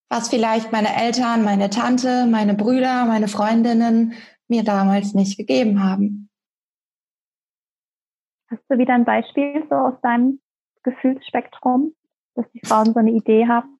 was 0.10 0.30
vielleicht 0.30 0.72
meine 0.72 0.96
Eltern, 0.96 1.44
meine 1.44 1.72
Tante, 1.72 2.28
meine 2.28 2.54
Brüder, 2.54 3.06
meine 3.06 3.28
Freundinnen 3.28 4.14
mir 4.48 4.64
damals 4.64 5.16
nicht 5.16 5.40
gegeben 5.40 5.84
haben? 5.84 6.30
Hast 8.52 8.62
du 8.70 8.78
wieder 8.78 8.94
ein 8.94 9.06
Beispiel 9.06 9.66
so 9.68 9.76
aus 9.76 10.00
deinem 10.04 10.40
Gefühlsspektrum, 10.84 11.96
dass 12.36 12.46
die 12.52 12.62
Frauen 12.64 12.94
so 12.94 13.00
eine 13.00 13.12
Idee 13.12 13.48
haben? 13.48 13.80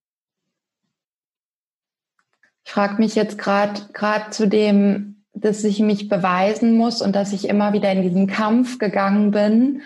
Ich 2.66 2.72
frage 2.72 2.96
mich 2.96 3.14
jetzt 3.14 3.38
gerade 3.38 3.80
gerade 3.94 4.32
zu 4.32 4.48
dem, 4.48 5.24
dass 5.34 5.64
ich 5.64 5.80
mich 5.82 6.10
beweisen 6.10 6.78
muss 6.78 7.04
und 7.04 7.16
dass 7.16 7.32
ich 7.32 7.48
immer 7.48 7.74
wieder 7.74 7.92
in 7.92 8.02
diesen 8.02 8.26
Kampf 8.26 8.80
gegangen 8.80 9.30
bin, 9.30 9.84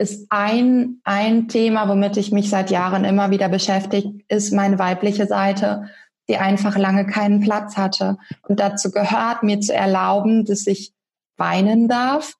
ist 0.00 0.28
ein, 0.30 1.00
ein 1.04 1.48
Thema, 1.48 1.86
womit 1.86 2.16
ich 2.16 2.32
mich 2.32 2.48
seit 2.48 2.70
Jahren 2.70 3.04
immer 3.04 3.30
wieder 3.30 3.50
beschäftigt, 3.50 4.08
ist 4.28 4.50
meine 4.50 4.78
weibliche 4.78 5.26
Seite, 5.26 5.90
die 6.26 6.38
einfach 6.38 6.78
lange 6.78 7.04
keinen 7.06 7.40
Platz 7.40 7.76
hatte. 7.76 8.16
Und 8.48 8.60
dazu 8.60 8.90
gehört, 8.90 9.42
mir 9.42 9.60
zu 9.60 9.74
erlauben, 9.74 10.46
dass 10.46 10.66
ich 10.66 10.94
weinen 11.36 11.86
darf, 11.86 12.32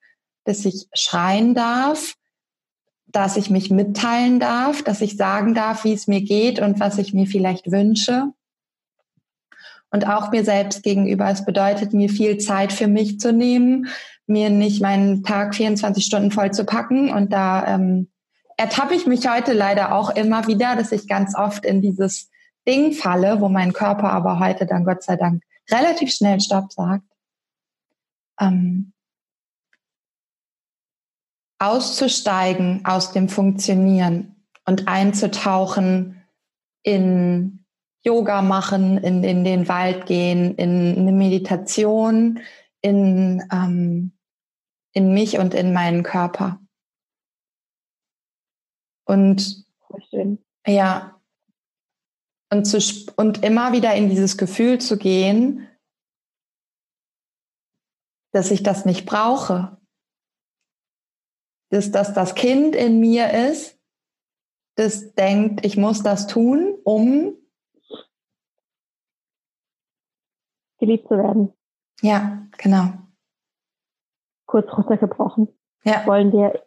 dass 0.45 0.65
ich 0.65 0.87
schreien 0.95 1.55
darf, 1.55 2.15
dass 3.07 3.37
ich 3.37 3.51
mich 3.51 3.71
mitteilen 3.71 4.41
darf, 4.41 4.83
dass 4.83 5.03
ich 5.03 5.19
sagen 5.19 5.55
darf, 5.55 5.85
wie 5.85 5.93
es 5.93 6.07
mir 6.07 6.23
geht 6.23 6.61
und 6.61 6.81
was 6.81 6.97
ich 6.97 7.13
mir 7.13 7.27
vielleicht 7.27 7.71
wünsche. 7.71 8.33
Und 9.91 10.07
auch 10.07 10.31
mir 10.31 10.45
selbst 10.45 10.83
gegenüber. 10.83 11.29
Es 11.29 11.45
bedeutet 11.45 11.93
mir 11.93 12.09
viel 12.09 12.39
Zeit 12.39 12.73
für 12.73 12.87
mich 12.87 13.21
zu 13.21 13.35
nehmen, 13.35 13.89
mir 14.31 14.49
nicht 14.49 14.81
meinen 14.81 15.23
Tag 15.23 15.55
24 15.55 16.05
Stunden 16.05 16.31
voll 16.31 16.53
zu 16.53 16.65
packen. 16.65 17.13
Und 17.13 17.33
da 17.33 17.67
ähm, 17.75 18.09
ertappe 18.57 18.95
ich 18.95 19.07
mich 19.07 19.29
heute 19.29 19.53
leider 19.53 19.95
auch 19.95 20.11
immer 20.11 20.47
wieder, 20.47 20.77
dass 20.77 20.93
ich 20.93 21.09
ganz 21.09 21.37
oft 21.37 21.65
in 21.65 21.83
dieses 21.83 22.31
Ding 22.67 22.93
falle, 22.93 23.41
wo 23.41 23.49
mein 23.49 23.73
Körper 23.73 24.11
aber 24.13 24.39
heute 24.39 24.67
dann 24.67 24.85
Gott 24.85 25.03
sei 25.03 25.17
Dank 25.17 25.43
relativ 25.71 26.13
schnell 26.13 26.41
Stopp 26.41 26.73
sagt. 26.73 27.05
Ähm, 28.41 28.93
auszusteigen 31.59 32.85
aus 32.85 33.13
dem 33.13 33.29
Funktionieren 33.29 34.47
und 34.65 34.89
einzutauchen 34.89 36.23
in 36.83 37.65
Yoga 38.03 38.41
machen, 38.41 38.97
in, 38.99 39.23
in 39.23 39.45
den 39.45 39.69
Wald 39.69 40.07
gehen, 40.07 40.55
in 40.55 40.97
eine 40.97 41.13
Meditation, 41.13 42.41
in, 42.81 43.43
ähm, 43.53 44.13
in 44.93 45.13
mich 45.15 45.39
und 45.39 45.55
in 45.55 45.73
meinen 45.73 46.03
Körper. 46.03 46.61
Und 49.05 49.65
ja, 50.67 51.21
und, 52.51 52.65
zu, 52.65 52.79
und 53.17 53.45
immer 53.45 53.73
wieder 53.73 53.95
in 53.95 54.09
dieses 54.09 54.37
Gefühl 54.37 54.81
zu 54.81 54.99
gehen, 54.99 55.69
dass 58.33 58.51
ich 58.51 58.63
das 58.63 58.85
nicht 58.85 59.07
brauche, 59.07 59.81
dass 61.71 61.91
das 61.91 62.15
das 62.15 62.35
Kind 62.35 62.75
in 62.75 63.01
mir 63.01 63.33
ist, 63.51 63.79
das 64.77 65.15
denkt, 65.15 65.65
ich 65.65 65.77
muss 65.77 66.03
das 66.03 66.27
tun, 66.27 66.79
um 66.85 67.37
geliebt 70.79 71.09
zu 71.09 71.17
werden. 71.17 71.53
Ja, 72.01 72.49
genau. 72.57 72.95
Kurz 74.51 74.67
runtergebrochen. 74.77 75.47
Ja. 75.85 76.05
Wollen 76.07 76.33
wir 76.33 76.61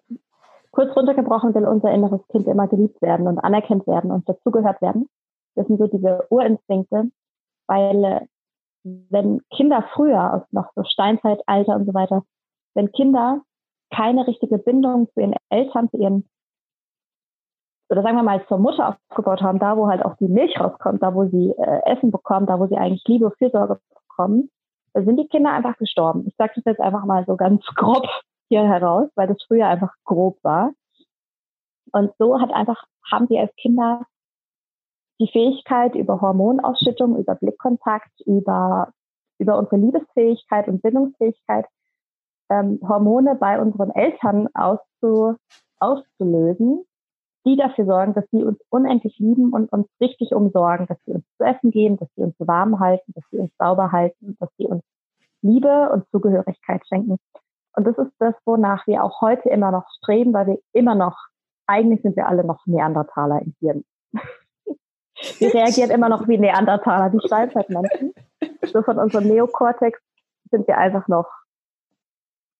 kurz 0.71 0.95
runtergebrochen 0.95 1.53
will 1.53 1.67
unser 1.67 1.91
inneres 1.91 2.25
Kind 2.29 2.47
immer 2.47 2.69
geliebt 2.69 3.01
werden 3.01 3.27
und 3.27 3.39
anerkannt 3.39 3.85
werden 3.87 4.09
und 4.09 4.27
dazugehört 4.29 4.81
werden. 4.81 5.09
Das 5.55 5.67
sind 5.67 5.79
so 5.79 5.87
diese 5.87 6.25
Urinstinkte, 6.29 7.11
weil 7.67 8.03
äh, 8.05 8.21
wenn 8.83 9.41
Kinder 9.49 9.83
früher, 9.93 10.33
aus 10.33 10.43
noch 10.51 10.71
so 10.75 10.85
Steinzeitalter 10.85 11.75
und 11.75 11.85
so 11.85 11.93
weiter, 11.93 12.23
wenn 12.73 12.93
Kinder 12.93 13.41
keine 13.91 14.27
richtige 14.27 14.59
Bindung 14.59 15.09
zu 15.13 15.19
ihren 15.19 15.35
Eltern, 15.49 15.89
zu 15.89 15.97
ihren, 15.97 16.29
oder 17.89 18.01
sagen 18.01 18.15
wir 18.15 18.23
mal 18.23 18.47
zur 18.47 18.59
Mutter 18.59 18.97
aufgebaut 19.09 19.41
haben, 19.41 19.59
da 19.59 19.75
wo 19.75 19.87
halt 19.87 20.05
auch 20.05 20.15
die 20.15 20.29
Milch 20.29 20.57
rauskommt, 20.57 21.03
da 21.03 21.13
wo 21.13 21.25
sie 21.25 21.51
äh, 21.51 21.81
Essen 21.83 22.11
bekommen, 22.11 22.45
da 22.45 22.61
wo 22.61 22.67
sie 22.67 22.77
eigentlich 22.77 23.03
Liebe, 23.07 23.29
Fürsorge 23.37 23.81
bekommen, 24.07 24.49
da 24.93 25.03
sind 25.03 25.17
die 25.17 25.27
Kinder 25.27 25.51
einfach 25.51 25.77
gestorben. 25.77 26.25
Ich 26.27 26.35
sage 26.37 26.53
das 26.55 26.65
jetzt 26.65 26.81
einfach 26.81 27.05
mal 27.05 27.25
so 27.25 27.35
ganz 27.35 27.65
grob 27.75 28.07
hier 28.49 28.63
heraus, 28.63 29.09
weil 29.15 29.27
das 29.27 29.41
früher 29.47 29.67
einfach 29.67 29.93
grob 30.03 30.37
war. 30.43 30.71
Und 31.91 32.11
so 32.17 32.39
hat 32.39 32.51
einfach, 32.51 32.85
haben 33.11 33.29
wir 33.29 33.41
als 33.41 33.55
Kinder 33.55 34.05
die 35.19 35.27
Fähigkeit 35.27 35.95
über 35.95 36.21
Hormonausschüttung, 36.21 37.17
über 37.17 37.35
Blickkontakt, 37.35 38.19
über, 38.25 38.91
über 39.39 39.57
unsere 39.57 39.77
Liebesfähigkeit 39.77 40.67
und 40.67 40.81
Bindungsfähigkeit 40.81 41.65
ähm, 42.49 42.79
Hormone 42.87 43.35
bei 43.35 43.59
unseren 43.59 43.91
Eltern 43.91 44.49
zu, 44.99 45.35
auszulösen, 45.79 46.85
die 47.45 47.57
dafür 47.57 47.85
sorgen, 47.85 48.13
dass 48.13 48.25
sie 48.31 48.43
uns 48.43 48.59
unendlich 48.69 49.17
lieben 49.19 49.51
und 49.51 49.71
uns 49.71 49.87
richtig 49.99 50.33
umsorgen, 50.33 50.87
dass 50.87 50.97
sie 51.05 51.11
uns 51.11 51.25
zu 51.37 51.43
essen 51.43 51.71
geben, 51.71 51.97
dass 51.97 52.09
sie 52.15 52.23
uns 52.23 52.35
warm 52.39 52.79
halten, 52.79 53.13
dass 53.13 53.23
sie 53.31 53.37
uns 53.37 53.51
sauber 53.57 53.91
halten, 53.91 54.37
dass 54.39 54.49
sie 54.57 54.65
uns 54.65 54.83
Liebe 55.41 55.89
und 55.91 56.09
Zugehörigkeit 56.09 56.81
schenken. 56.87 57.17
Und 57.75 57.87
das 57.87 57.97
ist 57.97 58.13
das, 58.19 58.33
wonach 58.45 58.87
wir 58.87 59.03
auch 59.03 59.21
heute 59.21 59.49
immer 59.49 59.71
noch 59.71 59.85
streben, 59.97 60.33
weil 60.33 60.47
wir 60.47 60.59
immer 60.71 60.95
noch, 60.95 61.17
eigentlich 61.67 62.01
sind 62.01 62.15
wir 62.15 62.27
alle 62.27 62.45
noch 62.45 62.65
Neandertaler 62.65 63.41
im 63.41 63.53
Hirn. 63.59 63.83
wir 64.13 65.53
reagieren 65.53 65.91
immer 65.91 66.07
noch 66.07 66.27
wie 66.27 66.37
Neandertaler, 66.37 67.09
die 67.09 67.25
Steinzeitmenschen. 67.25 68.13
So 68.71 68.81
von 68.83 68.99
unserem 68.99 69.27
Neokortex 69.27 69.99
sind 70.49 70.67
wir 70.67 70.77
einfach 70.77 71.07
noch 71.07 71.27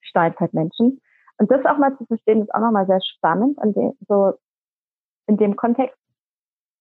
Steinzeitmenschen. 0.02 1.00
Und 1.38 1.52
das 1.52 1.66
auch 1.66 1.78
mal 1.78 1.98
zu 1.98 2.06
verstehen, 2.06 2.42
ist 2.42 2.54
auch 2.54 2.60
nochmal 2.60 2.86
sehr 2.86 3.02
spannend, 3.02 3.58
dem, 3.64 3.94
so 4.08 4.34
in 5.28 5.38
dem 5.38 5.56
Kontext. 5.56 5.98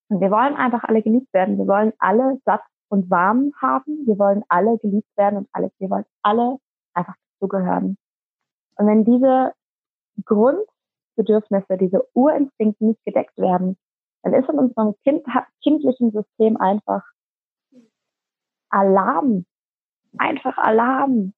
Und 0.08 0.20
wir 0.20 0.30
wollen 0.30 0.56
einfach 0.56 0.84
alle 0.84 1.02
geliebt 1.02 1.32
werden. 1.32 1.58
Wir 1.58 1.66
wollen 1.66 1.92
alle 1.98 2.38
satt 2.44 2.62
und 2.88 3.10
warm 3.10 3.52
haben. 3.60 4.06
Wir 4.06 4.18
wollen 4.18 4.44
alle 4.48 4.78
geliebt 4.78 5.08
werden 5.16 5.38
und 5.38 5.48
alles. 5.52 5.72
Wir 5.78 5.88
wollen 5.90 6.04
alle 6.22 6.58
einfach 6.94 7.14
dazugehören. 7.40 7.96
Und 8.76 8.86
wenn 8.86 9.04
diese 9.04 9.54
Grundbedürfnisse, 10.24 11.78
diese 11.78 12.06
Urinstinkte 12.14 12.84
nicht 12.84 13.04
gedeckt 13.04 13.36
werden, 13.38 13.78
dann 14.22 14.34
ist 14.34 14.48
in 14.48 14.58
unserem 14.58 14.94
kind, 15.04 15.24
kindlichen 15.62 16.10
System 16.10 16.56
einfach 16.56 17.02
Alarm. 18.68 19.46
Einfach 20.18 20.58
Alarm. 20.58 21.32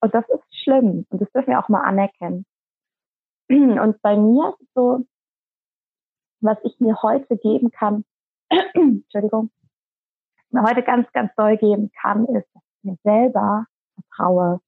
Und 0.00 0.14
das 0.14 0.28
ist 0.28 0.62
schlimm. 0.62 1.06
Und 1.08 1.22
das 1.22 1.30
dürfen 1.32 1.50
wir 1.50 1.58
auch 1.58 1.68
mal 1.68 1.82
anerkennen. 1.82 2.44
Und 3.48 4.00
bei 4.02 4.16
mir 4.16 4.50
ist 4.50 4.60
es 4.60 4.68
so, 4.74 5.06
was 6.42 6.58
ich 6.64 6.78
mir 6.80 7.00
heute 7.02 7.36
geben 7.36 7.70
kann, 7.70 8.04
Entschuldigung, 8.74 9.50
mir 10.50 10.62
heute 10.62 10.82
ganz, 10.82 11.10
ganz 11.12 11.34
doll 11.36 11.56
geben 11.56 11.90
kann, 12.00 12.26
ist, 12.26 12.46
dass 12.54 12.62
ich 12.62 12.84
mir 12.84 12.96
selber 13.02 13.66
vertraue 13.94 14.60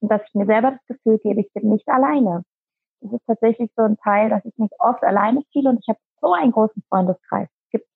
und 0.00 0.10
dass 0.10 0.22
ich 0.26 0.34
mir 0.34 0.46
selber 0.46 0.72
das 0.72 0.86
Gefühl 0.86 1.18
gebe, 1.18 1.40
ich 1.40 1.52
bin 1.52 1.68
nicht 1.70 1.88
alleine. 1.88 2.44
Das 3.00 3.12
ist 3.12 3.26
tatsächlich 3.26 3.70
so 3.76 3.82
ein 3.82 3.96
Teil, 3.98 4.30
dass 4.30 4.44
ich 4.44 4.56
mich 4.58 4.70
oft 4.78 5.02
alleine 5.02 5.42
fühle 5.52 5.70
und 5.70 5.78
ich 5.80 5.88
habe 5.88 5.98
so 6.20 6.32
einen 6.32 6.52
großen 6.52 6.82
Freundeskreis. 6.88 7.48
Es 7.64 7.70
gibt, 7.70 7.88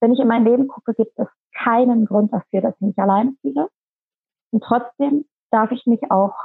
wenn 0.00 0.12
ich 0.12 0.18
in 0.18 0.28
mein 0.28 0.44
Leben 0.44 0.68
gucke, 0.68 0.94
gibt 0.94 1.18
es 1.18 1.28
keinen 1.54 2.06
Grund 2.06 2.32
dafür, 2.32 2.62
dass 2.62 2.74
ich 2.76 2.80
mich 2.80 2.98
alleine 2.98 3.34
fühle. 3.40 3.68
Und 4.50 4.62
trotzdem 4.62 5.26
darf 5.50 5.70
ich 5.72 5.86
mich 5.86 6.10
auch 6.10 6.36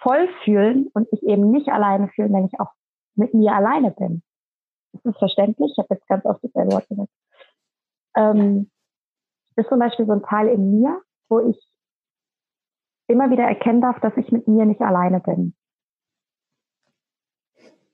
voll 0.00 0.28
fühlen 0.44 0.88
und 0.94 1.10
mich 1.12 1.22
eben 1.22 1.50
nicht 1.50 1.68
alleine 1.68 2.08
fühlen, 2.08 2.32
wenn 2.32 2.46
ich 2.46 2.58
auch 2.60 2.72
mit 3.14 3.34
mir 3.34 3.52
alleine 3.52 3.90
bin. 3.90 4.22
Das 5.02 5.14
ist 5.14 5.18
verständlich. 5.18 5.72
Ich 5.72 5.78
habe 5.78 5.94
jetzt 5.94 6.06
ganz 6.08 6.24
oft 6.24 6.42
das 6.42 6.52
Wort 6.54 6.88
gesagt. 6.88 7.10
Ähm, 8.16 8.70
das 9.56 9.64
ist 9.64 9.70
zum 9.70 9.78
Beispiel 9.78 10.06
so 10.06 10.12
ein 10.12 10.22
Teil 10.22 10.48
in 10.48 10.80
mir, 10.80 11.00
wo 11.28 11.40
ich 11.40 11.56
immer 13.08 13.30
wieder 13.30 13.44
erkennen 13.44 13.80
darf, 13.80 14.00
dass 14.00 14.16
ich 14.16 14.30
mit 14.30 14.46
mir 14.46 14.64
nicht 14.66 14.80
alleine 14.80 15.20
bin. 15.20 15.54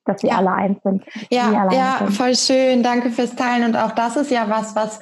Dass 0.05 0.23
wir 0.23 0.31
ja. 0.31 0.39
alle 0.39 0.53
eins 0.53 0.83
sind. 0.83 1.05
Ja, 1.31 1.71
ja, 1.71 1.99
sind. 1.99 2.11
voll 2.13 2.35
schön. 2.35 2.83
Danke 2.83 3.11
fürs 3.11 3.35
Teilen. 3.37 3.65
Und 3.65 3.77
auch 3.77 3.93
das 3.93 4.17
ist 4.17 4.31
ja 4.31 4.51
was, 4.51 4.77
was 4.77 5.01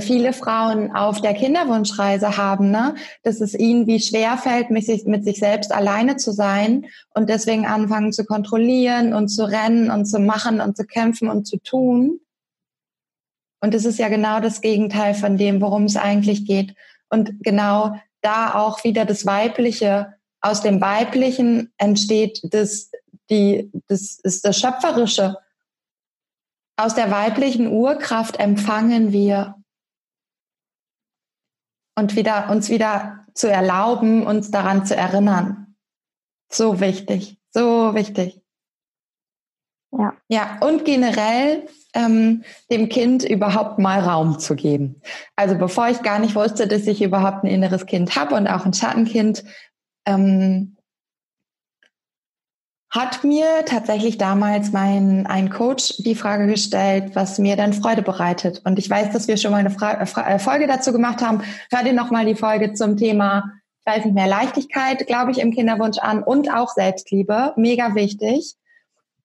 viele 0.00 0.32
Frauen 0.32 0.94
auf 0.94 1.20
der 1.20 1.34
Kinderwunschreise 1.34 2.36
haben, 2.36 2.70
ne? 2.70 2.94
dass 3.22 3.40
es 3.40 3.54
ihnen 3.54 3.86
wie 3.86 4.00
schwer 4.00 4.38
fällt, 4.38 4.70
mit 4.70 4.86
sich, 4.86 5.04
mit 5.04 5.24
sich 5.24 5.38
selbst 5.38 5.72
alleine 5.72 6.16
zu 6.16 6.32
sein 6.32 6.86
und 7.14 7.28
deswegen 7.28 7.66
anfangen 7.66 8.12
zu 8.12 8.24
kontrollieren 8.24 9.12
und 9.12 9.28
zu 9.28 9.44
rennen 9.44 9.90
und 9.90 10.06
zu 10.06 10.18
machen 10.18 10.60
und 10.60 10.76
zu 10.76 10.84
kämpfen 10.84 11.28
und 11.28 11.46
zu 11.46 11.58
tun. 11.58 12.20
Und 13.60 13.74
es 13.74 13.84
ist 13.84 13.98
ja 13.98 14.08
genau 14.08 14.40
das 14.40 14.60
Gegenteil 14.60 15.14
von 15.14 15.36
dem, 15.36 15.60
worum 15.60 15.84
es 15.84 15.96
eigentlich 15.96 16.46
geht. 16.46 16.74
Und 17.10 17.44
genau 17.44 17.96
da 18.20 18.54
auch 18.54 18.82
wieder 18.84 19.04
das 19.04 19.26
Weibliche, 19.26 20.14
aus 20.40 20.62
dem 20.62 20.80
Weiblichen 20.80 21.72
entsteht 21.78 22.40
das, 22.52 22.90
die, 23.30 23.70
das 23.86 24.18
ist 24.22 24.44
das 24.44 24.58
Schöpferische. 24.58 25.36
Aus 26.76 26.94
der 26.94 27.10
weiblichen 27.10 27.68
Urkraft 27.68 28.40
empfangen 28.40 29.12
wir 29.12 29.61
und 31.94 32.16
wieder, 32.16 32.50
uns 32.50 32.68
wieder 32.70 33.26
zu 33.34 33.50
erlauben, 33.50 34.26
uns 34.26 34.50
daran 34.50 34.86
zu 34.86 34.96
erinnern. 34.96 35.74
So 36.50 36.80
wichtig, 36.80 37.38
so 37.50 37.94
wichtig. 37.94 38.40
Ja. 39.92 40.14
Ja, 40.28 40.58
und 40.60 40.84
generell 40.84 41.66
ähm, 41.94 42.44
dem 42.70 42.88
Kind 42.88 43.24
überhaupt 43.24 43.78
mal 43.78 44.00
Raum 44.00 44.38
zu 44.38 44.54
geben. 44.54 45.02
Also 45.36 45.56
bevor 45.56 45.88
ich 45.88 46.02
gar 46.02 46.18
nicht 46.18 46.34
wusste, 46.34 46.66
dass 46.66 46.86
ich 46.86 47.02
überhaupt 47.02 47.44
ein 47.44 47.48
inneres 47.48 47.86
Kind 47.86 48.16
habe 48.16 48.34
und 48.34 48.46
auch 48.46 48.64
ein 48.64 48.72
Schattenkind, 48.72 49.44
ähm, 50.06 50.76
hat 52.92 53.24
mir 53.24 53.64
tatsächlich 53.64 54.18
damals 54.18 54.70
mein 54.70 55.26
ein 55.26 55.48
Coach 55.48 55.94
die 55.98 56.14
Frage 56.14 56.46
gestellt, 56.46 57.12
was 57.14 57.38
mir 57.38 57.56
dann 57.56 57.72
Freude 57.72 58.02
bereitet. 58.02 58.60
Und 58.64 58.78
ich 58.78 58.88
weiß, 58.88 59.12
dass 59.12 59.28
wir 59.28 59.38
schon 59.38 59.50
mal 59.50 59.58
eine 59.58 59.70
Fra 59.70 59.94
äh, 59.94 60.38
Folge 60.38 60.66
dazu 60.66 60.92
gemacht 60.92 61.22
haben. 61.22 61.42
Hör 61.70 61.82
dir 61.84 61.94
nochmal 61.94 62.26
die 62.26 62.34
Folge 62.34 62.74
zum 62.74 62.98
Thema, 62.98 63.50
ich 63.80 63.86
weiß 63.86 64.04
nicht 64.04 64.14
mehr, 64.14 64.26
Leichtigkeit, 64.26 65.06
glaube 65.06 65.30
ich, 65.30 65.40
im 65.40 65.52
Kinderwunsch 65.52 65.98
an 65.98 66.22
und 66.22 66.52
auch 66.52 66.68
Selbstliebe. 66.68 67.54
Mega 67.56 67.94
wichtig. 67.94 68.56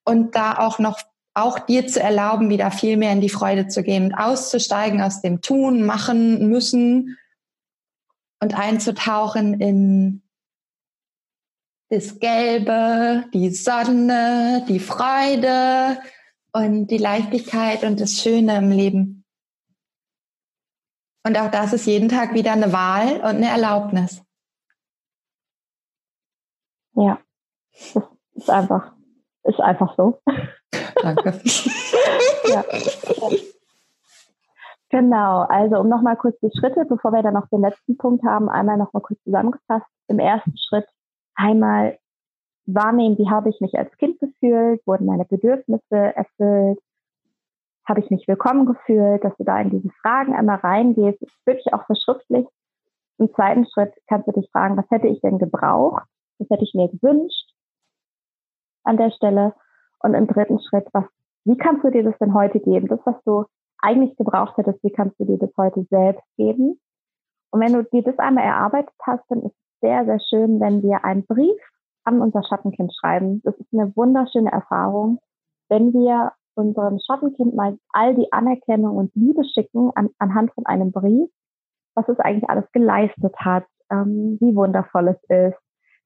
Und 0.05 0.35
da 0.35 0.57
auch 0.59 0.79
noch 0.79 1.01
auch 1.33 1.59
dir 1.59 1.85
zu 1.87 2.01
erlauben, 2.01 2.49
wieder 2.49 2.71
viel 2.71 2.95
mehr 2.95 3.11
in 3.11 3.21
die 3.21 3.29
Freude 3.29 3.67
zu 3.67 3.83
gehen, 3.83 4.15
auszusteigen 4.15 5.01
aus 5.01 5.21
dem 5.21 5.41
Tun, 5.41 5.85
Machen, 5.85 6.47
Müssen 6.49 7.17
und 8.39 8.57
einzutauchen 8.57 9.59
in 9.59 10.23
das 11.89 12.19
Gelbe, 12.19 13.25
die 13.33 13.49
Sonne, 13.49 14.65
die 14.67 14.79
Freude 14.79 15.99
und 16.51 16.87
die 16.87 16.97
Leichtigkeit 16.97 17.83
und 17.83 17.99
das 17.99 18.13
Schöne 18.13 18.57
im 18.57 18.71
Leben. 18.71 19.23
Und 21.25 21.37
auch 21.37 21.51
das 21.51 21.73
ist 21.73 21.85
jeden 21.85 22.09
Tag 22.09 22.33
wieder 22.33 22.53
eine 22.53 22.71
Wahl 22.73 23.17
und 23.17 23.37
eine 23.37 23.49
Erlaubnis. 23.49 24.21
Ja, 26.93 27.19
das 27.93 28.03
ist 28.33 28.49
einfach, 28.49 28.93
ist 29.43 29.59
einfach 29.59 29.95
so. 29.95 30.19
Danke. 31.01 31.41
ja. 32.49 32.65
Genau, 34.89 35.41
also 35.41 35.79
um 35.79 35.89
nochmal 35.89 36.15
kurz 36.15 36.39
die 36.39 36.49
Schritte, 36.57 36.85
bevor 36.85 37.11
wir 37.11 37.21
dann 37.21 37.33
noch 37.33 37.49
den 37.49 37.61
letzten 37.61 37.97
Punkt 37.97 38.25
haben, 38.25 38.49
einmal 38.49 38.77
nochmal 38.77 39.01
kurz 39.01 39.21
zusammengefasst. 39.23 39.85
Im 40.07 40.19
ersten 40.19 40.57
Schritt 40.57 40.87
einmal 41.37 41.97
wahrnehmen, 42.65 43.17
wie 43.17 43.29
habe 43.29 43.49
ich 43.49 43.61
mich 43.61 43.77
als 43.77 43.95
Kind 43.97 44.19
gefühlt, 44.19 44.85
wurden 44.85 45.05
meine 45.05 45.25
Bedürfnisse 45.25 45.95
erfüllt, 45.95 46.79
habe 47.87 48.01
ich 48.01 48.09
mich 48.09 48.27
willkommen 48.27 48.65
gefühlt, 48.65 49.23
dass 49.23 49.35
du 49.37 49.45
da 49.45 49.61
in 49.61 49.69
diese 49.69 49.89
Fragen 50.01 50.35
einmal 50.35 50.57
reingehst, 50.57 51.23
wirklich 51.45 51.73
auch 51.73 51.85
verschriftlich. 51.85 52.45
Im 53.17 53.33
zweiten 53.33 53.65
Schritt 53.67 53.93
kannst 54.07 54.27
du 54.27 54.33
dich 54.33 54.49
fragen, 54.51 54.75
was 54.75 54.89
hätte 54.89 55.07
ich 55.07 55.21
denn 55.21 55.39
gebraucht, 55.39 56.03
was 56.37 56.49
hätte 56.49 56.63
ich 56.63 56.73
mir 56.73 56.89
gewünscht 56.89 57.49
an 58.83 58.97
der 58.97 59.11
Stelle. 59.11 59.53
Und 59.99 60.13
im 60.13 60.27
dritten 60.27 60.59
Schritt, 60.59 60.87
was, 60.93 61.05
wie 61.45 61.57
kannst 61.57 61.83
du 61.83 61.89
dir 61.89 62.03
das 62.03 62.17
denn 62.19 62.33
heute 62.33 62.59
geben? 62.59 62.87
Das, 62.87 62.99
was 63.05 63.15
du 63.23 63.45
eigentlich 63.79 64.15
gebraucht 64.17 64.57
hättest, 64.57 64.83
wie 64.83 64.91
kannst 64.91 65.19
du 65.19 65.25
dir 65.25 65.37
das 65.37 65.49
heute 65.57 65.85
selbst 65.89 66.23
geben? 66.35 66.79
Und 67.51 67.61
wenn 67.61 67.73
du 67.73 67.83
dir 67.83 68.03
das 68.03 68.19
einmal 68.19 68.43
erarbeitet 68.43 68.93
hast, 69.01 69.23
dann 69.29 69.43
ist 69.43 69.55
sehr, 69.87 70.05
sehr 70.05 70.19
schön, 70.19 70.59
wenn 70.59 70.83
wir 70.83 71.05
einen 71.05 71.25
Brief 71.25 71.57
an 72.03 72.21
unser 72.21 72.43
Schattenkind 72.43 72.93
schreiben. 72.93 73.41
Das 73.43 73.55
ist 73.55 73.71
eine 73.71 73.95
wunderschöne 73.95 74.51
Erfahrung, 74.51 75.19
wenn 75.69 75.93
wir 75.93 76.33
unserem 76.55 76.99
Schattenkind 76.99 77.55
mal 77.55 77.77
all 77.93 78.15
die 78.15 78.31
Anerkennung 78.33 78.97
und 78.97 79.15
Liebe 79.15 79.43
schicken 79.45 79.91
an, 79.95 80.09
anhand 80.19 80.51
von 80.53 80.65
einem 80.65 80.91
Brief, 80.91 81.29
was 81.95 82.07
es 82.09 82.19
eigentlich 82.19 82.49
alles 82.49 82.69
geleistet 82.73 83.33
hat, 83.37 83.65
ähm, 83.89 84.37
wie 84.41 84.55
wundervoll 84.55 85.07
es 85.07 85.23
ist. 85.29 85.57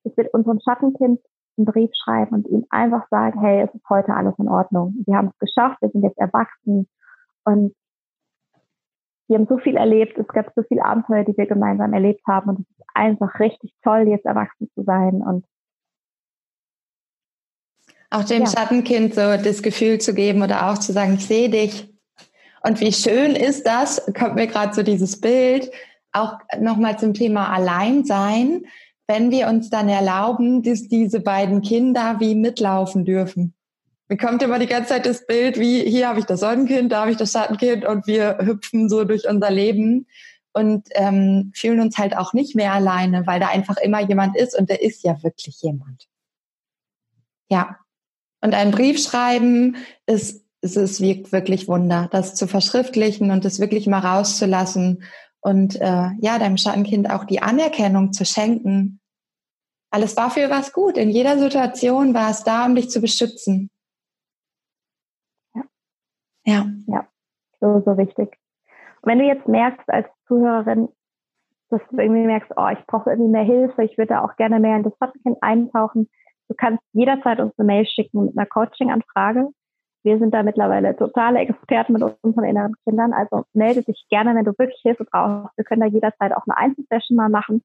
Es 0.03 0.15
wird 0.15 0.33
unserem 0.33 0.59
Schattenkind 0.59 1.19
einen 1.57 1.65
Brief 1.65 1.89
schreiben 1.95 2.35
und 2.35 2.47
ihm 2.49 2.65
einfach 2.69 3.07
sagen, 3.09 3.39
hey, 3.39 3.61
es 3.61 3.73
ist 3.73 3.89
heute 3.89 4.13
alles 4.13 4.35
in 4.37 4.47
Ordnung. 4.47 4.95
Wir 5.07 5.15
haben 5.15 5.29
es 5.29 5.39
geschafft, 5.39 5.81
wir 5.81 5.89
sind 5.89 6.03
jetzt 6.03 6.19
erwachsen 6.19 6.87
und 7.45 7.73
wir 9.31 9.37
haben 9.37 9.47
so 9.47 9.57
viel 9.59 9.77
erlebt, 9.77 10.17
es 10.17 10.27
gab 10.27 10.51
so 10.57 10.63
viele 10.67 10.83
Abenteuer, 10.83 11.23
die 11.23 11.37
wir 11.37 11.45
gemeinsam 11.45 11.93
erlebt 11.93 12.21
haben 12.27 12.49
und 12.49 12.59
es 12.59 12.69
ist 12.69 12.85
einfach 12.93 13.39
richtig 13.39 13.73
toll, 13.81 14.05
jetzt 14.09 14.25
erwachsen 14.25 14.69
zu 14.75 14.83
sein 14.83 15.21
und 15.21 15.45
auch 18.09 18.25
dem 18.25 18.43
ja. 18.43 18.49
Schattenkind 18.49 19.15
so 19.15 19.21
das 19.21 19.63
Gefühl 19.63 20.01
zu 20.01 20.13
geben 20.13 20.41
oder 20.43 20.69
auch 20.69 20.77
zu 20.77 20.91
sagen, 20.91 21.13
ich 21.13 21.25
sehe 21.25 21.49
dich. 21.49 21.89
Und 22.61 22.81
wie 22.81 22.91
schön 22.91 23.37
ist 23.37 23.65
das, 23.65 24.05
kommt 24.13 24.35
mir 24.35 24.47
gerade 24.47 24.73
so 24.73 24.83
dieses 24.83 25.21
Bild, 25.21 25.71
auch 26.11 26.33
nochmal 26.59 26.99
zum 26.99 27.13
Thema 27.13 27.53
Alleinsein, 27.53 28.65
wenn 29.07 29.31
wir 29.31 29.47
uns 29.47 29.69
dann 29.69 29.87
erlauben, 29.87 30.61
dass 30.61 30.89
diese 30.89 31.21
beiden 31.21 31.61
Kinder 31.61 32.17
wie 32.19 32.35
mitlaufen 32.35 33.05
dürfen. 33.05 33.53
Mir 34.11 34.17
kommt 34.17 34.43
immer 34.43 34.59
die 34.59 34.67
ganze 34.67 34.89
Zeit 34.89 35.05
das 35.05 35.25
Bild, 35.25 35.57
wie 35.57 35.89
hier 35.89 36.09
habe 36.09 36.19
ich 36.19 36.25
das 36.25 36.41
Sonnenkind, 36.41 36.91
da 36.91 36.99
habe 36.99 37.11
ich 37.11 37.17
das 37.17 37.31
Schattenkind 37.31 37.85
und 37.85 38.07
wir 38.07 38.39
hüpfen 38.41 38.89
so 38.89 39.05
durch 39.05 39.25
unser 39.25 39.49
Leben 39.49 40.05
und 40.51 40.89
ähm, 40.95 41.53
fühlen 41.55 41.79
uns 41.79 41.97
halt 41.97 42.17
auch 42.17 42.33
nicht 42.33 42.53
mehr 42.53 42.73
alleine, 42.73 43.25
weil 43.25 43.39
da 43.39 43.47
einfach 43.47 43.77
immer 43.77 44.01
jemand 44.01 44.35
ist 44.35 44.53
und 44.59 44.69
der 44.69 44.81
ist 44.81 45.05
ja 45.05 45.23
wirklich 45.23 45.61
jemand. 45.61 46.09
Ja. 47.49 47.77
Und 48.41 48.53
ein 48.53 48.71
Brief 48.71 49.01
schreiben 49.01 49.77
ist, 50.07 50.43
ist 50.59 50.75
es 50.75 50.99
wirklich 50.99 51.69
Wunder, 51.69 52.09
das 52.11 52.35
zu 52.35 52.47
verschriftlichen 52.47 53.31
und 53.31 53.45
das 53.45 53.61
wirklich 53.61 53.87
mal 53.87 53.99
rauszulassen 53.99 55.03
und 55.39 55.79
äh, 55.79 56.09
ja, 56.19 56.37
deinem 56.37 56.57
Schattenkind 56.57 57.09
auch 57.09 57.23
die 57.23 57.41
Anerkennung 57.41 58.11
zu 58.11 58.25
schenken. 58.25 58.99
Alles 59.89 60.17
war 60.17 60.35
es 60.59 60.73
gut. 60.73 60.97
In 60.97 61.11
jeder 61.11 61.39
Situation 61.39 62.13
war 62.13 62.29
es 62.29 62.43
da, 62.43 62.65
um 62.65 62.75
dich 62.75 62.89
zu 62.89 62.99
beschützen. 62.99 63.70
Ja. 66.45 66.65
Ja. 66.87 67.07
So, 67.59 67.81
so 67.85 67.97
wichtig. 67.97 68.37
Und 69.01 69.11
wenn 69.11 69.19
du 69.19 69.25
jetzt 69.25 69.47
merkst 69.47 69.87
als 69.89 70.07
Zuhörerin, 70.27 70.89
dass 71.69 71.81
du 71.89 71.97
irgendwie 71.97 72.25
merkst, 72.25 72.51
oh, 72.55 72.67
ich 72.71 72.85
brauche 72.85 73.09
irgendwie 73.09 73.31
mehr 73.31 73.43
Hilfe, 73.43 73.83
ich 73.83 73.97
würde 73.97 74.21
auch 74.21 74.35
gerne 74.35 74.59
mehr 74.59 74.75
in 74.77 74.83
das 74.83 74.93
Schattenkind 74.97 75.37
eintauchen, 75.41 76.09
du 76.49 76.55
kannst 76.55 76.83
jederzeit 76.93 77.39
uns 77.39 77.57
eine 77.57 77.65
Mail 77.65 77.85
schicken 77.85 78.25
mit 78.25 78.37
einer 78.37 78.47
Coaching-Anfrage. 78.47 79.49
Wir 80.03 80.17
sind 80.17 80.33
da 80.33 80.43
mittlerweile 80.43 80.95
totale 80.95 81.39
Experten 81.39 81.93
mit 81.93 82.03
unseren 82.23 82.43
inneren 82.43 82.73
Kindern. 82.83 83.13
Also 83.13 83.45
melde 83.53 83.83
dich 83.83 84.05
gerne, 84.09 84.35
wenn 84.35 84.45
du 84.45 84.51
wirklich 84.57 84.81
Hilfe 84.81 85.05
brauchst. 85.05 85.55
Wir 85.55 85.63
können 85.63 85.81
da 85.81 85.87
jederzeit 85.87 86.35
auch 86.35 86.43
eine 86.47 86.57
Einzelsession 86.57 87.15
mal 87.15 87.29
machen. 87.29 87.63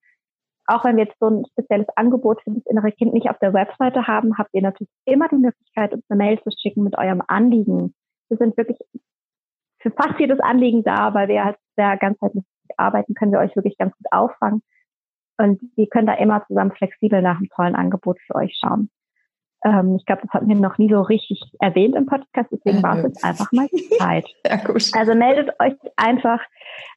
Auch 0.66 0.84
wenn 0.84 0.96
wir 0.96 1.04
jetzt 1.04 1.18
so 1.18 1.28
ein 1.28 1.44
spezielles 1.52 1.88
Angebot 1.96 2.42
für 2.42 2.50
das 2.50 2.66
innere 2.66 2.92
Kind 2.92 3.14
nicht 3.14 3.30
auf 3.30 3.38
der 3.38 3.54
Webseite 3.54 4.06
haben, 4.06 4.36
habt 4.36 4.50
ihr 4.52 4.62
natürlich 4.62 4.90
immer 5.06 5.28
die 5.28 5.36
Möglichkeit, 5.36 5.94
uns 5.94 6.04
eine 6.08 6.18
Mail 6.18 6.40
zu 6.42 6.50
schicken 6.50 6.82
mit 6.82 6.98
eurem 6.98 7.22
Anliegen. 7.26 7.94
Wir 8.28 8.36
sind 8.38 8.56
wirklich 8.56 8.78
für 9.80 9.90
fast 9.90 10.18
jedes 10.18 10.40
Anliegen 10.40 10.82
da, 10.82 11.14
weil 11.14 11.28
wir 11.28 11.44
halt 11.44 11.56
sehr 11.76 11.96
ganzheitlich 11.96 12.44
arbeiten, 12.76 13.14
können 13.14 13.32
wir 13.32 13.38
euch 13.38 13.54
wirklich 13.54 13.78
ganz 13.78 13.96
gut 13.96 14.06
auffangen. 14.10 14.62
Und 15.38 15.60
wir 15.76 15.86
können 15.88 16.06
da 16.06 16.14
immer 16.14 16.44
zusammen 16.46 16.72
flexibel 16.72 17.20
nach 17.22 17.36
einem 17.36 17.48
tollen 17.50 17.74
Angebot 17.74 18.18
für 18.26 18.34
euch 18.34 18.58
schauen. 18.58 18.90
Ähm, 19.64 19.96
ich 19.96 20.06
glaube, 20.06 20.22
das 20.22 20.30
hatten 20.32 20.48
wir 20.48 20.56
noch 20.56 20.78
nie 20.78 20.90
so 20.90 21.02
richtig 21.02 21.40
erwähnt 21.60 21.94
im 21.94 22.06
Podcast, 22.06 22.50
deswegen 22.50 22.82
war 22.82 22.98
es 22.98 23.04
jetzt 23.04 23.24
einfach 23.24 23.52
mal 23.52 23.68
die 23.68 23.88
Zeit. 23.98 24.26
ja, 24.46 24.56
gut. 24.56 24.90
Also 24.94 25.14
meldet 25.14 25.50
euch 25.60 25.74
einfach. 25.96 26.40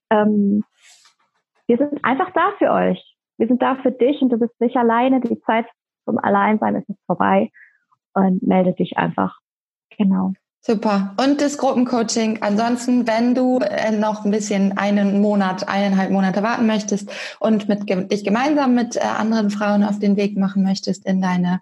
Ähm, 0.10 0.64
wir 1.68 1.78
sind 1.78 2.04
einfach 2.04 2.32
da 2.32 2.52
für 2.58 2.72
euch. 2.72 3.16
Wir 3.38 3.48
sind 3.48 3.62
da 3.62 3.76
für 3.76 3.92
dich 3.92 4.22
und 4.22 4.30
du 4.30 4.38
bist 4.38 4.60
nicht 4.60 4.76
alleine. 4.76 5.22
Die 5.22 5.40
Zeit 5.42 5.66
zum 6.06 6.18
Alleinsein 6.18 6.76
ist 6.76 6.90
jetzt 6.90 7.06
vorbei. 7.06 7.52
Und 8.14 8.42
melde 8.42 8.74
dich 8.74 8.98
einfach. 8.98 9.38
Genau. 9.98 10.34
Super. 10.62 11.16
Und 11.18 11.40
das 11.40 11.58
Gruppencoaching. 11.58 12.42
Ansonsten, 12.42 13.08
wenn 13.08 13.34
du 13.34 13.60
äh, 13.60 13.92
noch 13.92 14.26
ein 14.26 14.32
bisschen 14.32 14.78
einen 14.78 15.22
Monat, 15.22 15.70
eineinhalb 15.70 16.12
Monate 16.12 16.44
warten 16.44 16.68
möchtest 16.68 17.10
und 17.40 17.70
mit, 17.70 17.90
dich 18.12 18.26
gemeinsam 18.26 18.76
mit 18.76 18.98
äh, 18.98 19.00
anderen 19.00 19.52
Frauen 19.52 19.84
auf 19.84 20.00
den 20.00 20.18
Weg 20.18 20.38
machen 20.38 20.64
möchtest 20.64 21.06
in 21.06 21.22
deine 21.22 21.62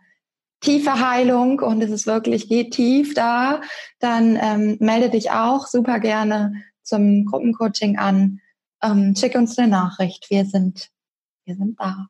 tiefe 0.62 1.00
Heilung 1.08 1.60
und 1.60 1.82
es 1.84 1.92
ist 1.92 2.08
wirklich, 2.08 2.50
geht 2.50 2.74
tief 2.74 3.14
da, 3.14 3.62
dann 4.00 4.38
ähm, 4.42 4.78
melde 4.80 5.12
dich 5.12 5.30
auch 5.30 5.68
super 5.68 6.00
gerne 6.00 6.64
zum 6.82 7.26
Gruppencoaching 7.26 7.98
an. 8.00 8.40
Ähm, 8.82 9.16
schick 9.16 9.36
uns 9.36 9.58
eine 9.58 9.68
Nachricht. 9.68 10.30
Wir 10.30 10.46
sind, 10.46 10.90
wir 11.46 11.56
sind 11.56 11.80
da. 11.80 12.08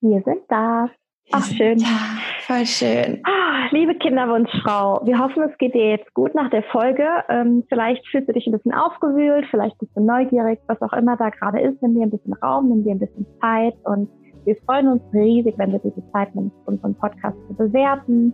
Wir 0.00 0.22
sind 0.24 0.42
da. 0.48 0.90
Ach, 1.30 1.46
schön. 1.46 1.78
Ja, 1.78 2.18
voll 2.48 2.64
schön. 2.64 3.20
Ah, 3.24 3.68
liebe 3.72 3.94
Kinderwunschfrau, 3.94 5.02
wir 5.04 5.18
hoffen, 5.18 5.42
es 5.42 5.56
geht 5.58 5.74
dir 5.74 5.90
jetzt 5.90 6.12
gut 6.14 6.34
nach 6.34 6.48
der 6.48 6.62
Folge. 6.64 7.06
Ähm, 7.28 7.62
vielleicht 7.68 8.06
fühlst 8.08 8.28
du 8.28 8.32
dich 8.32 8.46
ein 8.46 8.52
bisschen 8.52 8.72
aufgewühlt, 8.72 9.46
vielleicht 9.50 9.78
bist 9.78 9.92
du 9.94 10.00
neugierig, 10.00 10.58
was 10.66 10.80
auch 10.80 10.94
immer 10.94 11.16
da 11.18 11.28
gerade 11.28 11.60
ist. 11.60 11.80
Nimm 11.82 11.94
dir 11.94 12.04
ein 12.04 12.10
bisschen 12.10 12.32
Raum, 12.42 12.70
nimm 12.70 12.84
dir 12.84 12.92
ein 12.92 12.98
bisschen 12.98 13.26
Zeit 13.40 13.74
und 13.84 14.08
wir 14.46 14.56
freuen 14.64 14.88
uns 14.88 15.02
riesig, 15.12 15.54
wenn 15.58 15.72
du 15.72 15.78
dir 15.78 15.90
die 15.90 16.12
Zeit 16.12 16.34
nimmst, 16.34 16.56
unseren 16.64 16.94
Podcast 16.94 17.36
zu 17.48 17.54
bewerten 17.54 18.32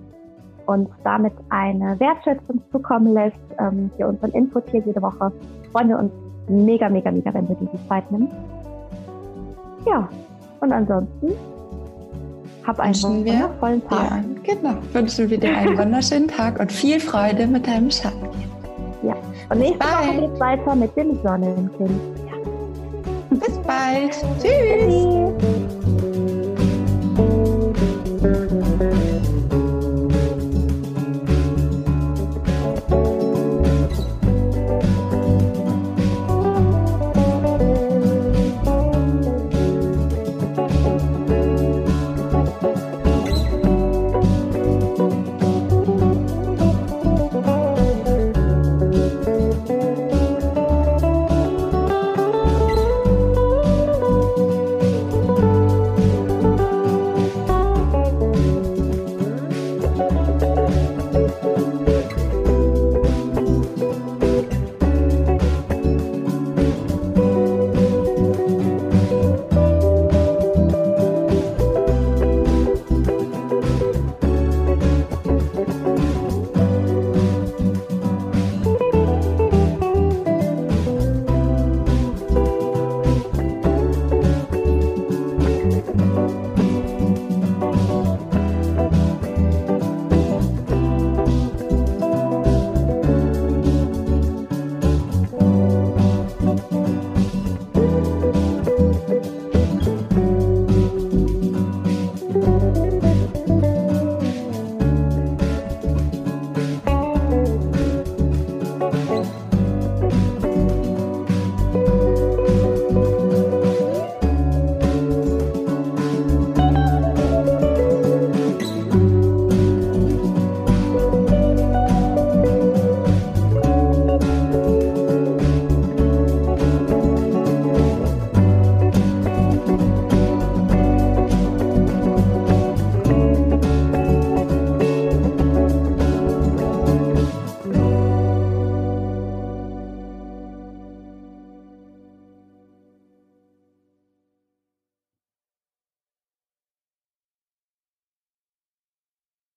und 0.67 0.89
damit 1.03 1.33
eine 1.51 1.99
Wertschätzung 1.99 2.63
zukommen 2.71 3.13
lässt 3.13 3.37
ähm, 3.59 3.91
für 3.97 4.07
unseren 4.07 4.31
Input 4.31 4.71
hier 4.71 4.83
jede 4.87 5.03
Woche. 5.03 5.33
Freuen 5.73 5.89
wir 5.89 5.99
uns 5.99 6.13
mega, 6.49 6.89
mega, 6.89 7.11
mega, 7.11 7.35
wenn 7.35 7.49
du 7.49 7.55
dir 7.55 7.69
die 7.73 7.89
Zeit 7.89 8.11
nimmst. 8.13 8.33
Ja, 9.87 10.09
und 10.61 10.73
ansonsten 10.73 11.33
hab 12.67 12.81
einen 12.81 12.95
wünschen 12.95 13.27
wundervollen 13.27 13.89
Tag. 13.89 14.11
Ja, 14.11 14.55
genau. 14.55 14.77
Wünschen 14.93 15.31
wir 15.31 15.39
dir 15.39 15.57
einen 15.57 15.79
wunderschönen 15.79 16.29
Tag 16.29 16.59
und 16.61 16.73
viel 16.73 17.01
Freude 17.01 17.47
mit 17.47 17.67
deinem 17.67 17.91
Schatten. 17.91 18.29
Ja. 19.03 19.15
Und 19.51 19.59
nächste 19.59 19.79
Bye. 19.79 20.09
Woche 20.09 20.21
geht 20.29 20.41
weiter 20.41 20.75
mit 20.75 20.97
dem 20.97 21.23
Sonnenkind. 21.23 22.01
Ja. 22.27 23.37
Bis 23.37 23.59
bald. 23.59 24.13
Tschüss. 24.41 25.39
Tschüss. 25.41 25.54